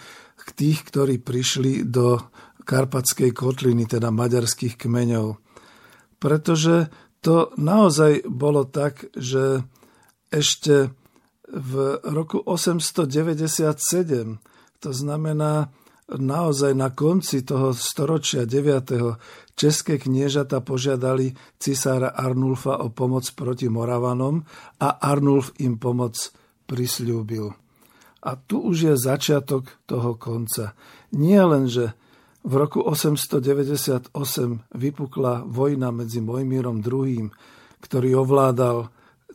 tých, 0.56 0.84
ktorí 0.88 1.20
prišli 1.20 1.84
do 1.86 2.18
Karpatskej 2.64 3.32
kotliny, 3.34 3.86
teda 3.88 4.10
maďarských 4.14 4.76
kmeňov. 4.78 5.36
Pretože 6.20 6.88
to 7.20 7.52
naozaj 7.56 8.22
bolo 8.28 8.64
tak, 8.68 9.08
že 9.16 9.64
ešte 10.30 10.90
v 11.50 11.98
roku 12.06 12.38
897, 12.38 14.38
to 14.80 14.90
znamená 14.94 15.68
naozaj 16.10 16.74
na 16.74 16.90
konci 16.90 17.46
toho 17.46 17.70
storočia 17.74 18.46
9. 18.46 18.90
české 19.54 19.98
kniežata 19.98 20.60
požiadali 20.62 21.34
cisára 21.58 22.08
Arnulfa 22.10 22.76
o 22.82 22.90
pomoc 22.90 23.30
proti 23.34 23.68
Moravanom 23.70 24.42
a 24.82 24.88
Arnulf 24.98 25.52
im 25.62 25.78
pomoc 25.78 26.32
prisľúbil. 26.66 27.54
A 28.20 28.36
tu 28.36 28.60
už 28.60 28.76
je 28.92 28.94
začiatok 28.96 29.80
toho 29.88 30.16
konca. 30.16 30.76
Nie 31.16 31.40
len, 31.44 31.66
že 31.66 31.96
v 32.40 32.52
roku 32.56 32.80
898 32.80 34.12
vypukla 34.72 35.44
vojna 35.44 35.92
medzi 35.92 36.24
Mojmírom 36.24 36.80
II, 36.80 37.28
ktorý 37.80 38.10
ovládal 38.20 38.88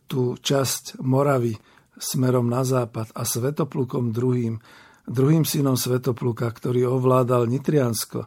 tú 0.06 0.38
časť 0.38 1.02
Moravy 1.02 1.58
smerom 1.98 2.50
na 2.50 2.66
západ 2.66 3.14
a 3.14 3.26
Svetoplukom 3.26 4.14
II, 4.14 4.58
druhým 5.06 5.46
synom 5.46 5.78
Svetopluka, 5.78 6.50
ktorý 6.50 6.90
ovládal 6.90 7.46
Nitriansko, 7.46 8.26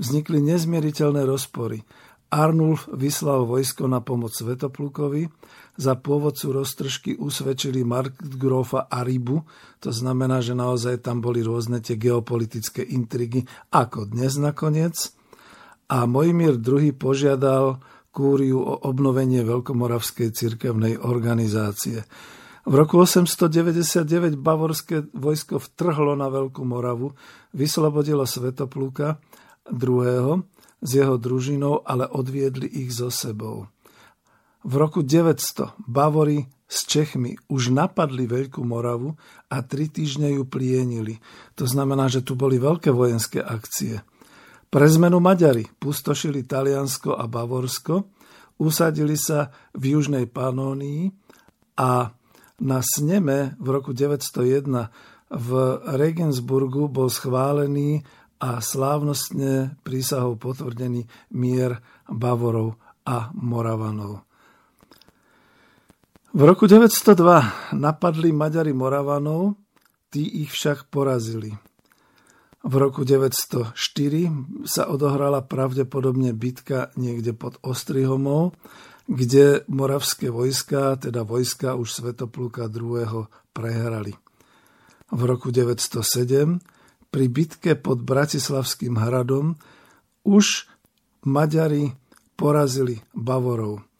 vznikli 0.00 0.40
nezmieriteľné 0.40 1.22
rozpory. 1.28 1.84
Arnulf 2.32 2.90
vyslal 2.90 3.46
vojsko 3.46 3.86
na 3.86 4.02
pomoc 4.02 4.34
Svetoplukovi, 4.34 5.30
za 5.74 5.98
pôvodcu 5.98 6.54
roztržky 6.54 7.10
usvedčili 7.18 7.82
Markgrófa 7.82 8.86
Aribu, 8.86 9.42
to 9.82 9.90
znamená, 9.90 10.38
že 10.38 10.54
naozaj 10.54 11.02
tam 11.02 11.18
boli 11.18 11.42
rôzne 11.42 11.82
tie 11.82 11.98
geopolitické 11.98 12.86
intrigy, 12.86 13.42
ako 13.74 14.06
dnes 14.06 14.38
nakoniec. 14.38 15.10
A 15.90 16.06
Mojmír 16.08 16.56
II 16.62 16.94
požiadal 16.96 17.82
kúriu 18.14 18.62
o 18.62 18.74
obnovenie 18.86 19.42
Veľkomoravskej 19.42 20.30
cirkevnej 20.30 21.02
organizácie. 21.02 22.06
V 22.64 22.72
roku 22.72 22.96
899 23.02 24.40
bavorské 24.40 25.04
vojsko 25.12 25.60
vtrhlo 25.60 26.16
na 26.16 26.32
Veľkú 26.32 26.64
Moravu, 26.64 27.12
vyslobodilo 27.52 28.24
Svetopluka 28.24 29.20
II. 29.68 30.40
s 30.80 30.90
jeho 30.94 31.16
družinou, 31.20 31.84
ale 31.84 32.08
odviedli 32.08 32.64
ich 32.64 32.96
so 32.96 33.12
sebou. 33.12 33.73
V 34.64 34.80
roku 34.80 35.04
900 35.04 35.76
Bavory 35.84 36.48
s 36.64 36.88
Čechmi 36.88 37.36
už 37.52 37.68
napadli 37.68 38.24
Veľkú 38.24 38.64
Moravu 38.64 39.12
a 39.52 39.60
tri 39.60 39.92
týždne 39.92 40.32
ju 40.32 40.48
plienili. 40.48 41.20
To 41.60 41.68
znamená, 41.68 42.08
že 42.08 42.24
tu 42.24 42.32
boli 42.32 42.56
veľké 42.56 42.88
vojenské 42.88 43.44
akcie. 43.44 44.00
Pre 44.72 44.86
zmenu 44.88 45.20
Maďari 45.20 45.68
pustošili 45.78 46.48
Taliansko 46.48 47.14
a 47.14 47.28
Bavorsko, 47.28 48.10
usadili 48.58 49.14
sa 49.14 49.52
v 49.76 49.94
južnej 49.94 50.26
Panónii 50.26 51.12
a 51.78 52.10
na 52.58 52.80
sneme 52.82 53.54
v 53.60 53.66
roku 53.68 53.92
901 53.92 54.90
v 55.30 55.50
Regensburgu 55.94 56.90
bol 56.90 57.12
schválený 57.12 58.02
a 58.42 58.58
slávnostne 58.58 59.78
prísahou 59.86 60.40
potvrdený 60.40 61.06
mier 61.36 61.78
Bavorov 62.10 62.80
a 63.04 63.30
Moravanov. 63.36 64.33
V 66.34 66.42
roku 66.42 66.66
902 66.66 67.78
napadli 67.78 68.34
Maďari 68.34 68.74
Moravanov, 68.74 69.54
tí 70.10 70.42
ich 70.42 70.50
však 70.50 70.90
porazili. 70.90 71.54
V 72.58 72.74
roku 72.74 73.06
904 73.06 73.70
sa 74.66 74.90
odohrala 74.90 75.46
pravdepodobne 75.46 76.34
bitka 76.34 76.90
niekde 76.98 77.38
pod 77.38 77.62
Ostrihomou, 77.62 78.50
kde 79.06 79.62
moravské 79.70 80.26
vojska, 80.26 80.98
teda 80.98 81.22
vojska 81.22 81.78
už 81.78 82.02
Svetopluka 82.02 82.66
II. 82.66 83.30
prehrali. 83.54 84.18
V 85.14 85.20
roku 85.22 85.54
907 85.54 86.58
pri 87.14 87.24
bitke 87.30 87.78
pod 87.78 88.02
Bratislavským 88.02 88.98
hradom 88.98 89.54
už 90.26 90.66
Maďari 91.30 91.94
porazili 92.34 93.06
Bavorov. 93.14 93.93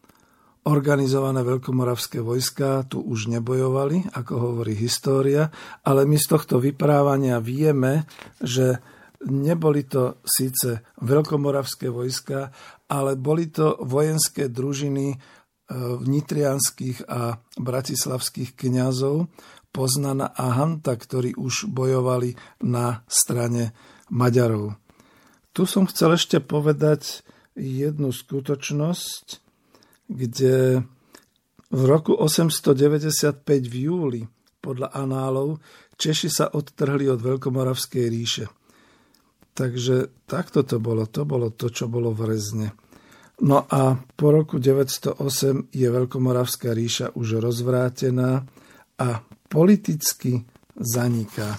Organizované 0.64 1.44
veľkomoravské 1.44 2.24
vojska 2.24 2.88
tu 2.88 3.04
už 3.04 3.28
nebojovali, 3.28 4.16
ako 4.16 4.32
hovorí 4.32 4.72
história, 4.72 5.52
ale 5.84 6.08
my 6.08 6.16
z 6.16 6.24
tohto 6.24 6.56
vyprávania 6.56 7.36
vieme, 7.36 8.08
že 8.40 8.80
neboli 9.28 9.84
to 9.84 10.24
síce 10.24 10.80
veľkomoravské 11.04 11.92
vojska, 11.92 12.48
ale 12.88 13.12
boli 13.12 13.52
to 13.52 13.76
vojenské 13.84 14.48
družiny 14.48 15.12
e, 15.12 15.16
nitrianských 16.00 17.12
a 17.12 17.36
bratislavských 17.60 18.56
kňazov 18.56 19.28
Poznana 19.68 20.32
a 20.32 20.54
Hanta, 20.54 20.96
ktorí 20.96 21.36
už 21.36 21.68
bojovali 21.68 22.40
na 22.64 23.04
strane 23.04 23.76
Maďarov. 24.08 24.80
Tu 25.52 25.68
som 25.68 25.84
chcel 25.84 26.16
ešte 26.16 26.40
povedať 26.40 27.20
jednu 27.52 28.16
skutočnosť, 28.16 29.43
kde 30.08 30.84
v 31.74 31.82
roku 31.88 32.14
895 32.14 33.44
v 33.66 33.74
júli 33.88 34.22
podľa 34.60 34.94
análov 34.96 35.60
Češi 35.94 36.28
sa 36.30 36.46
odtrhli 36.50 37.06
od 37.06 37.22
Veľkomoravskej 37.22 38.04
ríše. 38.10 38.44
Takže 39.54 40.26
takto 40.26 40.66
to 40.66 40.82
bolo. 40.82 41.06
To 41.06 41.22
bolo 41.22 41.54
to, 41.54 41.70
čo 41.70 41.86
bolo 41.86 42.10
v 42.10 42.34
Rezne. 42.34 42.74
No 43.46 43.66
a 43.66 43.98
po 43.98 44.34
roku 44.34 44.58
908 44.58 45.70
je 45.70 45.86
Veľkomoravská 45.90 46.74
ríša 46.74 47.14
už 47.14 47.38
rozvrátená 47.42 48.42
a 48.98 49.08
politicky 49.50 50.42
zaniká. 50.74 51.58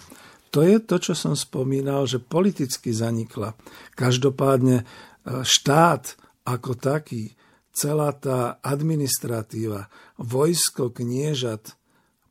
To 0.51 0.63
je 0.63 0.79
to, 0.79 0.95
čo 0.99 1.13
som 1.15 1.35
spomínal, 1.35 2.07
že 2.07 2.23
politicky 2.23 2.95
zanikla. 2.95 3.55
Každopádne 3.91 4.83
e, 4.83 4.85
štát 5.43 6.15
ako 6.47 6.79
taký, 6.79 7.35
celá 7.75 8.15
tá 8.15 8.57
administratíva, 8.63 9.91
vojsko, 10.15 10.95
kniežat, 10.95 11.75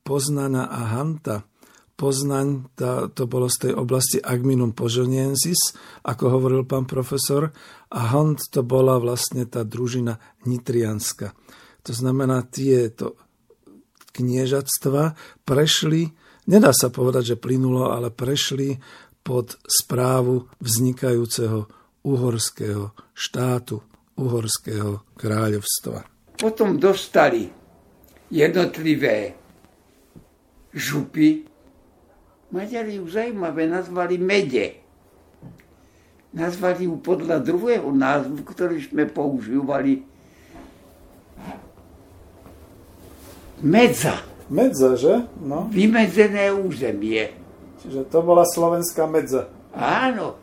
Poznana 0.05 0.69
a 0.69 0.93
Hanta, 0.93 1.49
Poznaň, 1.95 2.75
tá, 2.75 3.07
to 3.07 3.31
bolo 3.31 3.47
z 3.47 3.71
tej 3.71 3.73
oblasti 3.79 4.19
Agminum 4.19 4.75
Požoniensis, 4.75 5.79
ako 6.03 6.25
hovoril 6.27 6.67
pán 6.67 6.91
profesor, 6.91 7.55
a 7.95 8.01
Hant 8.11 8.51
to 8.51 8.67
bola 8.67 8.99
vlastne 8.99 9.47
tá 9.47 9.63
družina 9.63 10.19
Nitrianska. 10.43 11.31
To 11.87 11.93
znamená, 11.95 12.43
tieto 12.51 13.15
kniežatstva 14.11 15.15
prešli 15.47 16.11
nedá 16.51 16.75
sa 16.75 16.91
povedať, 16.91 17.35
že 17.35 17.41
plynulo, 17.41 17.95
ale 17.95 18.11
prešli 18.11 18.75
pod 19.23 19.55
správu 19.63 20.51
vznikajúceho 20.59 21.71
uhorského 22.03 22.91
štátu, 23.15 23.87
uhorského 24.19 25.03
kráľovstva. 25.19 26.07
Potom 26.39 26.79
dostali 26.79 27.51
jednotlivé 28.31 29.35
župy. 30.75 31.47
Maďari 32.51 32.99
ju 33.03 33.07
zaujímavé 33.11 33.67
nazvali 33.67 34.19
mede. 34.19 34.79
Nazvali 36.35 36.91
ju 36.91 36.99
podľa 36.99 37.39
druhého 37.43 37.91
názvu, 37.95 38.43
ktorý 38.43 38.83
sme 38.83 39.07
používali 39.07 40.03
medza. 43.63 44.19
Medza, 44.51 44.99
že? 44.99 45.25
No. 45.41 45.71
Vymedzené 45.71 46.51
územie. 46.51 47.33
Čiže 47.81 48.11
to 48.11 48.19
bola 48.21 48.45
slovenská 48.45 49.07
medza. 49.07 49.49
Áno. 49.73 50.37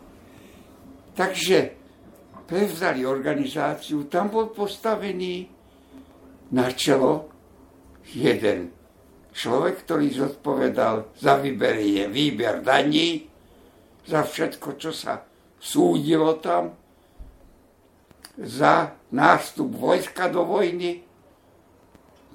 Takže 1.14 1.81
prevzali 2.52 3.08
organizáciu, 3.08 4.12
tam 4.12 4.28
bol 4.28 4.52
postavený 4.52 5.48
na 6.52 6.68
čelo 6.76 7.32
jeden 8.12 8.76
človek, 9.32 9.88
ktorý 9.88 10.12
zodpovedal 10.12 11.16
za 11.16 11.40
vyberie, 11.40 12.12
výber 12.12 12.60
daní, 12.60 13.24
za 14.04 14.28
všetko, 14.28 14.76
čo 14.76 14.92
sa 14.92 15.24
súdilo 15.56 16.36
tam, 16.44 16.76
za 18.36 19.00
nástup 19.16 19.72
vojska 19.72 20.28
do 20.28 20.44
vojny, 20.44 21.08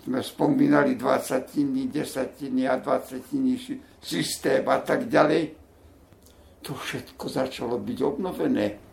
sme 0.01 0.23
spomínali 0.25 0.97
20, 0.97 1.93
desatiny 1.93 2.65
a 2.65 2.81
20 2.81 3.21
systém 4.01 4.65
a 4.65 4.79
tak 4.81 5.11
ďalej. 5.13 5.53
To 6.65 6.73
všetko 6.73 7.25
začalo 7.27 7.77
byť 7.77 7.99
obnovené. 8.01 8.86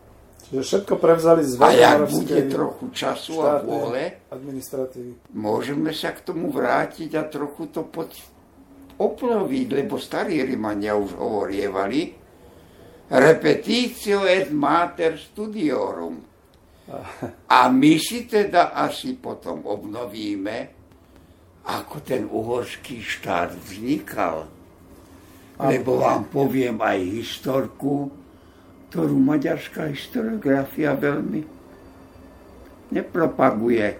Čiže 0.44 0.62
všetko 0.62 0.94
prevzali 1.00 1.42
z 1.44 1.56
A 1.56 1.72
jak 1.72 2.04
bude 2.10 2.38
trochu 2.52 2.84
času 2.92 3.40
a 3.40 3.64
vôle, 3.64 4.28
administratívy. 4.28 5.32
môžeme 5.32 5.90
sa 5.96 6.12
k 6.12 6.20
tomu 6.20 6.52
vrátiť 6.52 7.16
a 7.16 7.24
trochu 7.24 7.72
to 7.72 7.88
pod 7.88 8.12
obnoviť, 8.94 9.66
lebo 9.72 9.98
starí 9.98 10.44
Rimania 10.44 10.94
už 10.94 11.18
hovorievali 11.18 12.14
repetitio 13.10 14.24
et 14.24 14.48
mater 14.54 15.18
studiorum. 15.18 16.22
A 17.48 17.60
my 17.72 17.94
si 17.96 18.28
teda 18.28 18.76
asi 18.76 19.16
potom 19.16 19.64
obnovíme 19.64 20.56
ako 21.64 21.96
ten 22.04 22.28
uhorský 22.28 23.00
štát 23.00 23.56
vznikal. 23.56 24.44
Lebo 25.54 25.96
vám 26.02 26.28
poviem 26.28 26.76
aj 26.82 26.98
historku, 27.00 28.23
ktorú 28.94 29.18
maďarská 29.18 29.90
historiografia 29.90 30.94
veľmi 30.94 31.42
nepropaguje. 32.94 33.98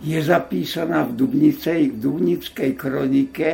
Je 0.00 0.18
zapísaná 0.24 1.04
v, 1.04 1.12
Dubnicej, 1.12 1.92
v 1.92 1.96
Dubnickej 2.00 2.72
kronike 2.72 3.48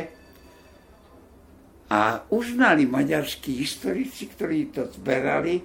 a 1.91 2.23
uznali 2.31 2.87
maďarskí 2.87 3.59
historici, 3.59 4.31
ktorí 4.31 4.71
to 4.71 4.87
zberali 4.87 5.59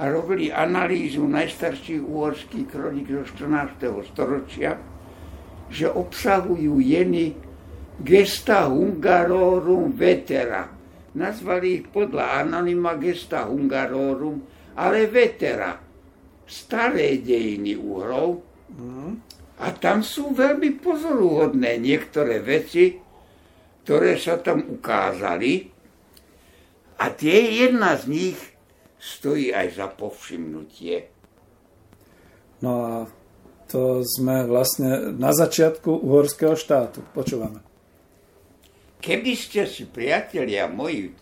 a 0.00 0.02
robili 0.08 0.48
analýzu 0.48 1.28
najstarších 1.28 2.00
uhorských 2.00 2.66
kronik 2.72 3.12
zo 3.12 3.22
14. 3.36 3.84
storočia, 4.16 4.80
že 5.68 5.92
obsahujú 5.92 6.80
jeny 6.80 7.36
gesta 8.00 8.64
hungarorum 8.72 9.92
vetera. 9.92 10.73
Nazvali 11.14 11.80
ich 11.80 11.86
podľa 11.88 12.42
anonyma 12.42 12.98
gesta 12.98 13.46
hungarorum, 13.46 14.42
ale 14.74 15.06
vetera. 15.06 15.78
Staré 16.44 17.22
dejiny 17.22 17.78
uhrov. 17.78 18.42
A 19.62 19.66
tam 19.78 20.02
sú 20.02 20.34
veľmi 20.34 20.82
pozoruhodné 20.82 21.78
niektoré 21.78 22.42
veci, 22.42 22.98
ktoré 23.86 24.18
sa 24.18 24.42
tam 24.42 24.66
ukázali. 24.66 25.70
A 26.98 27.04
tie 27.14 27.64
jedna 27.64 27.96
z 27.96 28.04
nich 28.10 28.38
stojí 28.98 29.54
aj 29.54 29.78
za 29.78 29.86
povšimnutie. 29.88 31.08
No 32.60 32.72
a 32.84 32.94
to 33.68 34.04
sme 34.04 34.44
vlastne 34.44 35.16
na 35.16 35.32
začiatku 35.32 35.88
uhorského 35.88 36.52
štátu. 36.56 37.00
Počúvame. 37.16 37.63
Keby 39.04 39.36
ste 39.36 39.68
si, 39.68 39.84
priatelia 39.84 40.64
moji, 40.64 41.12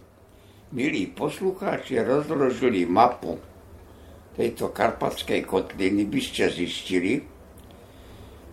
milí 0.71 1.11
poslucháči, 1.11 1.99
rozložili 1.99 2.87
mapu 2.87 3.43
tejto 4.39 4.71
karpatskej 4.71 5.43
kotliny, 5.43 6.07
by 6.07 6.21
ste 6.23 6.47
zistili, 6.47 7.27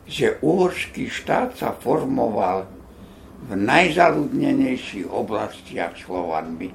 že 0.10 0.42
uhorský 0.42 1.14
štát 1.14 1.54
sa 1.62 1.78
formoval 1.78 2.66
v 3.46 3.52
najzaludnenejších 3.54 5.06
oblastiach 5.06 5.94
Slovanmi. 5.94 6.74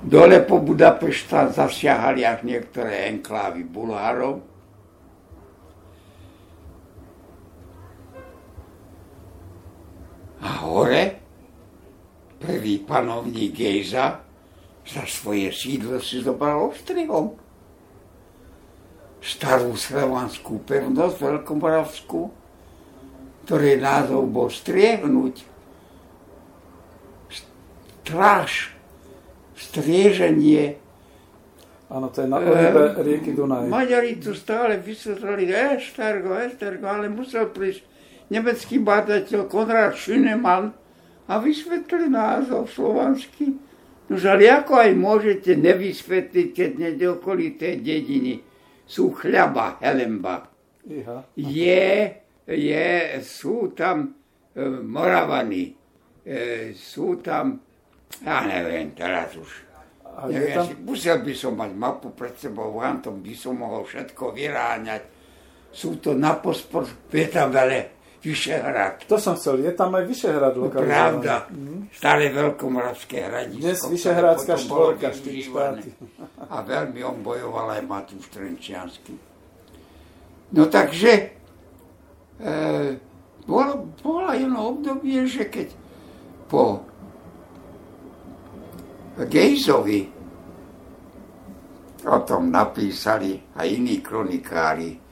Dole 0.00 0.48
po 0.48 0.64
Budapešta 0.64 1.52
zasiahali 1.52 2.24
až 2.24 2.40
niektoré 2.40 3.12
enklávy 3.12 3.68
Bulharov, 3.68 4.40
A 10.44 10.50
hore 10.68 11.24
prvý 12.36 12.84
panovník 12.84 13.56
Gejza 13.56 14.20
za 14.84 15.02
svoje 15.08 15.48
sídlo 15.48 15.96
si 15.96 16.20
zobral 16.20 16.68
Ostrihom. 16.68 17.40
Starú 19.24 19.72
slovanskú 19.72 20.60
pevnosť 20.68 21.16
Veľkomoravskú, 21.16 22.28
ktorej 23.48 23.80
názov 23.80 24.28
bol 24.28 24.52
striehnúť. 24.52 25.40
Stráž, 28.04 28.76
strieženie. 29.56 30.76
Áno, 31.88 32.12
to 32.12 32.20
je 32.20 32.28
na 32.28 32.36
pohybe 32.36 33.00
rieky 33.00 33.32
Dunaj. 33.32 33.72
Maďari 33.72 34.20
tu 34.20 34.36
stále 34.36 34.76
vysvetlali 34.76 35.48
Estergo, 35.48 36.36
Estergo, 36.36 36.84
ale 36.84 37.08
musel 37.08 37.48
prísť 37.48 37.93
nemecký 38.34 38.82
badateľ 38.82 39.46
Konrad 39.46 39.94
Schünemann 39.94 40.74
a 41.30 41.38
vysvetlil 41.38 42.10
názov 42.10 42.66
slovanský. 42.66 43.54
No 44.10 44.20
ale 44.20 44.52
ako 44.52 44.84
aj 44.84 44.90
môžete 44.98 45.56
nevysvetliť, 45.56 46.48
keď 46.52 46.70
okolité 47.16 47.80
dediny 47.80 48.42
sú 48.84 49.16
chľaba, 49.16 49.80
helemba. 49.80 50.44
Iha. 50.84 51.24
Je, 51.40 52.20
je, 52.44 52.88
sú 53.24 53.72
tam 53.72 54.12
e, 54.52 54.60
Moravany, 54.84 55.72
e, 56.20 56.76
sú 56.76 57.16
tam, 57.24 57.56
ja 58.20 58.44
neviem, 58.44 58.92
teraz 58.92 59.32
už. 59.32 59.64
neviem, 60.28 60.52
tam... 60.52 60.68
musel 60.84 61.24
by 61.24 61.32
som 61.32 61.56
mať 61.56 61.72
mapu 61.72 62.12
pred 62.12 62.36
sebou, 62.36 62.76
vám 62.76 63.00
by 63.00 63.32
som 63.32 63.56
mohol 63.56 63.88
všetko 63.88 64.36
vyráňať. 64.36 65.02
Sú 65.72 65.96
to 65.96 66.12
na 66.12 66.36
pospor, 66.36 66.84
je 67.08 67.24
tam 67.32 67.48
veľa 67.48 67.93
Vyšehrad. 68.24 69.04
To 69.04 69.20
som 69.20 69.36
chcel, 69.36 69.60
je 69.60 69.72
tam 69.76 69.92
aj 69.92 70.04
Vyšehrad 70.08 70.56
lokalizovaný. 70.56 71.20
Pravda. 71.20 71.34
Staré 71.92 72.32
veľkomoravské 72.32 73.16
hradisko. 73.28 73.60
Dnes 73.60 73.80
Vyšehradská 73.84 74.54
štvorka, 74.56 75.12
štyri 75.12 75.44
štáty. 75.44 75.92
A 76.48 76.64
veľmi 76.64 77.04
on 77.04 77.20
bojoval 77.20 77.76
aj 77.76 77.82
Matúš 77.84 78.32
Trenčiansky. 78.32 79.12
No 80.56 80.72
takže 80.72 81.12
e, 82.40 82.56
bolo, 83.44 83.92
bolo 84.00 84.32
jedno 84.32 84.72
obdobie, 84.72 85.28
že 85.28 85.52
keď 85.52 85.68
po 86.48 86.80
Gejzovi 89.20 90.00
o 92.04 92.18
tom 92.24 92.48
napísali 92.48 93.36
aj 93.52 93.66
iní 93.68 94.00
kronikári, 94.00 95.03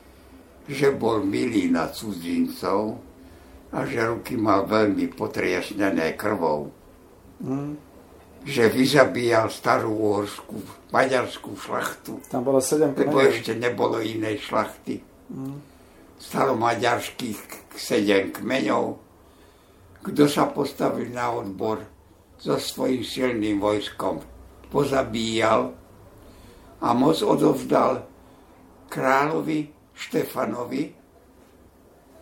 že 0.73 0.89
bol 0.91 1.20
milý 1.20 1.68
na 1.68 1.87
cudzincov 1.87 2.97
a 3.70 3.85
že 3.85 4.01
ruky 4.03 4.35
mal 4.35 4.64
veľmi 4.64 5.12
potriasnené 5.12 6.16
krvou. 6.16 6.73
Že 8.43 8.64
vyzabíjal 8.68 9.49
starú 9.49 9.93
uhorskú, 9.93 10.59
maďarskú 10.91 11.55
šlachtu, 11.55 12.18
Tam 12.27 12.43
bolo 12.43 12.59
7 12.59 12.93
lebo 12.93 13.23
ešte 13.23 13.55
nebolo 13.55 14.01
inej 14.01 14.43
šlachty. 14.43 14.99
Staromaďarských 16.18 17.39
k- 17.39 17.55
sedem 17.73 18.31
kmeňov. 18.31 18.99
Kto 20.03 20.25
sa 20.27 20.47
postavil 20.47 21.11
na 21.11 21.31
odbor 21.31 21.83
so 22.37 22.59
svojím 22.59 23.03
silným 23.03 23.59
vojskom, 23.59 24.18
pozabíjal 24.68 25.70
a 26.79 26.89
moc 26.91 27.23
odovzdal 27.23 28.03
kráľovi 28.89 29.70
Štefanovi, 30.03 30.91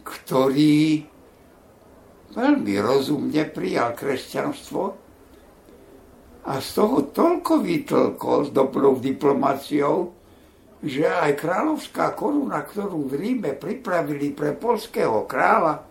ktorý 0.05 1.05
veľmi 2.31 2.74
rozumne 2.78 3.43
prijal 3.49 3.97
kresťanstvo 3.97 4.83
a 6.45 6.53
z 6.57 6.68
toho 6.72 7.09
toľko 7.12 7.53
vytlkol 7.61 8.39
s 8.49 8.51
dobrou 8.53 8.97
diplomáciou, 8.97 10.12
že 10.81 11.05
aj 11.05 11.37
kráľovská 11.37 12.16
koruna, 12.16 12.64
ktorú 12.64 13.05
v 13.09 13.12
Ríme 13.20 13.53
pripravili 13.53 14.33
pre 14.33 14.57
polského 14.57 15.28
kráľa, 15.28 15.85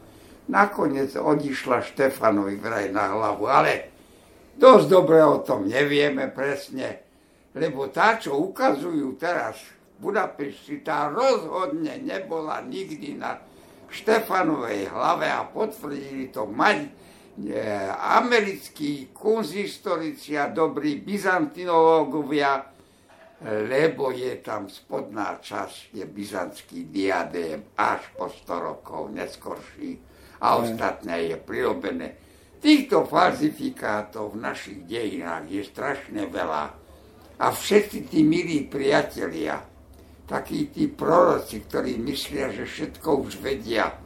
nakoniec 0.49 1.13
odišla 1.13 1.85
Štefanovi 1.93 2.57
vraj 2.57 2.89
na 2.89 3.13
hlavu. 3.13 3.45
Ale 3.45 3.73
dosť 4.57 4.85
dobre 4.89 5.21
o 5.21 5.45
tom 5.45 5.69
nevieme 5.69 6.25
presne, 6.33 7.05
lebo 7.53 7.93
tá, 7.93 8.17
čo 8.17 8.33
ukazujú 8.49 9.13
teraz 9.21 9.61
Budapešti, 9.99 10.79
tá 10.79 11.11
rozhodne 11.11 11.99
nebola 11.99 12.63
nikdy 12.63 13.19
na 13.19 13.35
Štefanovej 13.89 14.87
hlave 14.87 15.27
a 15.27 15.43
potvrdili 15.43 16.31
to 16.31 16.47
mať 16.47 16.77
e, 16.85 16.89
americkí 17.99 19.11
kunzistorici 19.11 20.39
a 20.39 20.47
dobrí 20.47 21.01
byzantinológovia, 21.03 22.69
lebo 23.43 24.11
je 24.11 24.39
tam 24.39 24.67
spodná 24.67 25.39
časť, 25.39 25.95
je 25.95 26.05
byzantský 26.05 26.91
diadém 26.91 27.71
až 27.75 28.03
po 28.15 28.27
100 28.27 28.67
rokov 28.67 29.09
neskorší 29.15 29.99
a 30.43 30.59
ostatné 30.59 31.33
je 31.33 31.37
prirobené. 31.39 32.07
Týchto 32.59 33.07
falzifikátov 33.07 34.35
v 34.35 34.43
našich 34.43 34.79
dejinách 34.83 35.47
je 35.47 35.63
strašne 35.63 36.27
veľa 36.27 36.63
a 37.39 37.45
všetci 37.55 38.11
tí 38.11 38.19
milí 38.27 38.67
priatelia, 38.67 39.63
takí 40.29 40.69
tí 40.69 40.85
proroci, 40.85 41.65
ktorí 41.65 41.97
myslia, 42.05 42.53
že 42.53 42.69
všetko 42.69 43.09
už 43.25 43.41
vedia 43.41 43.97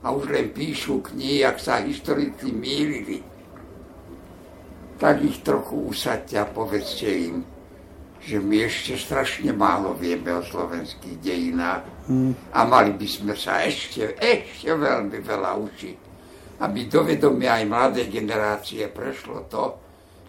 a 0.00 0.06
už 0.08 0.32
len 0.32 0.48
píšu 0.56 1.04
knihy, 1.04 1.44
ak 1.44 1.60
sa 1.60 1.84
historici 1.84 2.48
mýlili, 2.48 3.20
tak 4.96 5.20
ich 5.20 5.44
trochu 5.44 5.92
usaďte 5.92 6.40
a 6.40 6.48
povedzte 6.48 7.08
im, 7.12 7.44
že 8.20 8.40
my 8.40 8.68
ešte 8.68 8.96
strašne 8.96 9.52
málo 9.52 9.96
vieme 9.96 10.32
o 10.32 10.44
slovenských 10.44 11.20
dejinách 11.20 11.84
a 12.52 12.60
mali 12.64 12.96
by 12.96 13.08
sme 13.08 13.32
sa 13.36 13.60
ešte, 13.64 14.16
ešte 14.16 14.72
veľmi 14.72 15.20
veľa 15.20 15.52
učiť, 15.56 15.98
aby 16.64 16.80
do 16.88 17.00
vedomia 17.04 17.60
aj 17.60 17.64
mladé 17.68 18.02
generácie 18.08 18.88
prešlo 18.88 19.44
to, 19.48 19.64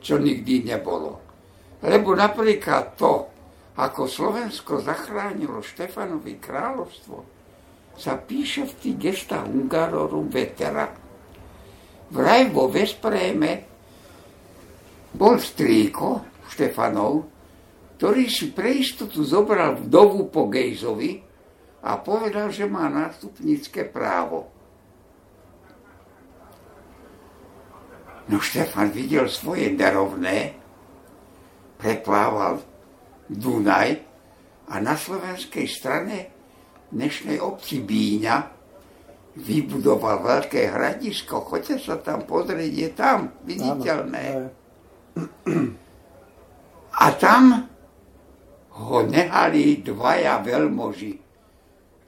čo 0.04 0.20
nikdy 0.20 0.68
nebolo. 0.68 1.20
Lebo 1.84 2.16
napríklad 2.16 2.96
to, 2.96 3.31
ako 3.82 4.06
Slovensko 4.06 4.78
zachránilo 4.78 5.66
Štefanovi 5.66 6.38
kráľovstvo, 6.38 7.18
sa 7.98 8.14
píše 8.14 8.70
v 8.70 8.74
tých 8.78 8.98
gestách 9.02 9.50
Hungarorum 9.50 10.30
Vetera. 10.30 10.86
Vraj 12.14 12.54
vo 12.54 12.70
Vespréme 12.70 13.66
bol 15.18 15.42
strýko 15.42 16.22
Štefanov, 16.54 17.26
ktorý 17.98 18.30
si 18.30 18.54
pre 18.54 18.70
istotu 18.78 19.26
zobral 19.26 19.82
vdovu 19.82 20.30
po 20.30 20.46
Gejzovi 20.46 21.18
a 21.82 21.98
povedal, 21.98 22.54
že 22.54 22.70
má 22.70 22.86
nástupnícke 22.86 23.90
právo. 23.90 24.46
No 28.30 28.38
Štefan 28.38 28.94
videl 28.94 29.26
svoje 29.26 29.74
nerovné, 29.74 30.54
preplával 31.82 32.71
Dunaj 33.32 33.90
a 34.68 34.84
na 34.84 35.00
slovenskej 35.00 35.64
strane 35.64 36.18
dnešnej 36.92 37.40
obci 37.40 37.80
Bíňa 37.80 38.38
vybudoval 39.40 40.20
veľké 40.20 40.68
hradisko. 40.68 41.40
Choďte 41.48 41.80
sa 41.80 41.96
tam 42.04 42.28
pozrieť, 42.28 42.72
je 42.76 42.90
tam 42.92 43.32
viditeľné. 43.48 44.52
A 46.92 47.06
tam 47.16 47.72
ho 48.76 48.98
nehali 49.08 49.80
dvaja 49.80 50.44
veľmoži 50.44 51.16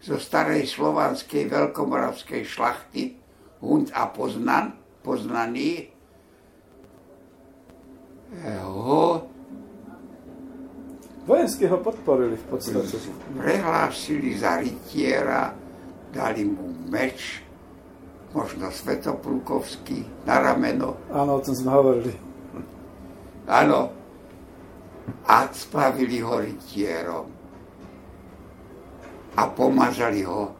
zo 0.03 0.19
starej 0.19 0.67
slovanskej 0.67 1.47
veľkomoravskej 1.47 2.43
šlachty, 2.43 3.15
Hund 3.63 3.95
a 3.95 4.11
Poznan, 4.11 4.75
poznaný, 4.99 5.87
ho 8.67 9.32
Vojensky 11.23 11.71
ho 11.71 11.79
podporili 11.79 12.35
v 12.35 12.45
podstate. 12.51 12.99
prehlásili 13.39 14.35
za 14.35 14.59
rytiera, 14.59 15.55
dali 16.11 16.43
mu 16.43 16.67
meč, 16.91 17.39
možno 18.35 18.67
Svetoplukovský, 18.67 20.27
na 20.27 20.43
rameno. 20.43 20.99
Áno, 21.07 21.39
o 21.39 21.41
tom 21.41 21.55
sme 21.55 21.71
hovorili. 21.71 22.11
Áno. 23.47 23.95
A 25.23 25.47
spravili 25.51 26.19
ho 26.19 26.43
rytierom. 26.43 27.27
A 29.39 29.41
pomazali 29.47 30.27
ho 30.27 30.51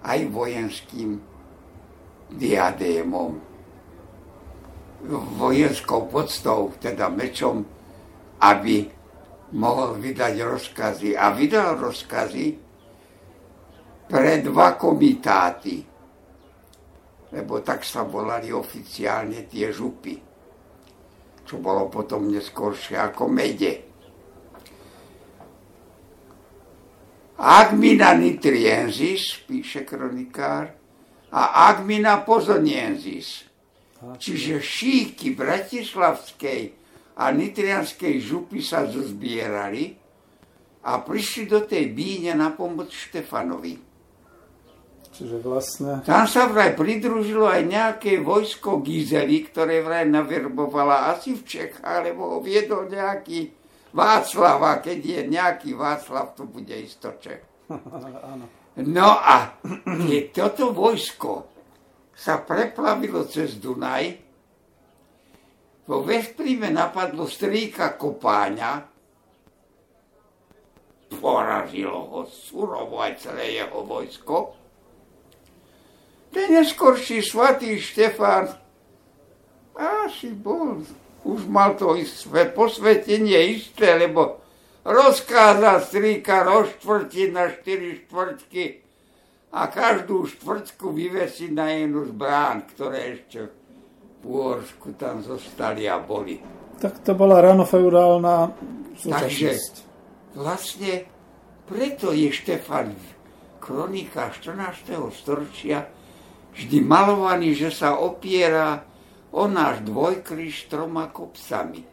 aj 0.00 0.18
vojenským 0.32 1.20
diadémom. 2.32 3.36
Vojenskou 5.36 6.08
podstou, 6.08 6.72
teda 6.80 7.12
mečom, 7.12 7.68
aby 8.40 8.97
mohol 9.56 9.96
vydať 9.96 10.34
rozkazy. 10.44 11.16
A 11.16 11.32
vydal 11.32 11.78
rozkazy 11.80 12.46
pre 14.08 14.32
dva 14.44 14.76
komitáty, 14.76 15.84
lebo 17.32 17.60
tak 17.60 17.84
sa 17.84 18.04
volali 18.04 18.52
oficiálne 18.52 19.44
tie 19.48 19.68
župy 19.68 20.28
čo 21.48 21.56
bolo 21.56 21.88
potom 21.88 22.28
neskôršie 22.28 23.00
ako 23.00 23.24
mede. 23.32 23.88
Agmina 27.40 28.12
nitriensis, 28.12 29.40
píše 29.48 29.88
kronikár, 29.88 30.76
a 31.32 31.72
Agmina 31.72 32.20
pozoniensis. 32.20 33.48
Čiže 33.98 34.60
šíky 34.60 35.32
bratislavskej 35.32 36.76
a 37.18 37.24
nitrianskej 37.34 38.22
župy 38.22 38.62
sa 38.62 38.86
zozbierali 38.86 39.98
a 40.86 41.02
prišli 41.02 41.50
do 41.50 41.66
tej 41.66 41.90
bíne 41.90 42.38
na 42.38 42.54
pomoc 42.54 42.94
Štefanovi. 42.94 43.74
Čiže 45.18 45.42
vlastne... 45.42 45.98
Tam 46.06 46.30
sa 46.30 46.46
vraj 46.46 46.78
pridružilo 46.78 47.50
aj 47.50 47.62
nejaké 47.66 48.22
vojsko 48.22 48.78
Gizeli, 48.86 49.42
ktoré 49.50 49.82
vraj 49.82 50.06
naverbovala 50.06 51.10
asi 51.10 51.34
v 51.34 51.42
Čechách, 51.42 52.06
lebo 52.06 52.38
ho 52.38 52.38
viedol 52.38 52.86
nejaký 52.86 53.50
Václav 53.90 54.62
a 54.62 54.72
keď 54.78 54.98
je 55.02 55.20
nejaký 55.26 55.74
Václav, 55.74 56.38
to 56.38 56.46
bude 56.46 56.70
isto 56.70 57.18
Čech. 57.18 57.42
No 58.78 59.10
a 59.10 59.58
keď 59.82 60.24
toto 60.30 60.70
vojsko 60.70 61.50
sa 62.14 62.38
preplavilo 62.46 63.26
cez 63.26 63.58
Dunaj, 63.58 64.27
vo 65.88 66.04
Vešpríme 66.04 66.68
napadlo 66.68 67.24
strýka 67.24 67.96
Kopáňa, 67.96 68.84
porazilo 71.16 72.00
ho 72.12 72.20
surovo 72.28 73.00
aj 73.00 73.24
celé 73.24 73.56
jeho 73.56 73.80
vojsko, 73.88 74.58
Ten 76.28 76.52
neskorší 76.52 77.24
svatý 77.24 77.80
Štefán 77.80 78.52
asi 79.78 80.36
bol, 80.36 80.84
už 81.24 81.48
mal 81.48 81.72
to 81.74 81.96
své 82.04 82.52
posvetenie 82.52 83.56
isté, 83.56 83.96
lebo 83.96 84.44
rozkáza 84.84 85.80
strýka 85.80 86.44
rozštvrtiť 86.44 87.28
na 87.32 87.48
štyri 87.48 88.04
štvrtky 88.04 88.64
a 89.56 89.72
každú 89.72 90.28
štvrtku 90.28 90.92
vyvesí 90.92 91.48
na 91.48 91.72
jednu 91.72 92.04
z 92.04 92.12
brán, 92.12 92.68
ktoré 92.76 93.16
ešte 93.16 93.48
v 94.18 94.24
Úorsku 94.26 94.98
tam 94.98 95.22
zostali 95.22 95.86
a 95.86 96.02
boli. 96.02 96.38
Tak 96.78 97.02
to 97.02 97.14
bola 97.14 97.42
ráno 97.42 97.66
feudálna 97.66 98.54
súčasnosť. 98.98 99.14
Takže 99.18 99.50
vlastne 100.38 100.92
preto 101.66 102.14
je 102.14 102.30
Štefan 102.30 102.94
v 102.94 103.06
kronikách 103.58 104.40
14. 104.40 104.94
storočia 105.12 105.90
vždy 106.54 106.78
malovaný, 106.82 107.54
že 107.54 107.70
sa 107.70 107.98
opiera 107.98 108.82
o 109.30 109.44
náš 109.46 109.84
dvojkryž 109.84 110.72
troma 110.72 111.12
kopcami. 111.12 111.84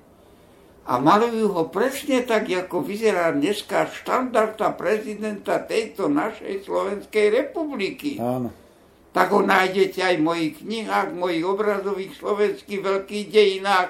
A 0.86 1.02
malujú 1.02 1.50
ho 1.50 1.64
presne 1.74 2.22
tak, 2.22 2.46
ako 2.46 2.86
vyzerá 2.86 3.34
dneska 3.34 3.90
štandarda 3.90 4.70
prezidenta 4.78 5.58
tejto 5.58 6.06
našej 6.06 6.62
Slovenskej 6.62 7.34
republiky. 7.34 8.22
Áno. 8.22 8.54
Tak 9.16 9.32
ho 9.32 9.40
nájdete 9.40 10.04
aj 10.04 10.16
v 10.20 10.28
mojich 10.28 10.54
knihách, 10.60 11.16
v 11.16 11.20
mojich 11.24 11.44
obrazových 11.48 12.20
slovenských 12.20 12.82
veľkých 12.84 13.26
dejinách, 13.32 13.90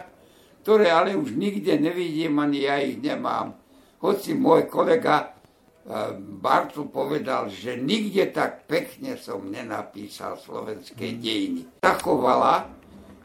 ktoré 0.62 0.94
ale 0.94 1.18
už 1.18 1.34
nikde 1.34 1.82
nevidím, 1.82 2.38
ani 2.38 2.70
ja 2.70 2.78
ich 2.78 3.02
nemám. 3.02 3.58
Hoci 4.06 4.38
môj 4.38 4.70
kolega 4.70 5.34
eh, 5.34 6.14
Bartu 6.22 6.94
povedal, 6.94 7.50
že 7.50 7.74
nikde 7.74 8.30
tak 8.30 8.70
pekne 8.70 9.18
som 9.18 9.50
nenapísal 9.50 10.38
slovenské 10.38 11.18
dejiny. 11.18 11.82
Takovala, 11.82 12.70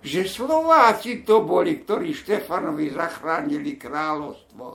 že 0.00 0.24
Slováci 0.24 1.20
to 1.20 1.44
boli, 1.44 1.84
ktorí 1.84 2.16
Štefanovi 2.16 2.96
zachránili 2.96 3.76
kráľovstvo. 3.76 4.66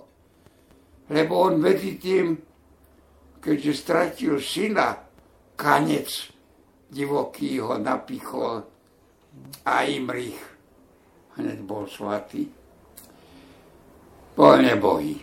Lebo 1.10 1.34
on 1.42 1.58
medzi 1.58 1.98
tým, 1.98 2.38
keďže 3.42 3.74
stratil 3.74 4.38
syna, 4.38 4.94
kanec 5.58 6.35
divoký 6.90 7.60
ho 7.60 7.78
napichol 7.78 8.64
a 9.66 9.84
Imrich 9.86 10.40
hneď 11.36 11.60
bol 11.64 11.88
svatý. 11.88 12.48
Bol 14.36 14.64
nebohý. 14.64 15.20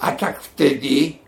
A 0.00 0.16
tak 0.16 0.40
vtedy 0.40 1.20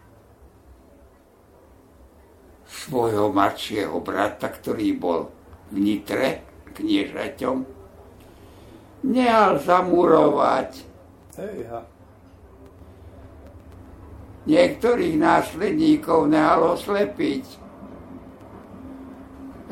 svojho 2.67 3.31
mladšieho 3.31 3.95
brata, 4.03 4.51
ktorý 4.51 4.89
bol 4.97 5.31
v 5.71 5.77
Nitre, 5.79 6.43
kniežaťom, 6.75 7.63
nehal 9.07 9.61
zamurovať. 9.63 10.71
Hejha. 11.39 11.81
Niektorých 14.43 15.17
následníkov 15.23 16.27
nehal 16.27 16.75
oslepiť, 16.75 17.62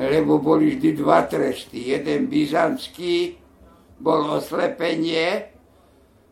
lebo 0.01 0.40
boli 0.40 0.77
vždy 0.77 0.97
dva 0.97 1.28
tresty. 1.28 1.93
Jeden 1.93 2.32
byzantský 2.32 3.36
bol 4.01 4.40
oslepenie 4.40 5.52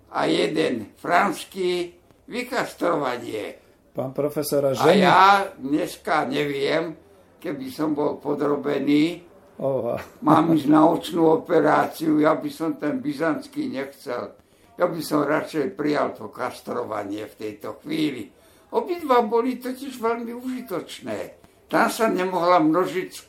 a 0.09 0.25
jeden 0.25 0.97
franský 0.97 1.93
vykastrovanie. 2.25 3.61
Pán 3.93 4.17
profesor, 4.17 4.65
a 4.65 4.73
A 4.73 4.89
ja 4.97 5.21
dneska 5.61 6.25
neviem, 6.25 6.97
keby 7.37 7.69
som 7.69 7.93
bol 7.93 8.17
podrobený, 8.17 9.21
Oha. 9.61 10.01
mám 10.25 10.55
ísť 10.55 10.69
na 10.71 10.87
očnú 10.89 11.29
operáciu, 11.29 12.23
ja 12.23 12.39
by 12.39 12.49
som 12.49 12.79
ten 12.81 13.05
byzantský 13.05 13.69
nechcel. 13.69 14.33
Ja 14.79 14.87
by 14.87 15.01
som 15.03 15.27
radšej 15.27 15.75
prijal 15.75 16.15
to 16.15 16.31
kastrovanie 16.31 17.27
v 17.27 17.35
tejto 17.35 17.83
chvíli. 17.83 18.31
Obidva 18.71 19.27
boli 19.27 19.59
totiž 19.59 19.99
veľmi 19.99 20.31
užitočné. 20.31 21.19
Tam 21.67 21.91
sa 21.91 22.07
nemohla 22.07 22.63
množiť 22.63 23.28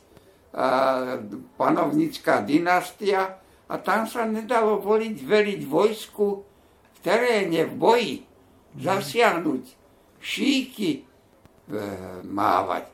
panovnická 1.54 2.42
dynastia 2.42 3.38
a 3.70 3.74
tam 3.78 4.10
sa 4.10 4.26
nedalo 4.26 4.82
voliť, 4.82 5.16
veriť 5.22 5.60
vojsku 5.62 6.26
v 6.90 6.98
teréne, 7.06 7.70
v 7.70 7.74
boji, 7.78 8.14
zasiahnuť, 8.74 9.64
šíky 10.18 10.90
e, 10.90 11.00
mávať. 12.26 12.86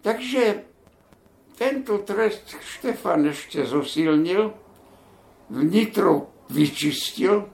Takže 0.00 0.42
tento 1.58 2.00
trest 2.06 2.54
Štefan 2.56 3.28
ešte 3.28 3.66
zosilnil, 3.66 4.54
vnitro 5.50 6.30
vyčistil 6.48 7.44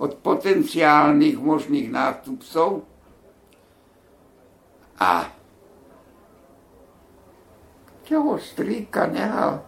od 0.00 0.12
potenciálnych 0.24 1.36
možných 1.36 1.92
nástupcov 1.92 2.88
a 4.96 5.39
toho 8.10 8.34
strýka 8.42 9.06
nehal 9.06 9.62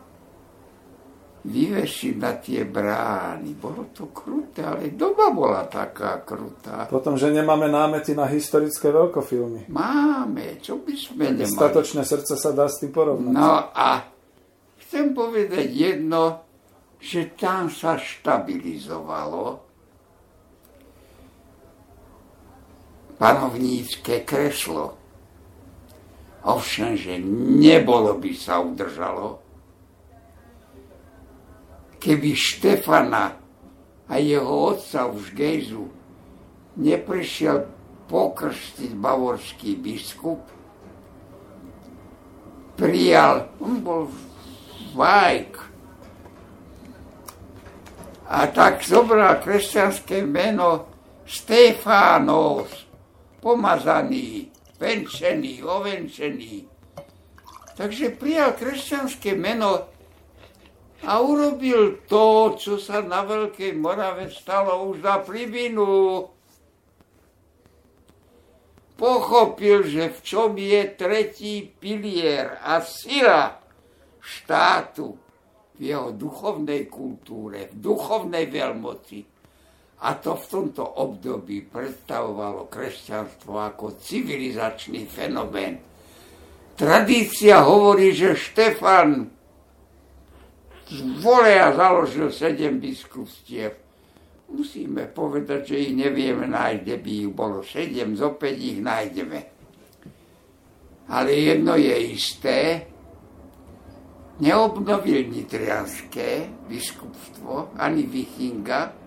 vyvešiť 1.43 2.14
na 2.19 2.39
tie 2.39 2.62
brány. 2.66 3.55
Bolo 3.59 3.90
to 3.90 4.10
kruté, 4.14 4.62
ale 4.62 4.94
doba 4.94 5.31
bola 5.35 5.66
taká 5.66 6.23
krutá. 6.23 6.86
Potom, 6.86 7.19
že 7.19 7.35
nemáme 7.35 7.66
námety 7.66 8.14
na 8.14 8.27
historické 8.31 8.90
veľkofilmy. 8.90 9.70
Máme, 9.70 10.59
čo 10.62 10.82
by 10.82 10.94
sme 10.94 11.24
nemali. 11.35 11.51
Statočné 11.51 12.02
srdce 12.06 12.39
sa 12.39 12.55
dá 12.55 12.70
s 12.70 12.78
tým 12.78 12.94
porovnať. 12.94 13.35
No 13.35 13.74
a 13.74 14.06
chcem 14.86 15.10
povedať 15.14 15.66
jedno, 15.70 16.47
že 17.02 17.35
tam 17.35 17.66
sa 17.70 17.98
stabilizovalo 17.98 19.66
panovnícke 23.19 24.23
kreslo. 24.23 25.01
Ovšem, 26.43 26.98
že 26.98 27.23
nebolo 27.62 28.19
by 28.19 28.32
sa 28.35 28.59
udržalo, 28.59 29.39
keby 32.02 32.35
Štefana 32.35 33.39
a 34.10 34.14
jeho 34.19 34.74
otca 34.74 35.06
už 35.06 35.32
Gejzu 35.39 35.86
neprišiel 36.82 37.62
pokrstiť 38.10 38.90
bavorský 38.98 39.78
biskup, 39.78 40.43
prijal, 42.74 43.55
on 43.62 43.74
bol 43.81 44.02
vajk, 44.98 45.73
a 48.32 48.48
tak 48.48 48.81
zobral 48.81 49.44
kresťanské 49.44 50.24
meno 50.24 50.89
Stefános, 51.28 52.69
pomazaný, 53.40 54.51
venčený, 54.82 55.62
ovenčený. 55.62 56.66
Takže 57.78 58.18
prijal 58.18 58.59
kresťanské 58.59 59.38
meno 59.38 59.86
a 61.06 61.12
urobil 61.22 62.02
to, 62.10 62.54
čo 62.59 62.74
sa 62.82 63.02
na 63.02 63.22
Veľkej 63.22 63.78
Morave 63.78 64.30
stalo 64.34 64.90
už 64.90 65.06
za 65.06 65.22
pribinu. 65.22 66.26
Pochopil, 68.98 69.82
že 69.86 70.14
v 70.14 70.18
čom 70.22 70.50
je 70.54 70.82
tretí 70.94 71.66
pilier 71.66 72.54
a 72.62 72.78
sila 72.82 73.59
štátu 74.22 75.18
v 75.74 75.90
jeho 75.90 76.14
duchovnej 76.14 76.86
kultúre, 76.86 77.66
v 77.72 77.74
duchovnej 77.82 78.46
veľmoci. 78.46 79.31
A 80.02 80.18
to 80.18 80.34
v 80.34 80.46
tomto 80.50 80.82
období 80.82 81.62
predstavovalo 81.62 82.66
kresťanstvo 82.66 83.54
ako 83.54 84.02
civilizačný 84.02 85.06
fenomén. 85.06 85.78
Tradícia 86.74 87.62
hovorí, 87.62 88.10
že 88.10 88.34
Štefan 88.34 89.30
vole 91.22 91.54
a 91.54 91.70
založil 91.70 92.34
sedem 92.34 92.82
biskupstiev. 92.82 93.78
Musíme 94.52 95.08
povedať, 95.08 95.72
že 95.72 95.88
ich 95.88 95.92
nevieme 95.96 96.44
nájsť, 96.50 96.80
kde 96.82 96.96
by 96.98 97.10
ich 97.22 97.30
bolo 97.32 97.58
sedem, 97.64 98.12
z 98.18 98.20
opäť 98.26 98.54
ich 98.58 98.78
nájdeme. 98.82 99.40
Ale 101.08 101.30
jedno 101.32 101.78
je 101.78 101.94
isté, 102.12 102.58
neobnovil 104.42 105.30
nitrianské 105.30 106.50
biskupstvo, 106.68 107.78
ani 107.78 108.04
Vichinga. 108.04 109.01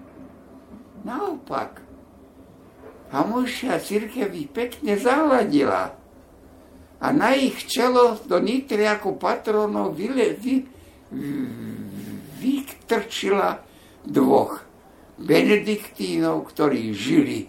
Naopak, 1.06 1.86
Hamojšia 3.14 3.78
církev 3.78 4.34
ich 4.34 4.50
pekne 4.50 4.98
zahladila. 4.98 5.94
A 6.98 7.08
na 7.14 7.38
ich 7.38 7.70
čelo 7.70 8.18
do 8.26 8.42
Nitry 8.42 8.90
ako 8.90 9.22
patronov 9.22 9.94
vyle, 9.94 10.34
vy, 10.34 10.66
vytrčila 12.42 13.62
dvoch 14.02 14.66
benediktínov, 15.22 16.50
ktorí 16.50 16.90
žili 16.98 17.46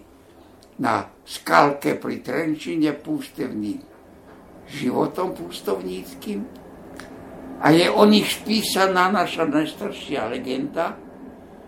na 0.77 1.09
skalke 1.25 1.97
pri 1.97 2.21
Trenčine 2.21 2.93
pústevní 2.93 3.81
životom 4.69 5.33
pustovníckým. 5.33 6.45
A 7.57 7.73
je 7.73 7.89
o 7.89 8.05
nich 8.05 8.29
spísaná 8.29 9.09
naša 9.09 9.49
najstaršia 9.49 10.29
legenda. 10.29 11.06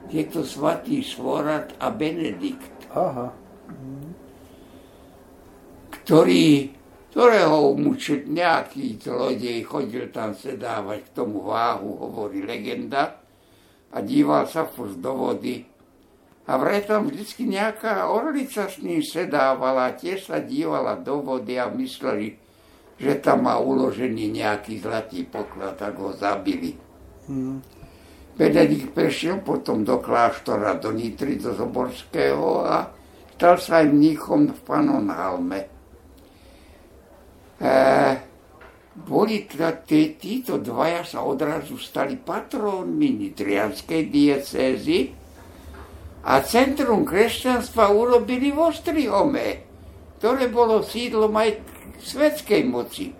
Je 0.09 0.25
to 0.25 0.41
svatý 0.41 1.05
Svorat 1.05 1.77
a 1.77 1.93
Benedikt. 1.93 2.89
Aha. 2.89 3.29
Ktorý, 6.01 6.73
ktorého 7.13 7.77
mučiť 7.77 8.25
nejaký 8.25 8.97
zlodej 8.97 9.61
chodil 9.69 10.09
tam 10.09 10.33
sedávať 10.33 11.05
k 11.05 11.13
tomu 11.13 11.45
váhu, 11.45 12.01
hovorí 12.01 12.41
legenda, 12.41 13.21
a 13.89 13.97
díval 14.01 14.45
sa 14.45 14.65
furt 14.65 14.97
do 14.97 15.13
vody. 15.13 15.65
A 16.49 16.57
vraj 16.57 16.81
tam 16.89 17.05
vždycky 17.05 17.45
nejaká 17.45 18.09
orlica 18.09 18.65
s 18.65 18.81
ním 18.81 19.05
sedávala, 19.05 19.93
tiež 19.93 20.33
sa 20.33 20.41
dívala 20.41 20.97
do 20.97 21.21
vody 21.21 21.61
a 21.61 21.69
mysleli, 21.69 22.33
že 22.97 23.21
tam 23.21 23.45
má 23.45 23.61
uložený 23.61 24.33
nejaký 24.33 24.81
zlatý 24.81 25.29
poklad, 25.29 25.77
tak 25.77 25.93
ho 26.01 26.09
zabili. 26.17 26.73
Hmm. 27.29 27.61
Benedikt 28.39 28.95
prešiel 28.95 29.43
potom 29.43 29.83
do 29.83 29.99
kláštora, 29.99 30.79
do 30.79 30.95
Nitry, 30.95 31.35
do 31.35 31.51
Zoborského 31.51 32.63
a 32.63 32.87
stal 33.35 33.59
sa 33.59 33.83
aj 33.83 33.91
mníchom 33.91 34.55
v 34.55 34.59
Panonhalme. 34.63 35.59
E, 37.59 37.75
boli 38.95 39.43
teda 39.43 39.75
tí, 39.83 40.15
títo 40.15 40.55
dvaja 40.55 41.03
sa 41.03 41.27
odrazu 41.27 41.75
stali 41.75 42.15
patrónmi 42.15 43.27
nitrianskej 43.27 44.07
diecézy 44.07 45.11
a 46.23 46.39
centrum 46.39 47.03
kresťanstva 47.03 47.91
urobili 47.91 48.55
v 48.55 48.59
Ostrihome, 48.71 49.47
ktoré 50.23 50.47
bolo 50.47 50.79
sídlom 50.79 51.35
aj 51.35 51.59
svetskej 51.99 52.63
moci. 52.63 53.11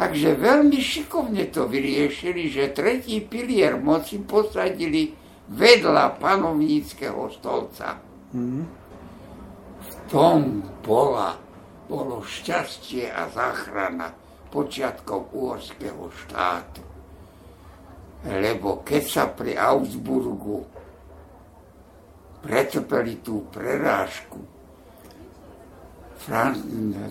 Takže 0.00 0.32
veľmi 0.32 0.80
šikovne 0.80 1.52
to 1.52 1.68
vyriešili, 1.68 2.48
že 2.48 2.72
tretí 2.72 3.20
pilier 3.20 3.76
moci 3.76 4.16
posadili 4.16 5.12
vedľa 5.52 6.16
panovníckého 6.16 7.28
stolca. 7.36 8.00
Mm. 8.32 8.64
V 9.84 9.90
tom 10.08 10.64
bola, 10.80 11.36
bolo 11.84 12.24
šťastie 12.24 13.12
a 13.12 13.28
záchrana 13.28 14.08
počiatkov 14.48 15.36
uhorského 15.36 16.08
štátu. 16.24 16.80
Lebo 18.24 18.80
keď 18.80 19.02
sa 19.04 19.28
pri 19.28 19.60
Augsburgu 19.60 20.64
pretrpeli 22.40 23.20
tú 23.20 23.44
prerážku, 23.52 24.40
Fran- 26.20 26.56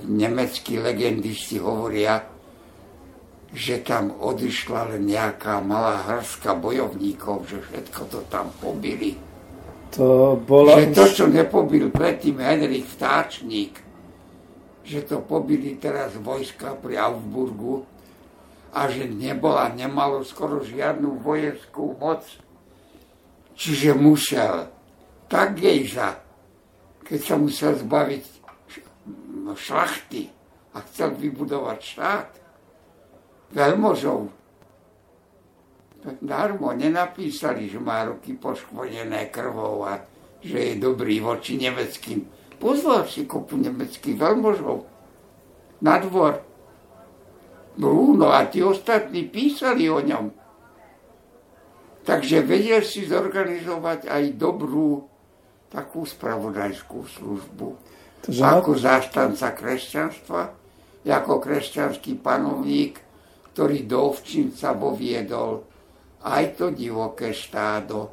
nemeckí 0.10 0.82
legendisti 0.82 1.62
hovoria, 1.62 2.39
že 3.50 3.82
tam 3.82 4.14
odišla 4.14 4.94
len 4.94 5.10
nejaká 5.10 5.58
malá 5.66 6.06
hrska 6.06 6.54
bojovníkov, 6.54 7.50
že 7.50 7.58
všetko 7.66 8.02
to 8.14 8.20
tam 8.30 8.54
pobili. 8.62 9.18
To 9.98 10.38
bola 10.38 10.78
že 10.78 10.94
to, 10.94 11.06
čo 11.10 11.26
nepobil 11.26 11.90
predtým 11.90 12.38
Henrik 12.38 12.86
Vtáčník, 12.86 13.74
že 14.86 15.02
to 15.02 15.26
pobili 15.26 15.82
teraz 15.82 16.14
vojska 16.14 16.78
pri 16.78 17.02
Augsburgu 17.02 17.90
a 18.70 18.86
že 18.86 19.10
nebola, 19.10 19.74
nemalo 19.74 20.22
skoro 20.22 20.62
žiadnu 20.62 21.26
vojenskú 21.26 21.98
moc. 21.98 22.22
Čiže 23.58 23.98
musel 23.98 24.70
tak 25.26 25.58
gejza, 25.58 26.22
keď 27.02 27.20
sa 27.26 27.36
musel 27.42 27.74
zbaviť 27.82 28.24
šlachty 29.58 30.30
a 30.78 30.86
chcel 30.86 31.18
vybudovať 31.18 31.80
štát, 31.82 32.30
veľmožov, 33.52 34.30
darmo 36.24 36.72
nenapísali, 36.72 37.68
že 37.68 37.80
má 37.82 38.08
ruky 38.08 38.38
poškvodené 38.38 39.28
krvou 39.30 39.84
a 39.84 40.00
že 40.40 40.74
je 40.74 40.74
dobrý 40.80 41.20
voči 41.20 41.60
nemeckým. 41.60 42.24
Pozval 42.60 43.08
si 43.08 43.28
kopu 43.28 43.60
nemeckých 43.60 44.16
veľmožov 44.16 44.88
na 45.84 46.00
dvor. 46.00 46.44
Bruno 47.80 48.32
a 48.32 48.44
tí 48.48 48.60
ostatní 48.60 49.28
písali 49.28 49.88
o 49.88 50.04
ňom. 50.04 50.36
Takže 52.04 52.44
vedel 52.44 52.84
si 52.84 53.08
zorganizovať 53.08 54.08
aj 54.08 54.24
dobrú 54.36 55.08
takú 55.72 56.04
spravodajskú 56.04 57.00
službu 57.06 57.68
že 58.28 58.44
ako 58.44 58.76
zástanca 58.76 59.56
kresťanstva, 59.56 60.52
ako 61.08 61.34
kresťanský 61.40 62.20
panovník, 62.20 63.00
ktorý 63.60 63.92
do 63.92 64.16
Ovčinca 64.16 64.72
voviedol 64.72 65.68
aj 66.24 66.56
to 66.56 66.72
divoké 66.72 67.36
štádo 67.36 68.08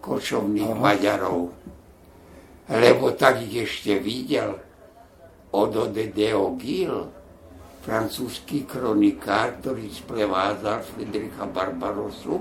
kočovných 0.00 0.72
Aha. 0.72 0.80
Maďarov. 0.80 1.52
Lebo 2.72 3.12
tak 3.12 3.44
ich 3.44 3.68
ešte 3.68 4.00
videl 4.00 4.56
Odo 5.52 5.92
de 5.92 6.08
Deogil, 6.08 7.12
francúzsky 7.84 8.64
kronikár, 8.64 9.60
ktorý 9.60 9.84
sprevádzal 9.92 10.80
Friedricha 10.80 11.44
Barbarosu 11.44 12.40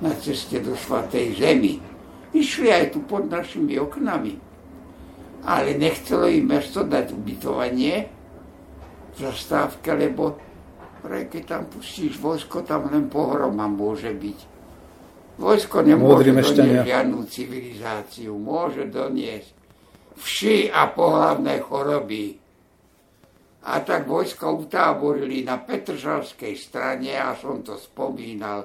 na 0.00 0.16
ceste 0.16 0.64
do 0.64 0.72
Svatej 0.72 1.36
Zemi. 1.36 1.76
Išli 2.32 2.72
aj 2.72 2.96
tu 2.96 3.04
pod 3.04 3.28
našimi 3.28 3.76
oknami 3.76 4.40
ale 5.46 5.76
nechcelo 5.76 6.26
im 6.32 6.48
mesto 6.48 6.82
dať 6.82 7.12
ubytovanie 7.12 8.08
v 9.12 9.16
zastávke, 9.20 9.94
lebo 9.94 10.45
keď 11.06 11.42
tam 11.46 11.62
pustíš 11.70 12.18
vojsko, 12.18 12.66
tam 12.66 12.90
len 12.90 13.06
pohroma 13.06 13.70
môže 13.70 14.10
byť. 14.10 14.38
Vojsko 15.36 15.84
nemôže 15.84 16.32
doniesť 16.32 16.88
žiadnu 16.88 17.20
civilizáciu, 17.28 18.32
môže 18.40 18.88
doniesť 18.88 19.52
vši 20.16 20.72
a 20.72 20.88
pohlavné 20.90 21.60
choroby. 21.60 22.40
A 23.66 23.82
tak 23.82 24.08
vojsko 24.08 24.64
utáborili 24.64 25.44
na 25.44 25.60
Petržalskej 25.60 26.54
strane 26.56 27.18
a 27.18 27.36
som 27.36 27.60
to 27.60 27.76
spomínal, 27.76 28.64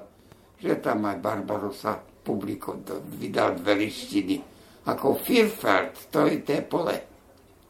že 0.62 0.80
tam 0.80 1.10
aj 1.10 1.18
Barbarosa 1.20 1.98
publiko 2.00 2.80
vydal 3.18 3.58
dve 3.58 3.74
listiny 3.82 4.52
ako 4.86 5.22
Firfeld, 5.22 6.10
to 6.10 6.26
je 6.26 6.42
té 6.42 6.62
pole. 6.62 6.98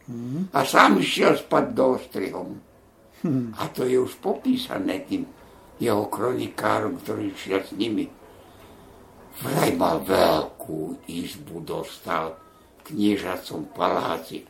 Hmm. 0.07 0.47
A 0.53 0.63
sám 0.63 0.99
išiel 0.99 1.35
spať 1.35 1.65
do 1.75 1.99
Ostrihom. 1.99 2.49
Hmm. 3.21 3.53
A 3.57 3.69
to 3.69 3.85
je 3.85 4.01
už 4.01 4.17
popísané 4.17 5.05
tým 5.05 5.29
jeho 5.81 6.09
kronikárom, 6.09 6.97
ktorý 7.01 7.33
šiel 7.37 7.61
s 7.61 7.73
nimi. 7.77 8.09
Vraj 9.41 9.73
mal 9.77 10.01
veľkú 10.05 11.09
izbu, 11.09 11.65
dostal 11.65 12.37
v 12.81 12.93
kniežacom 12.93 13.69
paláci 13.73 14.45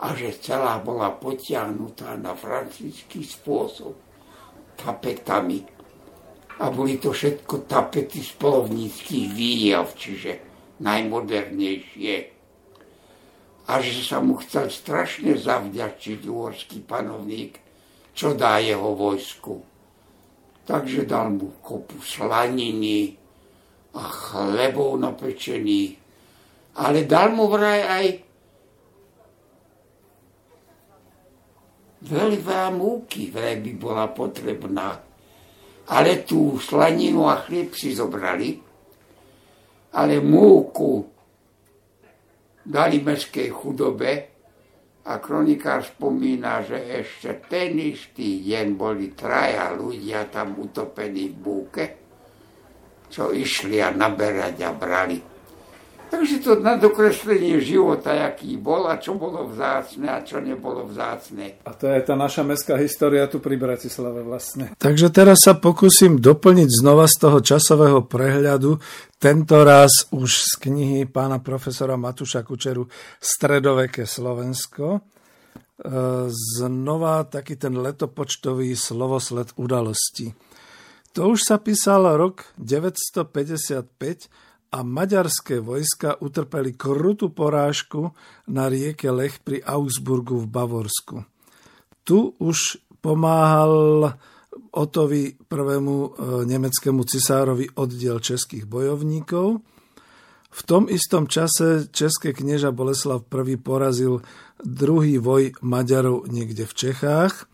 a 0.00 0.12
že 0.12 0.36
celá 0.38 0.82
bola 0.82 1.14
potiahnutá 1.14 2.18
na 2.20 2.36
francúzsky 2.36 3.24
spôsob 3.24 3.96
tapetami. 4.76 5.64
A 6.56 6.72
boli 6.72 6.96
to 6.96 7.12
všetko 7.12 7.68
tapety 7.68 8.24
z 8.24 8.32
polovníckých 8.40 9.26
výjav, 9.32 9.92
čiže 9.92 10.40
najmodernejšie. 10.80 12.14
A 13.66 13.72
že 13.82 14.00
sa 14.00 14.24
mu 14.24 14.40
chcel 14.40 14.72
strašne 14.72 15.36
zavďačiť 15.36 16.20
uhorský 16.24 16.80
panovník, 16.86 17.65
čo 18.16 18.32
dá 18.32 18.56
jeho 18.56 18.96
vojsku. 18.96 19.60
Takže 20.64 21.04
dal 21.04 21.36
mu 21.36 21.60
kopu 21.60 22.00
slaniny 22.00 23.12
a 23.94 24.02
chlebov 24.08 24.96
napečených, 24.96 25.92
ale 26.80 27.04
dal 27.04 27.30
mu 27.36 27.46
vraj 27.46 27.80
aj 27.86 28.06
veľa 32.08 32.74
múky, 32.74 33.30
vraj 33.30 33.60
by 33.62 33.72
bola 33.76 34.10
potrebná. 34.10 34.98
Ale 35.86 36.26
tú 36.26 36.58
slaninu 36.58 37.30
a 37.30 37.46
chlieb 37.46 37.70
si 37.78 37.94
zobrali 37.94 38.66
ale 39.96 40.20
múku 40.20 41.08
dali 42.60 43.00
mestskej 43.00 43.48
chudobe 43.48 44.35
a 45.06 45.22
kronikár 45.22 45.86
spomína, 45.86 46.66
že 46.66 46.82
ešte 46.82 47.46
ten 47.46 47.78
istý 47.78 48.42
deň 48.42 48.66
boli 48.74 49.14
traja 49.14 49.70
ľudia 49.70 50.26
tam 50.26 50.58
utopení 50.58 51.30
v 51.30 51.36
búke, 51.38 51.84
čo 53.06 53.30
išli 53.30 53.78
a 53.78 53.94
naberať 53.94 54.56
a 54.66 54.70
brali 54.74 55.35
Takže 56.06 56.38
to 56.42 56.62
na 56.62 56.78
dokreslenie 56.78 57.58
života, 57.58 58.14
aký 58.14 58.54
bol 58.56 58.86
a 58.86 58.96
čo 58.96 59.18
bolo 59.18 59.50
vzácne 59.50 60.06
a 60.06 60.22
čo 60.22 60.38
nebolo 60.38 60.86
vzácne. 60.86 61.60
A 61.66 61.74
to 61.74 61.90
je 61.90 62.00
tá 62.06 62.14
naša 62.14 62.46
mestská 62.46 62.78
história 62.78 63.26
tu 63.26 63.42
pri 63.42 63.58
Bratislave 63.58 64.22
vlastne. 64.22 64.72
Takže 64.78 65.10
teraz 65.10 65.42
sa 65.42 65.58
pokúsim 65.58 66.22
doplniť 66.22 66.68
znova 66.70 67.10
z 67.10 67.16
toho 67.26 67.38
časového 67.42 68.06
prehľadu, 68.06 68.78
tento 69.16 69.56
raz 69.64 70.06
už 70.12 70.28
z 70.28 70.52
knihy 70.60 71.00
pána 71.08 71.40
profesora 71.40 71.96
Matuša 71.96 72.44
Kučeru 72.44 72.86
Stredoveké 73.16 74.04
Slovensko. 74.04 75.00
znova 76.32 77.24
taký 77.28 77.56
ten 77.60 77.76
letopočtový 77.76 78.72
slovosled 78.76 79.56
udalosti. 79.60 80.32
To 81.16 81.32
už 81.32 81.48
sa 81.48 81.56
písal 81.56 82.16
rok 82.16 82.44
955 82.60 84.45
a 84.72 84.82
maďarské 84.82 85.62
vojska 85.62 86.18
utrpeli 86.18 86.74
krutú 86.74 87.30
porážku 87.30 88.12
na 88.50 88.66
rieke 88.66 89.10
Lech 89.10 89.40
pri 89.40 89.62
Augsburgu 89.62 90.42
v 90.42 90.46
Bavorsku. 90.46 91.16
Tu 92.06 92.34
už 92.38 92.82
pomáhal 93.00 94.10
Otovi 94.76 95.36
prvému 95.36 95.96
e, 95.96 96.08
nemeckému 96.44 97.04
cisárovi 97.04 97.68
oddiel 97.76 98.20
českých 98.20 98.64
bojovníkov. 98.68 99.60
V 100.56 100.60
tom 100.64 100.88
istom 100.88 101.28
čase 101.28 101.92
české 101.92 102.32
knieža 102.32 102.72
Boleslav 102.72 103.28
I 103.28 103.56
porazil 103.60 104.24
druhý 104.64 105.20
voj 105.20 105.52
Maďarov 105.60 106.32
niekde 106.32 106.64
v 106.64 106.74
Čechách 106.74 107.44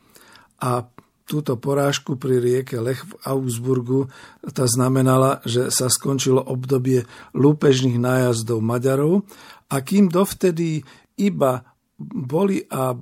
a 0.63 0.87
túto 1.33 1.57
porážku 1.57 2.21
pri 2.21 2.37
rieke 2.37 2.77
Lech 2.77 3.09
v 3.09 3.17
Augsburgu 3.25 4.13
tá 4.53 4.69
znamenala, 4.69 5.41
že 5.49 5.73
sa 5.73 5.89
skončilo 5.89 6.45
obdobie 6.45 7.09
lúpežných 7.33 7.97
nájazdov 7.97 8.61
Maďarov. 8.61 9.25
A 9.73 9.81
kým 9.81 10.13
dovtedy 10.13 10.85
iba 11.17 11.72
boli 12.03 12.59
a 12.67 12.93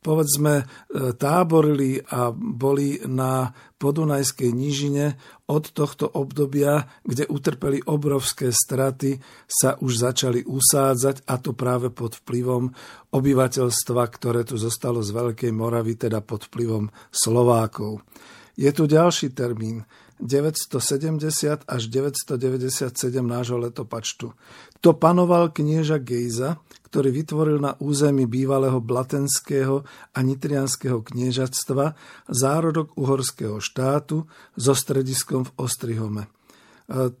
povedzme 0.00 0.54
e, 0.60 0.64
táborili 1.16 1.96
a 2.00 2.28
boli 2.34 3.00
na 3.08 3.48
podunajskej 3.80 4.52
nížine 4.52 5.16
od 5.48 5.72
tohto 5.72 6.04
obdobia, 6.04 6.84
kde 7.00 7.24
utrpeli 7.24 7.80
obrovské 7.88 8.52
straty, 8.52 9.16
sa 9.48 9.80
už 9.80 9.92
začali 9.96 10.44
usádzať 10.44 11.24
a 11.24 11.34
to 11.40 11.56
práve 11.56 11.88
pod 11.88 12.20
vplyvom 12.20 12.70
obyvateľstva, 13.10 14.02
ktoré 14.12 14.44
tu 14.44 14.60
zostalo 14.60 15.00
z 15.00 15.10
Veľkej 15.16 15.50
Moravy, 15.50 15.96
teda 15.96 16.20
pod 16.20 16.46
vplyvom 16.52 16.92
Slovákov. 17.08 18.04
Je 18.60 18.68
tu 18.76 18.84
ďalší 18.84 19.32
termín 19.32 19.80
970 20.20 21.64
až 21.64 21.82
997 21.88 22.92
nášho 23.24 23.58
letopačtu. 23.58 24.36
To 24.80 24.90
panoval 24.96 25.52
knieža 25.52 26.00
Gejza, 26.00 26.60
ktorý 26.90 27.14
vytvoril 27.14 27.58
na 27.62 27.78
území 27.78 28.26
bývalého 28.26 28.82
Blatenského 28.82 29.86
a 30.10 30.18
Nitrianského 30.20 31.00
kniežatstva 31.00 31.94
zárodok 32.26 32.96
uhorského 32.98 33.62
štátu 33.62 34.26
so 34.58 34.72
strediskom 34.74 35.46
v 35.46 35.54
Ostrihome. 35.60 36.22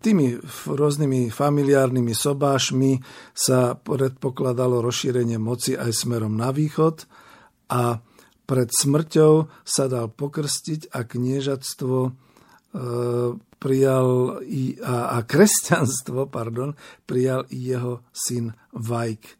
Tými 0.02 0.42
rôznymi 0.66 1.30
familiárnymi 1.30 2.10
sobášmi 2.10 2.98
sa 3.30 3.78
predpokladalo 3.78 4.82
rozšírenie 4.82 5.38
moci 5.38 5.78
aj 5.78 5.94
smerom 5.94 6.34
na 6.34 6.50
východ 6.50 7.06
a 7.70 8.02
pred 8.50 8.66
smrťou 8.66 9.46
sa 9.62 9.86
dal 9.86 10.10
pokrstiť 10.10 10.90
a 10.90 11.06
kniežatstvo 11.06 11.96
e, 12.02 12.10
prijal 13.58 14.40
i, 14.46 14.78
a, 14.80 15.18
a 15.18 15.26
kresťanstvo 15.26 16.30
pardon, 16.30 16.74
prijal 17.06 17.44
i 17.50 17.70
jeho 17.70 18.06
syn 18.14 18.54
Vajk. 18.72 19.36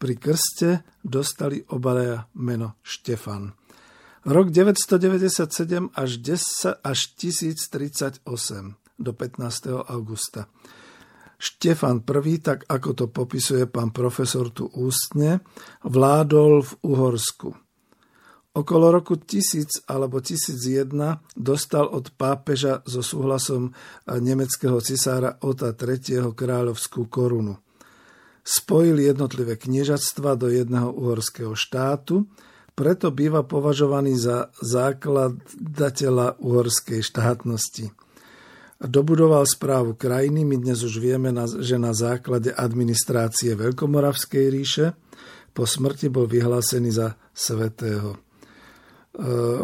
Pri 0.00 0.14
krste 0.16 0.80
dostali 1.04 1.60
obalia 1.72 2.24
meno 2.32 2.80
Štefan. 2.80 3.52
Rok 4.24 4.52
997 4.52 5.96
až, 5.96 6.10
10, 6.20 6.84
až 6.84 6.98
1038 7.16 8.24
do 9.00 9.12
15. 9.16 9.88
augusta. 9.88 10.48
Štefan 11.40 12.04
I, 12.04 12.36
tak 12.44 12.68
ako 12.68 12.90
to 12.92 13.04
popisuje 13.08 13.64
pán 13.64 13.96
profesor 13.96 14.52
tu 14.52 14.68
ústne, 14.76 15.40
vládol 15.80 16.60
v 16.60 16.72
Uhorsku. 16.84 17.56
Okolo 18.50 18.90
roku 18.90 19.14
1000 19.14 19.86
alebo 19.86 20.18
1001 20.18 20.90
dostal 21.38 21.86
od 21.86 22.10
pápeža 22.18 22.82
so 22.82 22.98
súhlasom 22.98 23.70
nemeckého 24.10 24.82
cisára 24.82 25.38
Ota 25.38 25.70
III. 25.70 26.34
kráľovskú 26.34 27.06
korunu. 27.06 27.62
Spojil 28.42 29.06
jednotlivé 29.06 29.54
kniežatstva 29.54 30.34
do 30.34 30.50
jedného 30.50 30.90
uhorského 30.90 31.54
štátu, 31.54 32.26
preto 32.74 33.14
býva 33.14 33.46
považovaný 33.46 34.18
za 34.18 34.50
základateľa 34.58 36.42
uhorskej 36.42 37.06
štátnosti. 37.06 37.94
Dobudoval 38.82 39.46
správu 39.46 39.94
krajiny, 39.94 40.42
my 40.42 40.58
dnes 40.58 40.82
už 40.82 40.98
vieme, 40.98 41.30
že 41.62 41.78
na 41.78 41.94
základe 41.94 42.50
administrácie 42.50 43.54
Veľkomoravskej 43.54 44.44
ríše 44.50 44.98
po 45.54 45.70
smrti 45.70 46.10
bol 46.10 46.26
vyhlásený 46.26 46.90
za 46.90 47.14
svetého 47.30 48.18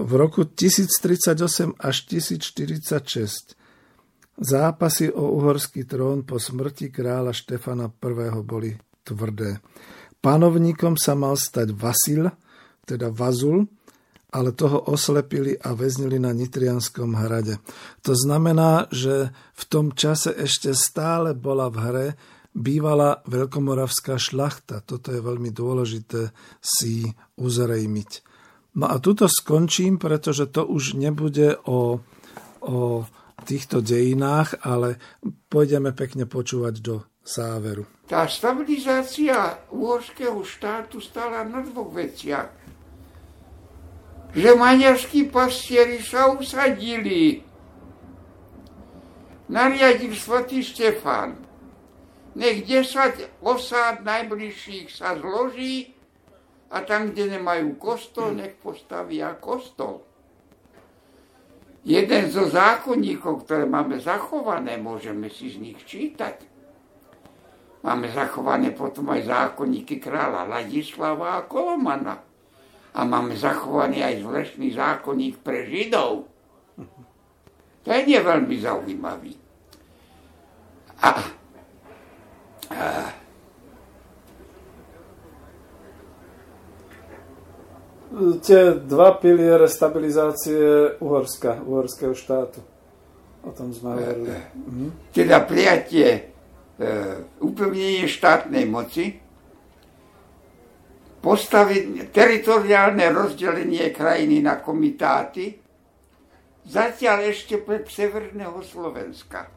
v 0.02 0.12
roku 0.18 0.42
1038 0.42 1.78
až 1.78 1.96
1046 2.10 3.56
zápasy 4.36 5.08
o 5.08 5.32
uhorský 5.40 5.88
trón 5.88 6.28
po 6.28 6.36
smrti 6.36 6.92
kráľa 6.92 7.32
Štefana 7.32 7.88
I. 7.88 8.44
boli 8.44 8.76
tvrdé. 9.00 9.64
Panovníkom 10.20 10.98
sa 11.00 11.16
mal 11.16 11.38
stať 11.38 11.72
Vasil, 11.72 12.28
teda 12.84 13.08
Vazul, 13.08 13.64
ale 14.34 14.52
toho 14.52 14.90
oslepili 14.90 15.56
a 15.56 15.72
väznili 15.72 16.20
na 16.20 16.34
Nitrianskom 16.34 17.16
hrade. 17.16 17.62
To 18.04 18.12
znamená, 18.12 18.90
že 18.92 19.32
v 19.32 19.64
tom 19.70 19.94
čase 19.96 20.34
ešte 20.34 20.76
stále 20.76 21.32
bola 21.32 21.72
v 21.72 21.76
hre 21.80 22.06
bývala 22.56 23.20
veľkomoravská 23.28 24.16
šlachta. 24.16 24.80
Toto 24.82 25.12
je 25.12 25.20
veľmi 25.20 25.52
dôležité 25.52 26.32
si 26.60 27.06
uzrejmiť. 27.36 28.10
No 28.76 28.92
a 28.92 29.00
tuto 29.00 29.24
skončím, 29.24 29.96
pretože 29.96 30.52
to 30.52 30.68
už 30.68 31.00
nebude 31.00 31.56
o, 31.64 32.04
o 32.60 33.08
týchto 33.48 33.80
dejinách, 33.80 34.60
ale 34.68 35.00
pôjdeme 35.48 35.96
pekne 35.96 36.28
počúvať 36.28 36.74
do 36.84 37.00
záveru. 37.24 37.88
Tá 38.04 38.28
stabilizácia 38.28 39.64
uhorského 39.72 40.44
štátu 40.44 41.00
stala 41.00 41.40
na 41.48 41.64
dvoch 41.64 41.88
veciach. 41.88 42.52
Že 44.36 44.50
maďarskí 44.60 45.32
pastieri 45.32 46.04
sa 46.04 46.28
usadili. 46.36 47.40
Nariadil 49.48 50.12
svatý 50.12 50.60
Štefán. 50.60 51.40
Nech 52.36 52.68
10 52.68 53.40
osád 53.40 54.04
najbližších 54.04 54.92
sa 54.92 55.16
zloží 55.16 55.95
a 56.70 56.82
tam, 56.82 57.14
kde 57.14 57.38
nemajú 57.38 57.78
kostol, 57.78 58.34
nech 58.34 58.58
postavia 58.58 59.38
kostol. 59.38 60.02
Jeden 61.86 62.26
zo 62.34 62.50
zákonníkov, 62.50 63.46
ktoré 63.46 63.62
máme 63.62 64.02
zachované, 64.02 64.74
môžeme 64.74 65.30
si 65.30 65.54
z 65.54 65.62
nich 65.62 65.78
čítať. 65.86 66.42
Máme 67.86 68.10
zachované 68.10 68.74
potom 68.74 69.06
aj 69.14 69.30
zákonníky 69.30 70.02
kráľa 70.02 70.50
Ladislava 70.50 71.38
a 71.38 71.46
Kolomana. 71.46 72.18
A 72.90 73.00
máme 73.06 73.38
zachovaný 73.38 74.02
aj 74.02 74.26
zvlečný 74.26 74.74
zákonník 74.74 75.38
pre 75.38 75.70
Židov. 75.70 76.26
To 77.86 77.88
je 77.94 78.18
veľmi 78.18 78.56
zaujímavý. 78.58 79.38
A, 81.06 81.22
a 82.74 82.86
tie 88.42 88.78
dva 88.86 89.18
piliere 89.18 89.66
stabilizácie 89.66 90.96
Uhorska, 91.02 91.60
uhorského 91.62 92.14
štátu. 92.14 92.62
O 93.46 93.50
tom 93.54 93.70
sme 93.70 93.94
hovorili. 93.94 94.34
Mhm. 94.54 94.86
Teda 95.14 95.42
prijatie 95.42 96.08
e, 96.10 96.20
upevnenie 97.42 98.10
štátnej 98.10 98.66
moci, 98.66 99.22
postaviť 101.22 102.14
teritoriálne 102.14 103.10
rozdelenie 103.10 103.90
krajiny 103.90 104.38
na 104.38 104.62
komitáty, 104.62 105.58
zatiaľ 106.66 107.34
ešte 107.34 107.58
pre 107.58 107.82
severného 107.82 108.62
Slovenska. 108.62 109.50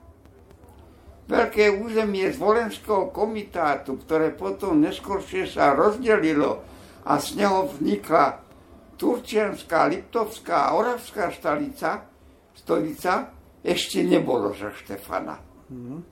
Veľké 1.30 1.70
územie 1.78 2.26
z 2.34 2.42
Volenského 2.42 3.14
komitátu, 3.14 4.02
ktoré 4.02 4.34
potom 4.34 4.82
neskôršie 4.82 5.46
sa 5.46 5.78
rozdelilo 5.78 6.66
a 7.06 7.20
z 7.20 7.40
neho 7.40 7.68
vznikla 7.68 8.44
Turčianská, 9.00 9.88
Liptovská 9.88 10.70
a 10.70 10.76
Oravská 10.76 11.32
stolica, 11.32 12.04
stolica, 12.52 13.32
ešte 13.64 14.04
nebolo 14.04 14.52
za 14.52 14.76
Štefana. 14.76 15.40
Mm. 15.72 16.04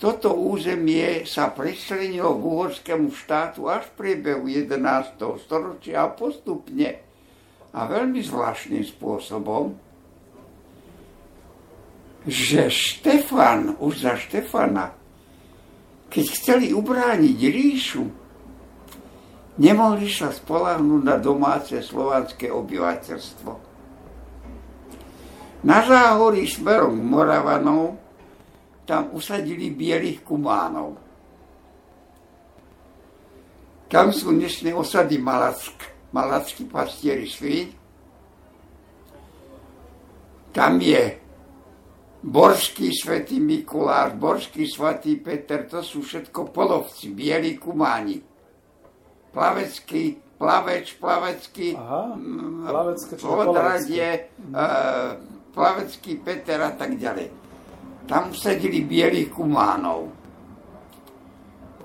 Toto 0.00 0.34
územie 0.34 1.22
sa 1.28 1.54
preslenilo 1.54 2.34
k 2.34 2.42
uhorskému 2.42 3.12
štátu 3.14 3.70
až 3.70 3.86
v 3.92 3.96
priebehu 4.02 4.50
11. 4.50 5.14
storočia 5.46 6.08
a 6.08 6.10
postupne 6.10 6.98
a 7.72 7.80
veľmi 7.86 8.20
zvláštnym 8.20 8.82
spôsobom, 8.82 9.72
že 12.26 12.66
Štefan, 12.66 13.78
už 13.78 13.94
za 14.02 14.14
Štefana, 14.18 14.94
keď 16.12 16.24
chceli 16.34 16.66
ubrániť 16.74 17.38
ríšu, 17.38 18.04
nemohli 19.60 20.08
sa 20.08 20.32
spolahnúť 20.32 21.02
na 21.02 21.16
domáce 21.20 21.76
slovanské 21.82 22.48
obyvateľstvo. 22.48 23.52
Na 25.62 25.78
záhorí 25.86 26.48
smerom 26.48 26.98
Moravanov 26.98 27.98
tam 28.82 29.14
usadili 29.14 29.70
bielých 29.70 30.26
kumánov. 30.26 30.98
Tam 33.86 34.08
sú 34.10 34.32
dnešné 34.32 34.72
osady 34.72 35.20
Malack, 35.20 35.76
malackí 36.16 36.64
pastieri 36.64 37.28
svíň. 37.28 37.68
Tam 40.52 40.80
je 40.80 41.20
Borský 42.22 42.90
svätý 42.94 43.42
Mikuláš, 43.42 44.16
Borský 44.16 44.64
svätý 44.64 45.20
Peter, 45.20 45.66
to 45.68 45.82
sú 45.84 46.02
všetko 46.02 46.54
polovci, 46.54 47.12
bieli 47.12 47.58
kumáni. 47.58 48.31
Plavecký, 49.32 50.20
plaveč, 50.36 51.00
plavecký, 51.00 51.72
Aha, 51.72 52.16
plavecké, 52.68 53.12
podradie, 53.16 54.28
uh, 54.52 55.16
plavecký 55.56 56.20
Peter 56.20 56.60
a 56.60 56.76
tak 56.76 57.00
ďalej. 57.00 57.32
Tam 58.04 58.36
sedili 58.36 58.84
bielých 58.84 59.32
kumánov. 59.32 60.12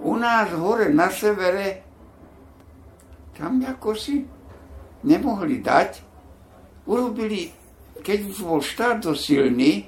U 0.04 0.14
nás 0.20 0.52
hore 0.52 0.92
na 0.92 1.08
severe 1.08 1.88
tam 3.38 3.62
ako 3.62 3.94
si 3.94 4.26
nemohli 5.06 5.62
dať. 5.62 6.02
Urobili, 6.90 7.54
keď 8.02 8.34
už 8.34 8.38
bol 8.42 8.60
štát 8.66 9.06
silný, 9.14 9.86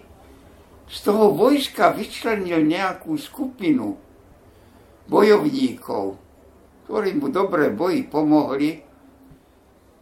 z 0.90 0.98
toho 1.02 1.34
vojska 1.34 1.90
vyčlenil 1.94 2.61
nejakú 2.65 3.18
skupinu 3.18 3.98
bojovníkov, 5.10 6.18
ktorí 6.90 7.22
mu 7.22 7.30
dobre 7.30 7.70
boji 7.70 8.10
pomohli 8.10 8.82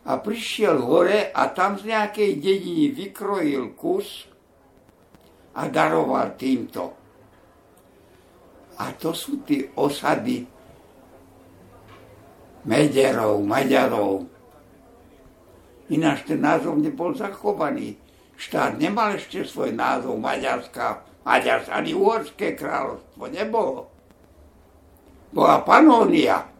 a 0.07 0.15
prišiel 0.23 0.79
hore 0.79 1.35
a 1.35 1.51
tam 1.51 1.75
z 1.75 1.91
nejakej 1.91 2.39
dediny 2.39 2.95
vykrojil 2.95 3.75
kus 3.75 4.23
a 5.59 5.67
daroval 5.67 6.39
týmto. 6.39 6.95
A 8.79 8.95
to 8.95 9.11
sú 9.11 9.43
tie 9.43 9.67
osady 9.75 10.47
Mederov, 12.63 13.43
Maďarov. 13.43 14.23
Ináč 15.91 16.23
ten 16.23 16.39
názov 16.39 16.79
nebol 16.79 17.11
zachovaný 17.19 17.99
štát 18.39 18.79
nemal 18.79 19.19
ešte 19.19 19.43
svoj 19.43 19.75
názov 19.75 20.15
Maďarská, 20.23 21.03
Maďarská, 21.27 21.83
ani 21.83 21.91
Uhorské 21.91 22.55
kráľovstvo 22.55 23.27
nebolo. 23.27 23.91
Bola 25.35 25.59
Panónia. 25.67 26.56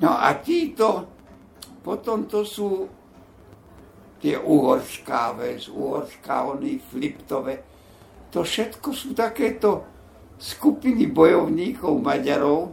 No 0.00 0.16
a 0.16 0.32
títo, 0.40 1.06
potom 1.84 2.24
to 2.24 2.44
sú 2.44 2.88
tie 4.20 4.36
uhorská 4.36 5.36
väz, 5.36 5.68
uhorská 5.68 6.48
ony, 6.48 6.80
fliptové. 6.80 7.64
To 8.32 8.44
všetko 8.44 8.88
sú 8.92 9.12
takéto 9.12 9.84
skupiny 10.40 11.08
bojovníkov 11.08 12.00
Maďarov, 12.00 12.72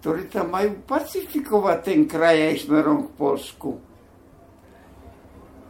ktorí 0.00 0.32
tam 0.32 0.54
majú 0.54 0.84
pacifikovať 0.88 1.78
ten 1.84 2.00
kraj 2.08 2.36
aj 2.52 2.56
smerom 2.64 3.08
k 3.08 3.10
Polsku 3.18 3.70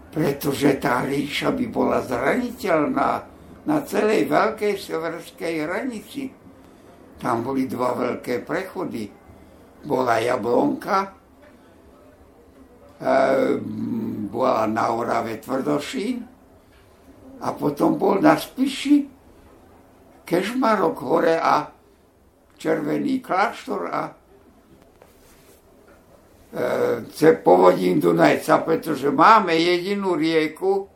pretože 0.09 0.81
tá 0.81 1.05
ríša 1.05 1.53
by 1.53 1.67
bola 1.69 2.01
zraniteľná 2.01 3.11
na 3.69 3.77
celej 3.85 4.27
veľkej 4.33 4.75
severskej 4.81 5.55
hranici. 5.69 6.33
Tam 7.21 7.45
boli 7.45 7.69
dva 7.69 7.93
veľké 7.93 8.43
prechody. 8.43 9.13
Bola 9.85 10.19
Jablonka, 10.19 11.15
e, 12.99 13.13
bola 14.29 14.67
na 14.67 14.91
Orave 14.91 15.39
Tvrdošín 15.39 16.27
a 17.39 17.49
potom 17.55 17.95
bol 17.95 18.19
na 18.19 18.35
Spiši 18.35 19.07
Kežmarok 20.27 20.97
hore 21.01 21.39
a 21.39 21.71
Červený 22.59 23.23
kláštor 23.23 23.83
a 23.87 24.03
e, 26.51 27.31
povodím 27.39 28.03
Dunajca, 28.03 28.59
pretože 28.67 29.15
máme 29.15 29.55
jedinú 29.55 30.19
rieku, 30.19 30.91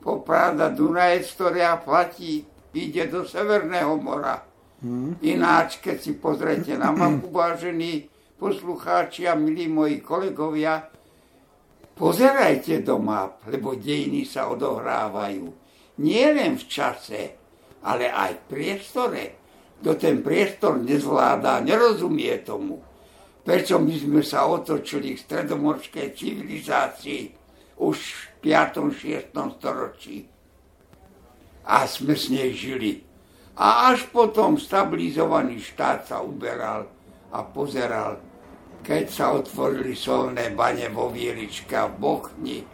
Poprada 0.00 0.72
Dunajec, 0.72 1.28
ktorá 1.36 1.76
platí, 1.76 2.48
ide 2.72 3.04
do 3.12 3.28
Severného 3.28 4.00
mora. 4.00 4.49
Hmm. 4.80 5.16
Ináč, 5.20 5.80
keď 5.84 5.96
si 6.00 6.12
pozrete 6.16 6.76
na 6.76 6.92
mapu, 6.92 7.28
vážení 7.36 8.08
poslucháči 8.40 9.28
a 9.28 9.36
milí 9.36 9.68
moji 9.68 10.00
kolegovia, 10.00 10.88
pozerajte 11.94 12.80
do 12.80 12.96
map, 12.96 13.44
lebo 13.44 13.76
dejiny 13.76 14.24
sa 14.24 14.48
odohrávajú. 14.48 15.52
Nie 16.00 16.32
len 16.32 16.56
v 16.56 16.64
čase, 16.64 17.20
ale 17.84 18.08
aj 18.08 18.40
v 18.40 18.42
priestore. 18.48 19.24
Kto 19.80 19.96
ten 19.96 20.24
priestor 20.24 20.80
nezvláda, 20.80 21.60
nerozumie 21.60 22.40
tomu 22.40 22.90
prečo 23.50 23.80
my 23.80 23.94
sme 23.98 24.22
sa 24.22 24.46
otočili 24.46 25.16
k 25.16 25.22
stredomorskej 25.26 26.14
civilizácii 26.14 27.22
už 27.80 27.96
v 27.98 28.54
5. 28.54 29.34
6. 29.34 29.34
storočí. 29.58 30.28
A 31.66 31.82
sme 31.90 32.14
s 32.14 32.28
nej 32.28 32.52
žili. 32.52 33.02
A 33.60 33.92
až 33.92 34.08
potom 34.08 34.56
stabilizovaný 34.56 35.60
štát 35.60 36.08
sa 36.08 36.24
uberal 36.24 36.88
a 37.28 37.44
pozeral, 37.44 38.16
keď 38.80 39.04
sa 39.12 39.36
otvorili 39.36 39.92
solné 39.92 40.48
bane 40.56 40.88
vo 40.88 41.12
Vieričke 41.12 41.76
a 41.76 41.84
v 41.92 42.00
Bochni, 42.00 42.64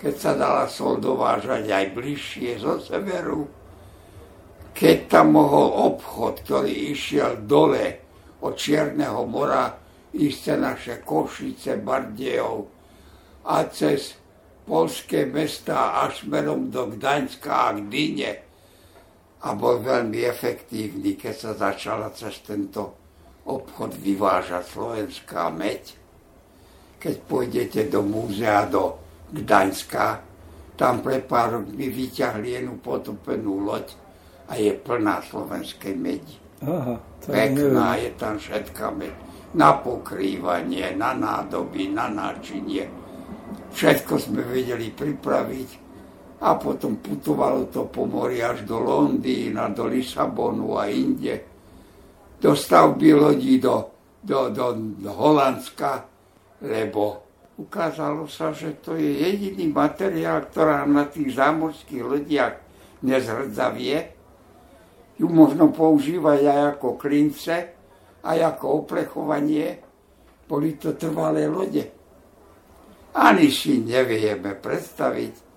keď 0.00 0.14
sa 0.16 0.32
dala 0.32 0.64
sol 0.72 0.96
dovážať 0.96 1.68
aj 1.68 1.84
bližšie 1.92 2.56
zo 2.64 2.80
severu, 2.80 3.44
keď 4.72 4.96
tam 5.12 5.36
mohol 5.36 5.92
obchod, 5.92 6.48
ktorý 6.48 6.96
išiel 6.96 7.44
dole 7.44 8.00
od 8.40 8.56
Čierneho 8.56 9.28
mora 9.28 9.68
ísť 10.16 10.44
naše 10.56 10.94
Košice, 11.04 11.76
Bardejov 11.76 12.72
a 13.44 13.68
cez 13.68 14.16
polské 14.64 15.28
mesta 15.28 16.00
až 16.00 16.24
smerom 16.24 16.72
do 16.72 16.88
Gdaňska 16.88 17.52
a 17.52 17.68
Gdyne. 17.76 18.51
A 19.42 19.58
bol 19.58 19.82
veľmi 19.82 20.22
efektívny, 20.22 21.18
keď 21.18 21.34
sa 21.34 21.52
začala 21.58 22.14
cez 22.14 22.38
tento 22.46 22.94
obchod 23.46 23.98
vyvážať 23.98 24.62
slovenská 24.70 25.50
meď. 25.50 25.98
Keď 27.02 27.14
pôjdete 27.26 27.90
do 27.90 28.06
múzea 28.06 28.70
do 28.70 28.94
Gdaňska, 29.34 30.22
tam 30.78 31.02
pre 31.02 31.18
pár 31.18 31.58
rokmi 31.58 31.90
vyťahli 31.90 32.54
jednu 32.54 32.78
potopenú 32.78 33.66
loď 33.66 33.90
a 34.46 34.54
je 34.54 34.70
plná 34.78 35.22
slovenskej 35.26 35.94
medi. 35.98 36.38
Aha, 36.62 36.94
Pekná 37.26 37.98
je 37.98 38.10
tam 38.14 38.38
všetká 38.38 38.94
meď 38.94 39.14
na 39.52 39.76
pokrývanie, 39.76 40.94
na 40.96 41.12
nádoby, 41.12 41.92
na 41.92 42.08
náčinie. 42.08 42.88
Všetko 43.72 44.14
sme 44.16 44.40
vedeli 44.46 44.88
pripraviť 44.88 45.68
a 46.42 46.58
potom 46.58 46.98
putovalo 46.98 47.70
to 47.70 47.86
po 47.86 48.02
mori 48.02 48.42
až 48.42 48.66
do 48.66 48.82
Londýna, 48.82 49.70
do 49.70 49.86
Lisabonu 49.86 50.74
a 50.74 50.90
inde. 50.90 51.46
Do 52.42 52.58
stavby 52.58 53.14
lodí 53.14 53.62
do, 53.62 53.94
do, 54.18 54.50
do, 54.50 54.74
do 54.74 55.10
Holandska, 55.14 56.02
lebo 56.66 57.22
ukázalo 57.62 58.26
sa, 58.26 58.50
že 58.50 58.82
to 58.82 58.98
je 58.98 59.22
jediný 59.22 59.70
materiál, 59.70 60.50
ktorá 60.50 60.82
na 60.82 61.06
tých 61.06 61.38
zámorských 61.38 62.02
lodiach 62.02 62.54
nezrdzavie. 63.06 63.96
Ju 65.22 65.30
možno 65.30 65.70
používať 65.70 66.40
aj 66.42 66.60
ako 66.74 66.98
klince, 66.98 67.82
a 68.22 68.38
ako 68.38 68.86
oplechovanie 68.86 69.82
boli 70.46 70.78
to 70.78 70.94
trvalé 70.94 71.50
lode. 71.50 71.82
Ani 73.18 73.50
si 73.50 73.82
nevieme 73.82 74.54
predstaviť, 74.56 75.51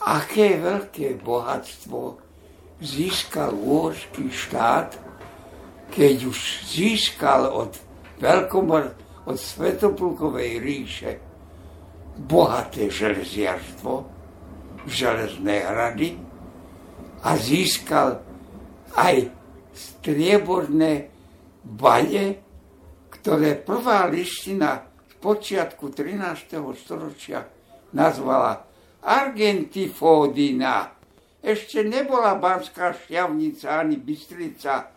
aké 0.00 0.56
veľké 0.56 1.20
bohatstvo 1.20 2.16
získal 2.80 3.52
úorský 3.52 4.32
štát, 4.32 4.96
keď 5.92 6.16
už 6.24 6.38
získal 6.64 7.52
od 7.52 7.76
veľkomor, 8.16 8.96
od 9.28 9.36
Svetopulkovej 9.36 10.52
ríše 10.64 11.20
bohaté 12.16 12.88
železiarstvo, 12.88 14.08
železné 14.88 15.60
hrady 15.60 16.16
a 17.20 17.36
získal 17.36 18.24
aj 18.96 19.28
strieborné 19.76 21.12
bane, 21.60 22.40
ktoré 23.12 23.60
prvá 23.60 24.08
liština 24.08 24.88
z 25.04 25.14
počiatku 25.20 25.92
13. 25.92 26.56
storočia 26.80 27.44
nazvala 27.92 28.69
Argentifódina. 29.00 30.92
Ešte 31.40 31.80
nebola 31.80 32.36
Banská 32.36 32.92
šťavnica 32.92 33.66
ani 33.80 33.96
Bystrica. 33.96 34.92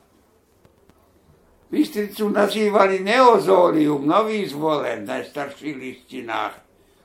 Bystricu 1.72 2.30
nazývali 2.30 3.00
neozólium, 3.02 4.04
nový 4.04 4.46
zvolen 4.46 5.08
v 5.08 5.10
najstarších 5.10 5.76
listinách, 5.80 6.54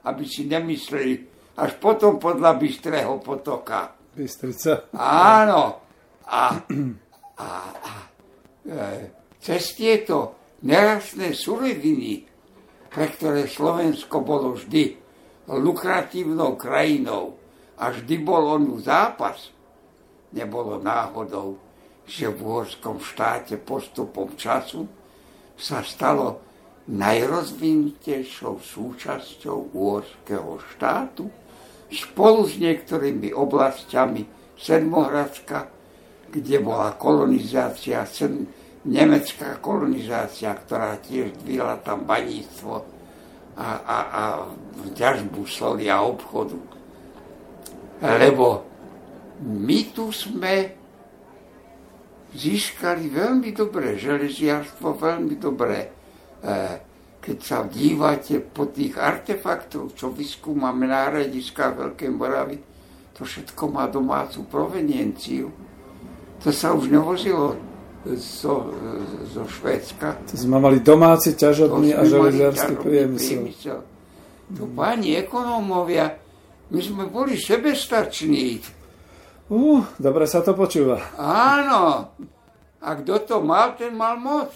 aby 0.05 0.25
si 0.27 0.45
nemysleli, 0.51 1.15
až 1.57 1.79
potom 1.79 2.19
podľa 2.19 2.59
Bystrého 2.59 3.23
potoka. 3.23 3.95
Bystrica. 4.13 4.91
Áno. 4.99 5.87
A, 6.29 6.61
a, 7.41 7.49
a 7.73 7.93
e, 8.67 8.85
cez 9.41 9.73
tieto 9.73 10.37
nerastné 10.67 11.33
suroviny, 11.33 12.27
pre 12.91 13.07
ktoré 13.15 13.47
Slovensko 13.47 14.21
bolo 14.21 14.59
vždy 14.59 14.98
lukratívnou 15.49 16.61
krajinou. 16.61 17.41
A 17.79 17.95
vždy 17.95 18.21
bol 18.21 18.59
on 18.59 18.65
zápas, 18.83 19.55
nebolo 20.35 20.83
náhodou, 20.83 21.57
že 22.05 22.29
v 22.29 22.37
Uhorskom 22.43 23.01
štáte 23.01 23.57
postupom 23.57 24.35
času 24.37 24.85
sa 25.57 25.81
stalo 25.85 26.43
najrozvinutejšou 26.89 28.61
súčasťou 28.65 29.77
Uhorského 29.77 30.57
štátu 30.75 31.29
spolu 31.93 32.49
s 32.49 32.57
niektorými 32.57 33.33
oblastiami 33.33 34.25
Sedmohradska, 34.59 35.69
kde 36.33 36.57
bola 36.59 36.97
kolonizácia, 36.97 38.05
nemecká 38.89 39.61
kolonizácia, 39.61 40.51
ktorá 40.57 40.99
tiež 40.99 41.37
dvila 41.45 41.79
tam 41.85 42.09
baníctvo 42.09 42.98
a, 43.59 43.69
a, 43.83 43.99
a 44.07 44.23
ťažbu 44.95 45.43
soli 45.51 45.91
a 45.91 45.99
obchodu. 46.07 46.55
Lebo 47.99 48.63
my 49.43 49.81
tu 49.91 50.15
sme 50.15 50.79
získali 52.31 53.11
veľmi 53.11 53.51
dobré 53.51 53.99
železiarstvo, 53.99 54.95
veľmi 54.95 55.35
dobré. 55.35 55.79
E, 55.83 55.91
keď 57.19 57.39
sa 57.43 57.67
dívate 57.67 58.39
po 58.39 58.71
tých 58.71 58.95
artefaktoch, 58.95 59.91
čo 59.99 60.15
vyskúmame 60.15 60.87
na 60.87 61.11
hradiskách 61.11 61.75
Veľkej 61.75 62.11
Moravy, 62.15 62.57
to 63.19 63.27
všetko 63.27 63.63
má 63.75 63.91
domácu 63.91 64.47
provenienciu. 64.47 65.51
To 66.47 66.55
sa 66.55 66.71
už 66.71 66.95
nevozilo 66.95 67.59
zo, 68.07 68.71
zo 69.27 69.43
Švédska. 69.49 70.23
To 70.31 70.35
sme 70.39 70.63
mali 70.63 70.79
domáci 70.79 71.35
ťažobný 71.35 71.97
a 71.97 72.07
železiarský 72.07 72.75
priemysel. 72.79 73.51
priemysel. 73.51 73.79
To 74.55 74.65
páni 74.73 75.19
ekonómovia, 75.19 76.17
my 76.73 76.81
sme 76.81 77.05
boli 77.09 77.37
sebestační 77.37 78.61
Uh, 79.49 79.81
dobre 79.97 80.29
sa 80.29 80.45
to 80.45 80.53
počúva. 80.53 81.01
Áno. 81.17 82.13
A 82.85 82.89
kto 83.01 83.15
to 83.25 83.37
mal, 83.41 83.81
ten 83.81 83.97
mal 83.97 84.21
moc. 84.21 84.53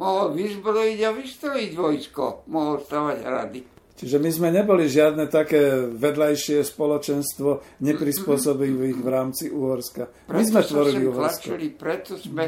Mohol 0.00 0.32
vyzbrojiť 0.32 0.98
a 1.04 1.10
vystrojiť 1.12 1.70
vojsko. 1.76 2.48
Mohol 2.48 2.74
stavať 2.80 3.18
hrady. 3.20 3.60
Čiže 3.96 4.20
my 4.20 4.28
sme 4.28 4.48
neboli 4.52 4.92
žiadne 4.92 5.24
také 5.32 5.88
vedľajšie 5.88 6.60
spoločenstvo 6.60 7.80
neprispôsobivých 7.80 8.98
v 9.00 9.08
rámci 9.08 9.48
Uhorska. 9.48 10.12
My 10.28 10.44
preto 10.44 10.48
sme 10.52 10.60
tvorili 10.68 11.02
Uhorsko. 11.08 11.48
Tlačili, 11.48 11.66
preto 11.72 12.12
sme, 12.20 12.44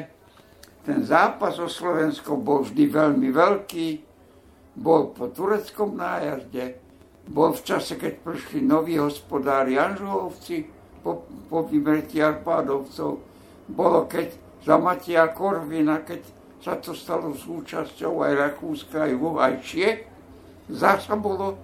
ten 0.85 1.01
zápas 1.09 1.57
o 1.57 1.65
Slovensko 1.65 2.37
bol 2.37 2.69
vždy 2.69 2.85
veľmi 2.93 3.29
veľký, 3.33 3.89
bol 4.77 5.17
po 5.17 5.33
tureckom 5.33 5.97
nájazde, 5.97 6.77
bol 7.33 7.57
v 7.57 7.61
čase, 7.65 7.97
keď 7.97 8.21
prišli 8.21 8.61
noví 8.61 9.01
hospodári 9.01 9.81
Anžuhovci, 9.81 10.69
po, 11.01 11.25
po 11.49 11.65
vymretí 11.65 12.21
Arpádovcov. 12.21 13.11
Bolo 13.73 14.05
keď 14.05 14.37
za 14.69 14.77
Matia 14.77 15.33
Korvina, 15.33 16.05
keď 16.05 16.21
sa 16.61 16.77
to 16.77 16.93
stalo 16.93 17.33
súčasťou 17.33 18.21
aj 18.21 18.33
Rakúska, 18.37 19.09
aj, 19.09 19.13
aj 19.17 19.55
Čiech, 19.65 19.99
zasa 20.69 21.17
bolo, 21.17 21.57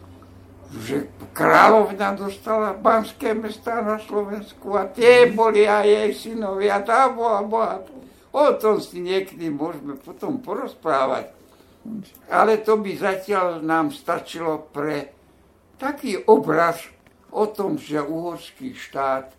že 0.74 1.06
kráľovna 1.30 2.18
dostala 2.18 2.74
banské 2.74 3.36
mesta 3.36 3.78
na 3.84 4.00
Slovensku 4.02 4.74
a 4.74 4.90
tie 4.90 5.30
boli 5.30 5.68
aj 5.68 5.86
jej 5.86 6.10
synovia, 6.12 6.82
tá 6.82 7.06
bola 7.12 7.44
bohatá. 7.44 7.94
O 8.34 8.50
tom 8.58 8.82
si 8.82 8.98
niekedy 8.98 9.46
môžeme 9.46 9.94
potom 9.94 10.42
porozprávať. 10.42 11.30
Ale 12.26 12.58
to 12.64 12.80
by 12.80 12.96
zatiaľ 12.98 13.62
nám 13.62 13.94
stačilo 13.94 14.66
pre 14.74 15.14
taký 15.78 16.18
obraz 16.26 16.82
o 17.30 17.46
tom, 17.46 17.78
že 17.78 18.02
uhorský 18.02 18.74
štát 18.74 19.30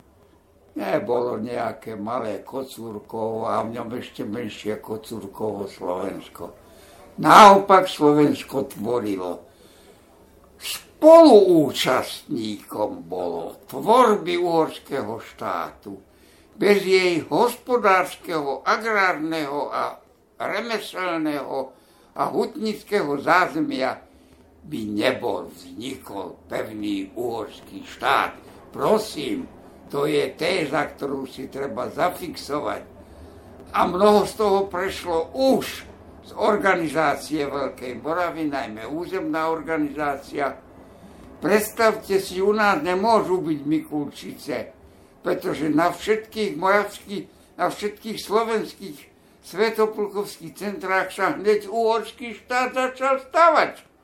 nebolo 0.80 1.40
nejaké 1.40 1.96
malé 1.96 2.44
kocúrkovo 2.44 3.48
a 3.48 3.64
v 3.64 3.80
ňom 3.80 3.90
ešte 4.00 4.28
menšie 4.28 4.80
kocúrkovo 4.80 5.68
Slovensko. 5.68 6.52
Naopak 7.20 7.88
Slovensko 7.88 8.68
tvorilo. 8.68 9.44
Spoluúčastníkom 10.60 13.04
bolo 13.06 13.56
tvorby 13.68 14.38
uhorského 14.40 15.20
štátu. 15.20 16.00
Bez 16.56 16.88
jej 16.88 17.20
hospodárskeho, 17.28 18.64
agrárneho 18.64 19.68
a 19.70 20.00
remeselného 20.40 21.76
a 22.16 22.32
hutnického 22.32 23.20
zázemia 23.20 24.00
by 24.66 24.82
nebol 24.88 25.52
vznikol 25.52 26.40
pevný 26.48 27.12
uhorský 27.14 27.84
štát. 27.86 28.34
Prosím, 28.72 29.48
to 29.92 30.08
je 30.10 30.32
téza, 30.34 30.86
ktorú 30.96 31.28
si 31.30 31.48
treba 31.52 31.90
zafixovať. 31.92 32.82
A 33.76 33.84
mnoho 33.86 34.26
z 34.26 34.34
toho 34.40 34.66
prešlo 34.72 35.28
už 35.36 35.84
z 36.26 36.32
organizácie 36.34 37.46
Veľkej 37.46 38.02
Moravy, 38.02 38.50
najmä 38.50 38.90
územná 38.90 39.54
organizácia. 39.54 40.58
Predstavte 41.38 42.18
si, 42.18 42.42
u 42.42 42.50
nás 42.50 42.82
nemôžu 42.82 43.46
byť 43.46 43.60
Mikulčice, 43.62 44.58
pretože 45.22 45.70
na 45.70 45.94
všetkých 45.94 46.58
moravských, 46.58 47.24
na 47.62 47.70
všetkých 47.70 48.18
slovenských 48.18 48.98
svetopulkovských 49.46 50.54
centrách 50.58 51.14
sa 51.14 51.38
hneď 51.38 51.70
uhorský 51.70 52.34
štát 52.34 52.74
začal 52.74 53.22
stavať 53.30 53.96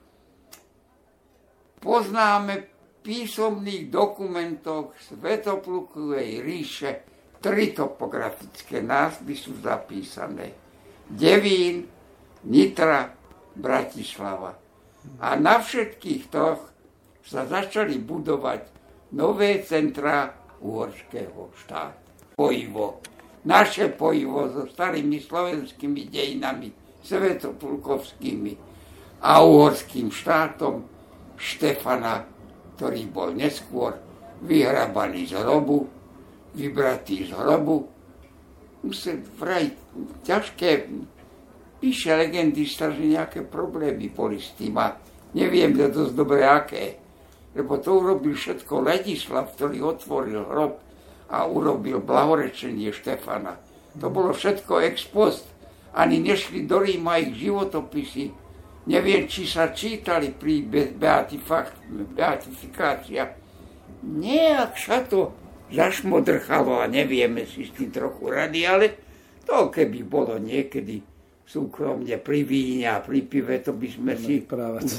poznáme 1.81 2.69
písomných 3.02 3.89
dokumentoch 3.89 4.93
Svetoplukovej 5.10 6.45
ríše 6.45 6.91
tri 7.41 7.73
topografické 7.73 8.85
názvy 8.85 9.34
sú 9.34 9.57
zapísané. 9.65 10.53
Devín, 11.10 11.89
Nitra, 12.48 13.14
Bratislava. 13.56 14.56
A 15.22 15.36
na 15.36 15.60
všetkých 15.60 16.24
toch 16.30 16.72
sa 17.26 17.46
začali 17.46 17.98
budovať 18.02 18.62
nové 19.14 19.62
centrá 19.66 20.34
uhorského 20.62 21.52
štátu. 21.58 22.36
Pojivo. 22.38 23.02
Naše 23.42 23.90
pojivo 23.98 24.46
so 24.54 24.64
starými 24.70 25.18
slovenskými 25.18 26.10
dejinami, 26.14 26.70
svetopulkovskými 27.02 28.54
a 29.26 29.42
uhorským 29.42 30.14
štátom 30.14 30.86
Štefana, 31.42 32.22
ktorý 32.78 33.10
bol 33.10 33.34
neskôr 33.34 33.98
vyhrabaný 34.46 35.26
z 35.26 35.42
hrobu, 35.42 35.90
vybratý 36.54 37.30
z 37.30 37.34
hrobu. 37.34 37.90
Musel 38.86 39.26
vraj 39.38 39.74
ťažké, 40.26 40.90
píše 41.82 42.14
legendista, 42.14 42.94
že 42.94 43.02
nejaké 43.02 43.41
problémy 43.41 44.14
boli 44.14 44.38
s 44.38 44.53
tým 44.53 44.78
a 44.78 44.94
neviem 45.34 45.74
to 45.74 45.90
dosť 45.90 46.14
dobre 46.14 46.45
aké. 46.45 47.02
Lebo 47.58 47.82
to 47.82 47.99
urobil 47.99 48.38
všetko 48.38 48.86
Ledislav, 48.86 49.52
ktorý 49.58 49.84
otvoril 49.84 50.45
hrob 50.48 50.80
a 51.28 51.44
urobil 51.49 51.99
blahorečenie 51.99 52.94
Štefana. 52.95 53.60
To 53.99 54.08
bolo 54.08 54.32
všetko 54.32 54.80
ex 54.88 55.03
post. 55.10 55.49
Ani 55.91 56.24
nešli 56.24 56.64
do 56.64 56.80
Ríma 56.80 57.20
ich 57.20 57.36
životopisy, 57.36 58.32
neviem, 58.88 59.28
či 59.28 59.44
sa 59.44 59.76
čítali 59.76 60.32
pri 60.32 60.64
beatifikácia. 62.16 63.36
Nejak 63.99 64.80
sa 64.80 65.03
to 65.03 65.36
zašmodrchalo 65.68 66.80
a 66.80 66.88
nevieme 66.88 67.44
si 67.44 67.68
s 67.68 67.76
tým 67.76 67.91
trochu 67.91 68.32
rady, 68.32 68.64
ale 68.64 68.95
to 69.44 69.68
keby 69.68 70.08
bolo 70.08 70.40
niekedy 70.40 71.03
súkromne 71.52 72.15
pri 72.15 72.48
víne 72.48 72.88
a 72.88 73.03
pri 73.03 73.28
pive, 73.28 73.60
to 73.60 73.76
by 73.76 73.88
sme 73.91 74.15
si 74.15 74.40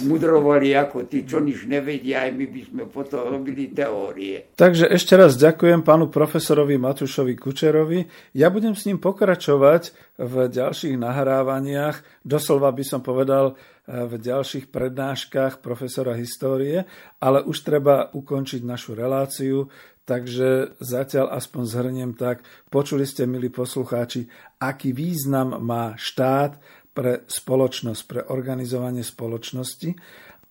mudrovali 0.05 0.77
ako 0.77 1.09
tí, 1.09 1.25
čo 1.25 1.41
nič 1.41 1.65
nevedia, 1.65 2.29
aj 2.29 2.33
my 2.37 2.47
by 2.53 2.63
sme 2.69 2.83
potom 2.85 3.25
robili 3.25 3.73
teórie. 3.73 4.53
Takže 4.53 4.93
ešte 4.93 5.17
raz 5.17 5.41
ďakujem 5.41 5.81
pánu 5.81 6.13
profesorovi 6.13 6.77
Matúšovi 6.77 7.33
Kučerovi. 7.41 8.05
Ja 8.37 8.53
budem 8.53 8.77
s 8.77 8.85
ním 8.85 9.01
pokračovať 9.01 9.97
v 10.21 10.53
ďalších 10.53 11.01
nahrávaniach, 11.01 12.21
doslova 12.21 12.69
by 12.69 12.85
som 12.85 13.01
povedal 13.01 13.57
eh, 13.57 14.05
v 14.05 14.21
ďalších 14.21 14.69
prednáškach 14.69 15.65
profesora 15.65 16.13
histórie, 16.21 16.85
ale 17.17 17.41
už 17.49 17.65
treba 17.65 18.13
ukončiť 18.13 18.61
našu 18.61 18.93
reláciu, 18.93 19.73
Takže 20.03 20.75
zatiaľ 20.83 21.31
aspoň 21.39 21.63
zhrniem 21.63 22.13
tak, 22.19 22.43
počuli 22.75 23.07
ste, 23.07 23.23
milí 23.23 23.55
poslucháči, 23.55 24.27
aký 24.59 24.91
význam 24.91 25.63
má 25.63 25.95
štát 25.95 26.59
pre 26.91 27.23
spoločnosť, 27.31 28.03
pre 28.11 28.21
organizovanie 28.27 29.07
spoločnosti. 29.07 29.95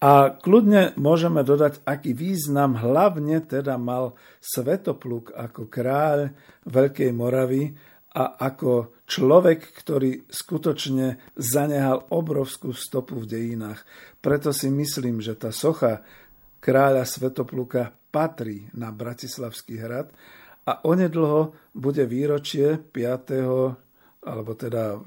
A 0.01 0.33
kľudne 0.33 0.97
môžeme 0.97 1.43
dodať, 1.45 1.83
aký 1.85 2.15
význam 2.17 2.79
hlavne 2.79 3.43
teda 3.43 3.77
mal 3.77 4.17
Svetopluk 4.41 5.35
ako 5.35 5.69
kráľ 5.69 6.33
Veľkej 6.65 7.11
Moravy 7.13 7.77
a 8.17 8.39
ako 8.39 8.97
človek, 9.05 9.61
ktorý 9.77 10.25
skutočne 10.31 11.21
zanehal 11.37 12.07
obrovskú 12.09 12.73
stopu 12.73 13.21
v 13.21 13.29
dejinách. 13.29 13.85
Preto 14.23 14.55
si 14.55 14.73
myslím, 14.73 15.21
že 15.21 15.37
tá 15.37 15.53
socha 15.53 16.01
kráľa 16.57 17.05
Svetopluka 17.05 17.93
patrí 18.11 18.67
na 18.75 18.91
Bratislavský 18.91 19.79
hrad 19.79 20.11
a 20.67 20.83
onedlho 20.85 21.55
bude 21.73 22.05
výročie 22.05 22.77
5 22.77 23.89
alebo 24.21 24.53
teda 24.53 25.01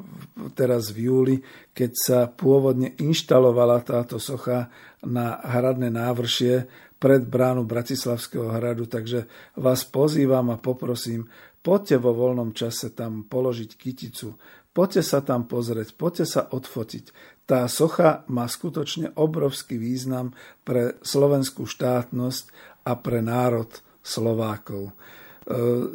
teraz 0.58 0.90
v 0.90 1.06
júli, 1.06 1.36
keď 1.70 1.90
sa 1.94 2.18
pôvodne 2.26 2.98
inštalovala 2.98 3.86
táto 3.86 4.18
socha 4.18 4.66
na 5.06 5.38
hradné 5.38 5.86
návršie 5.94 6.66
pred 6.98 7.22
bránu 7.22 7.62
Bratislavského 7.62 8.50
hradu, 8.50 8.90
takže 8.90 9.30
vás 9.54 9.86
pozývam 9.86 10.50
a 10.50 10.58
poprosím, 10.58 11.30
poďte 11.62 12.02
vo 12.02 12.10
voľnom 12.10 12.50
čase 12.56 12.90
tam 12.90 13.22
položiť 13.28 13.70
kyticu, 13.78 14.34
poďte 14.74 15.02
sa 15.06 15.22
tam 15.22 15.46
pozrieť, 15.46 15.94
poďte 15.94 16.26
sa 16.26 16.42
odfotiť. 16.50 17.14
Tá 17.44 17.68
socha 17.68 18.24
má 18.32 18.48
skutočne 18.48 19.14
obrovský 19.14 19.76
význam 19.76 20.32
pre 20.64 20.96
slovenskú 21.04 21.68
štátnosť 21.68 22.73
a 22.84 22.92
pre 23.00 23.24
národ 23.24 23.68
Slovákov. 24.04 24.88
E, 24.88 24.92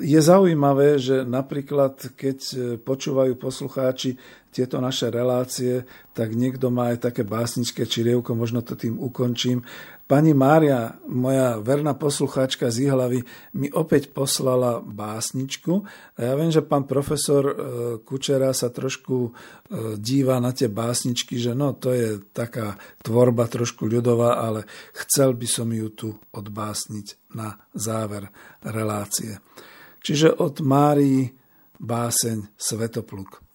je 0.01 0.19
zaujímavé, 0.21 0.97
že 0.97 1.21
napríklad, 1.25 2.17
keď 2.17 2.37
e, 2.51 2.57
počúvajú 2.81 3.37
poslucháči 3.37 4.17
tieto 4.49 4.81
naše 4.81 5.13
relácie, 5.13 5.85
tak 6.13 6.33
niekto 6.33 6.73
má 6.73 6.93
aj 6.93 7.13
také 7.13 7.21
básničké 7.21 7.85
čirievko, 7.85 8.33
možno 8.33 8.65
to 8.65 8.73
tým 8.73 8.97
ukončím. 8.97 9.61
Pani 10.09 10.33
Mária, 10.33 10.97
moja 11.05 11.61
verná 11.61 11.93
poslucháčka 11.93 12.73
z 12.73 12.89
Ihlavy, 12.89 13.21
mi 13.53 13.69
opäť 13.69 14.09
poslala 14.09 14.81
básničku. 14.81 15.85
A 16.17 16.19
ja 16.25 16.33
viem, 16.33 16.49
že 16.49 16.65
pán 16.65 16.89
profesor 16.89 17.45
e, 17.45 17.53
Kučera 18.01 18.49
sa 18.57 18.73
trošku 18.73 19.29
e, 19.29 19.31
díva 20.01 20.41
na 20.41 20.49
tie 20.49 20.65
básničky, 20.65 21.37
že 21.37 21.53
no, 21.53 21.77
to 21.77 21.93
je 21.93 22.25
taká 22.33 22.81
tvorba 23.05 23.45
trošku 23.45 23.85
ľudová, 23.85 24.41
ale 24.41 24.65
chcel 24.97 25.37
by 25.37 25.45
som 25.45 25.69
ju 25.69 25.93
tu 25.93 26.09
odbásniť 26.33 27.29
na 27.37 27.61
záver 27.77 28.33
relácie. 28.65 29.37
Čiže 30.01 30.41
od 30.41 30.57
Márii 30.65 31.29
báseň 31.77 32.57
Svetopluk. 32.57 33.45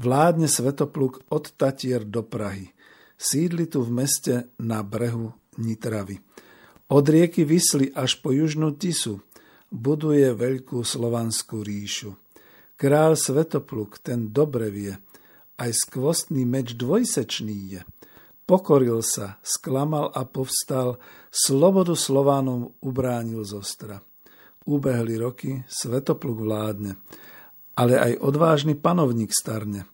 Vládne 0.00 0.48
Svetopluk 0.48 1.28
od 1.28 1.44
Tatier 1.60 2.08
do 2.08 2.24
Prahy. 2.24 2.72
Sídli 3.20 3.68
tu 3.68 3.84
v 3.84 4.00
meste 4.00 4.48
na 4.56 4.80
brehu 4.80 5.36
Nitravy. 5.58 6.22
Od 6.90 7.04
rieky 7.06 7.46
Vysly 7.46 7.90
až 7.94 8.18
po 8.18 8.34
južnú 8.34 8.74
Tisu 8.74 9.22
buduje 9.70 10.34
veľkú 10.34 10.82
slovanskú 10.82 11.62
ríšu. 11.62 12.18
Král 12.74 13.14
Svetopluk 13.14 14.02
ten 14.02 14.34
dobre 14.34 14.70
vie, 14.74 14.94
aj 15.60 15.70
skvostný 15.86 16.42
meč 16.48 16.74
dvojsečný 16.74 17.56
je. 17.78 17.82
Pokoril 18.48 18.98
sa, 19.06 19.38
sklamal 19.46 20.10
a 20.10 20.26
povstal, 20.26 20.98
slobodu 21.30 21.94
Slovánom 21.94 22.74
ubránil 22.82 23.46
zostra. 23.46 24.02
Ubehli 24.66 25.14
roky, 25.14 25.62
Svetopluk 25.70 26.42
vládne, 26.42 26.98
ale 27.78 27.94
aj 28.00 28.12
odvážny 28.18 28.74
panovník 28.74 29.30
starne. 29.30 29.86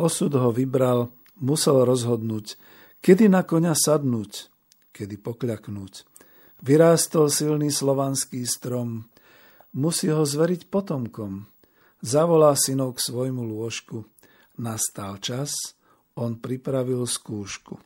Osud 0.00 0.32
ho 0.32 0.48
vybral, 0.48 1.12
musel 1.36 1.84
rozhodnúť, 1.84 2.56
kedy 3.04 3.28
na 3.28 3.44
koňa 3.44 3.76
sadnúť, 3.76 4.48
kedy 4.90 5.16
pokľaknúť. 5.20 6.06
Vyrástol 6.60 7.32
silný 7.32 7.72
slovanský 7.72 8.44
strom, 8.44 9.08
musí 9.72 10.12
ho 10.12 10.26
zveriť 10.26 10.68
potomkom. 10.68 11.48
Zavolá 12.00 12.52
synov 12.56 13.00
k 13.00 13.08
svojmu 13.08 13.44
lôžku. 13.44 14.04
Nastal 14.60 15.16
čas, 15.24 15.52
on 16.16 16.36
pripravil 16.36 17.08
skúšku. 17.08 17.80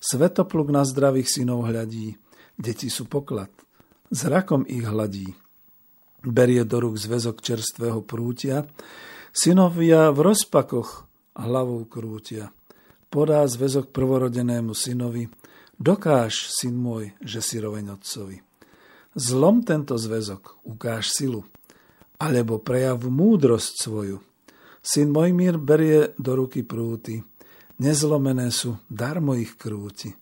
Svetopluk 0.00 0.72
na 0.72 0.84
zdravých 0.84 1.28
synov 1.40 1.68
hľadí, 1.68 2.16
deti 2.56 2.88
sú 2.88 3.08
poklad, 3.08 3.52
zrakom 4.08 4.64
ich 4.64 4.84
hladí. 4.84 5.36
Berie 6.20 6.64
do 6.68 6.76
rúk 6.80 7.00
zväzok 7.00 7.40
čerstvého 7.40 8.04
prútia, 8.04 8.68
synovia 9.32 10.12
v 10.12 10.32
rozpakoch 10.32 11.08
hlavou 11.36 11.84
krútia. 11.88 12.52
Podá 13.08 13.44
zväzok 13.48 13.92
prvorodenému 13.92 14.76
synovi, 14.76 15.28
Dokáž, 15.80 16.52
syn 16.52 16.76
môj, 16.76 17.16
že 17.24 17.40
si 17.40 17.56
roveň 17.56 17.96
otcovi. 17.96 18.44
Zlom 19.16 19.64
tento 19.64 19.96
zväzok, 19.96 20.60
ukáž 20.68 21.08
silu, 21.08 21.48
alebo 22.20 22.60
prejav 22.60 23.00
múdrosť 23.00 23.72
svoju. 23.80 24.20
Syn 24.84 25.08
môj 25.08 25.32
mír 25.32 25.56
berie 25.56 26.12
do 26.20 26.36
ruky 26.36 26.60
prúty, 26.60 27.24
nezlomené 27.80 28.52
sú, 28.52 28.76
dar 28.92 29.24
mojich 29.24 29.56
krúti. 29.56 30.12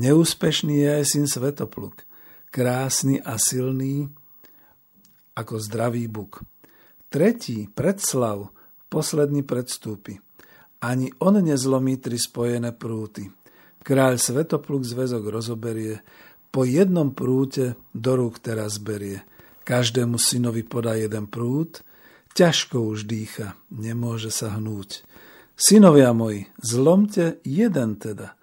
Neúspešný 0.00 0.80
je 0.80 0.88
aj 0.88 1.04
syn 1.04 1.26
Svetopluk, 1.28 2.08
krásny 2.48 3.20
a 3.20 3.36
silný, 3.36 4.08
ako 5.36 5.60
zdravý 5.60 6.08
buk. 6.08 6.40
Tretí, 7.12 7.68
predslav, 7.68 8.48
posledný 8.88 9.44
predstúpi. 9.44 10.24
Ani 10.80 11.12
on 11.20 11.36
nezlomí 11.36 12.00
tri 12.00 12.16
spojené 12.16 12.72
prúty. 12.72 13.28
Kráľ 13.82 14.18
Svetopluk 14.18 14.86
zväzok 14.86 15.26
rozoberie, 15.26 16.06
po 16.54 16.62
jednom 16.62 17.10
prúte 17.10 17.74
do 17.90 18.14
rúk 18.14 18.38
teraz 18.38 18.78
berie. 18.78 19.26
Každému 19.66 20.18
synovi 20.18 20.62
podá 20.62 20.94
jeden 20.94 21.26
prút, 21.26 21.82
ťažko 22.34 22.92
už 22.92 23.10
dýcha, 23.10 23.58
nemôže 23.72 24.30
sa 24.30 24.54
hnúť. 24.54 25.02
Synovia 25.58 26.14
moji, 26.14 26.50
zlomte 26.58 27.42
jeden 27.42 27.98
teda. 27.98 28.34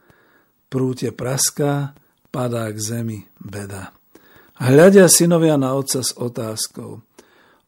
Prúte 0.69 1.11
praská, 1.11 1.97
padá 2.29 2.69
k 2.71 2.77
zemi 2.79 3.19
beda. 3.39 3.91
Hľadia 4.59 5.07
synovia 5.07 5.55
na 5.55 5.71
otca 5.71 6.03
s 6.03 6.11
otázkou. 6.19 6.99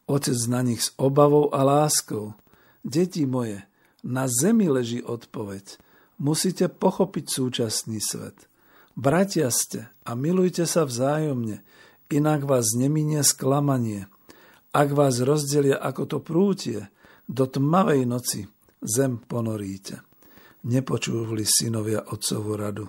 Otec 0.04 0.38
na 0.50 0.60
nich 0.60 0.84
s 0.84 0.92
obavou 1.00 1.48
a 1.54 1.64
láskou. 1.64 2.36
Deti 2.84 3.24
moje, 3.24 3.64
na 4.04 4.28
zemi 4.28 4.68
leží 4.68 5.00
odpoveď. 5.00 5.78
Musíte 6.22 6.70
pochopiť 6.70 7.24
súčasný 7.26 7.98
svet. 7.98 8.46
Bratia 8.94 9.50
ste 9.50 9.90
a 10.06 10.14
milujte 10.14 10.70
sa 10.70 10.86
vzájomne, 10.86 11.66
inak 12.14 12.46
vás 12.46 12.78
neminie 12.78 13.26
sklamanie. 13.26 14.06
Ak 14.70 14.94
vás 14.94 15.18
rozdelia 15.18 15.82
ako 15.82 16.02
to 16.06 16.18
prútie, 16.22 16.86
do 17.26 17.50
tmavej 17.50 18.06
noci 18.06 18.46
zem 18.78 19.18
ponoríte. 19.18 19.98
Nepočúvali 20.62 21.42
synovia 21.42 22.06
otcovú 22.06 22.54
radu. 22.54 22.86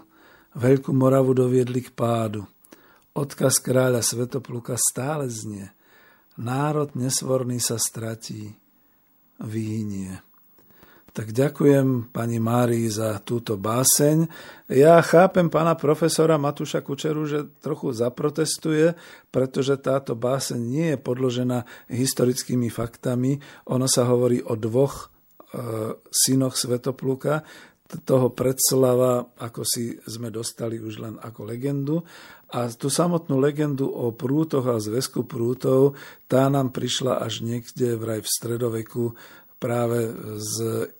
Veľkú 0.54 0.94
Moravu 0.94 1.34
doviedli 1.34 1.82
k 1.82 1.90
pádu. 1.90 2.46
Odkaz 3.18 3.58
kráľa 3.58 4.06
Svetopluka 4.06 4.78
stále 4.78 5.26
znie. 5.26 5.74
Národ 6.38 6.94
nesvorný 6.94 7.58
sa 7.58 7.82
stratí, 7.82 8.54
vyhynie. 9.42 10.33
Tak 11.14 11.30
ďakujem 11.30 12.10
pani 12.10 12.42
Márii 12.42 12.90
za 12.90 13.22
túto 13.22 13.54
báseň. 13.54 14.26
Ja 14.74 14.98
chápem 15.06 15.46
pána 15.46 15.78
profesora 15.78 16.42
Matúša 16.42 16.82
Kučeru, 16.82 17.30
že 17.30 17.54
trochu 17.62 17.94
zaprotestuje, 17.94 18.98
pretože 19.30 19.78
táto 19.78 20.18
báseň 20.18 20.58
nie 20.58 20.88
je 20.90 20.98
podložená 20.98 21.70
historickými 21.86 22.74
faktami. 22.74 23.38
Ono 23.70 23.86
sa 23.86 24.10
hovorí 24.10 24.42
o 24.42 24.58
dvoch 24.58 25.14
e, 25.54 25.94
synoch 26.10 26.58
Svetopluka, 26.58 27.46
toho 28.02 28.34
predslava, 28.34 29.38
ako 29.38 29.62
si 29.62 29.94
sme 30.10 30.34
dostali 30.34 30.82
už 30.82 30.98
len 30.98 31.16
ako 31.22 31.46
legendu. 31.46 32.02
A 32.54 32.70
tú 32.74 32.90
samotnú 32.90 33.38
legendu 33.38 33.86
o 33.86 34.14
prútoch 34.14 34.66
a 34.66 34.82
zväzku 34.82 35.30
prútov, 35.30 35.94
tá 36.26 36.50
nám 36.50 36.74
prišla 36.74 37.22
až 37.22 37.46
niekde 37.46 37.98
vraj 37.98 38.26
v 38.26 38.30
stredoveku 38.30 39.14
práve 39.64 40.12
z 40.44 40.56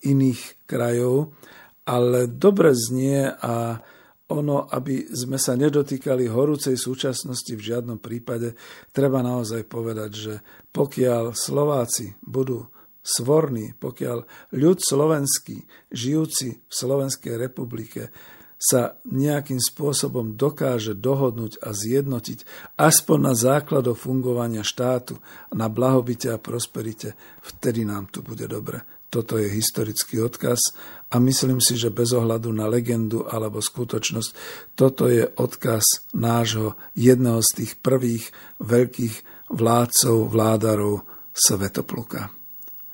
iných 0.08 0.64
krajov, 0.64 1.36
ale 1.84 2.32
dobre 2.32 2.72
znie 2.72 3.28
a 3.28 3.84
ono, 4.32 4.66
aby 4.72 5.12
sme 5.12 5.36
sa 5.36 5.60
nedotýkali 5.60 6.32
horúcej 6.32 6.80
súčasnosti 6.80 7.52
v 7.52 7.60
žiadnom 7.60 8.00
prípade, 8.00 8.56
treba 8.96 9.20
naozaj 9.20 9.68
povedať, 9.68 10.12
že 10.16 10.34
pokiaľ 10.72 11.36
Slováci 11.36 12.16
budú 12.24 12.64
svorní, 13.04 13.76
pokiaľ 13.76 14.24
ľud 14.56 14.80
slovenský, 14.80 15.68
žijúci 15.92 16.64
v 16.64 16.72
Slovenskej 16.72 17.36
republike, 17.36 18.16
sa 18.64 18.96
nejakým 19.12 19.60
spôsobom 19.60 20.40
dokáže 20.40 20.96
dohodnúť 20.96 21.60
a 21.60 21.76
zjednotiť 21.76 22.48
aspoň 22.80 23.18
na 23.20 23.34
základoch 23.36 24.00
fungovania 24.00 24.64
štátu, 24.64 25.20
na 25.52 25.68
blahobite 25.68 26.32
a 26.32 26.40
prosperite, 26.40 27.20
vtedy 27.44 27.84
nám 27.84 28.08
tu 28.08 28.24
bude 28.24 28.48
dobre. 28.48 28.88
Toto 29.12 29.36
je 29.36 29.52
historický 29.52 30.24
odkaz 30.24 30.74
a 31.12 31.20
myslím 31.20 31.60
si, 31.60 31.76
že 31.76 31.94
bez 31.94 32.16
ohľadu 32.16 32.50
na 32.56 32.66
legendu 32.66 33.28
alebo 33.28 33.60
skutočnosť, 33.60 34.32
toto 34.80 35.12
je 35.12 35.28
odkaz 35.28 36.10
nášho 36.16 36.80
jedného 36.96 37.44
z 37.44 37.50
tých 37.62 37.72
prvých 37.84 38.32
veľkých 38.64 39.16
vládcov, 39.52 40.32
vládarov 40.32 41.06
Svetopluka. 41.36 42.32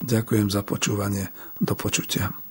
Ďakujem 0.02 0.48
za 0.50 0.66
počúvanie. 0.66 1.30
Do 1.62 1.76
počutia. 1.78 2.49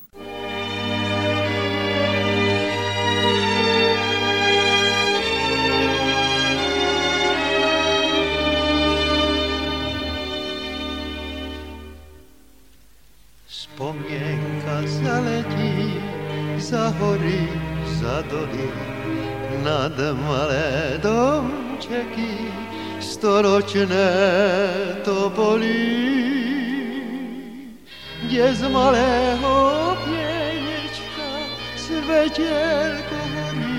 Za 16.68 16.92
hory, 17.00 17.48
za 17.96 18.20
doly, 18.28 18.68
nad 19.64 19.96
malé 20.28 21.00
domčeky, 21.00 22.52
storočné 23.00 24.12
topoly. 25.00 25.80
Kde 28.28 28.54
z 28.54 28.62
malého 28.68 29.56
pienečka 30.04 31.28
svetelko 31.80 33.16
horí. 33.16 33.77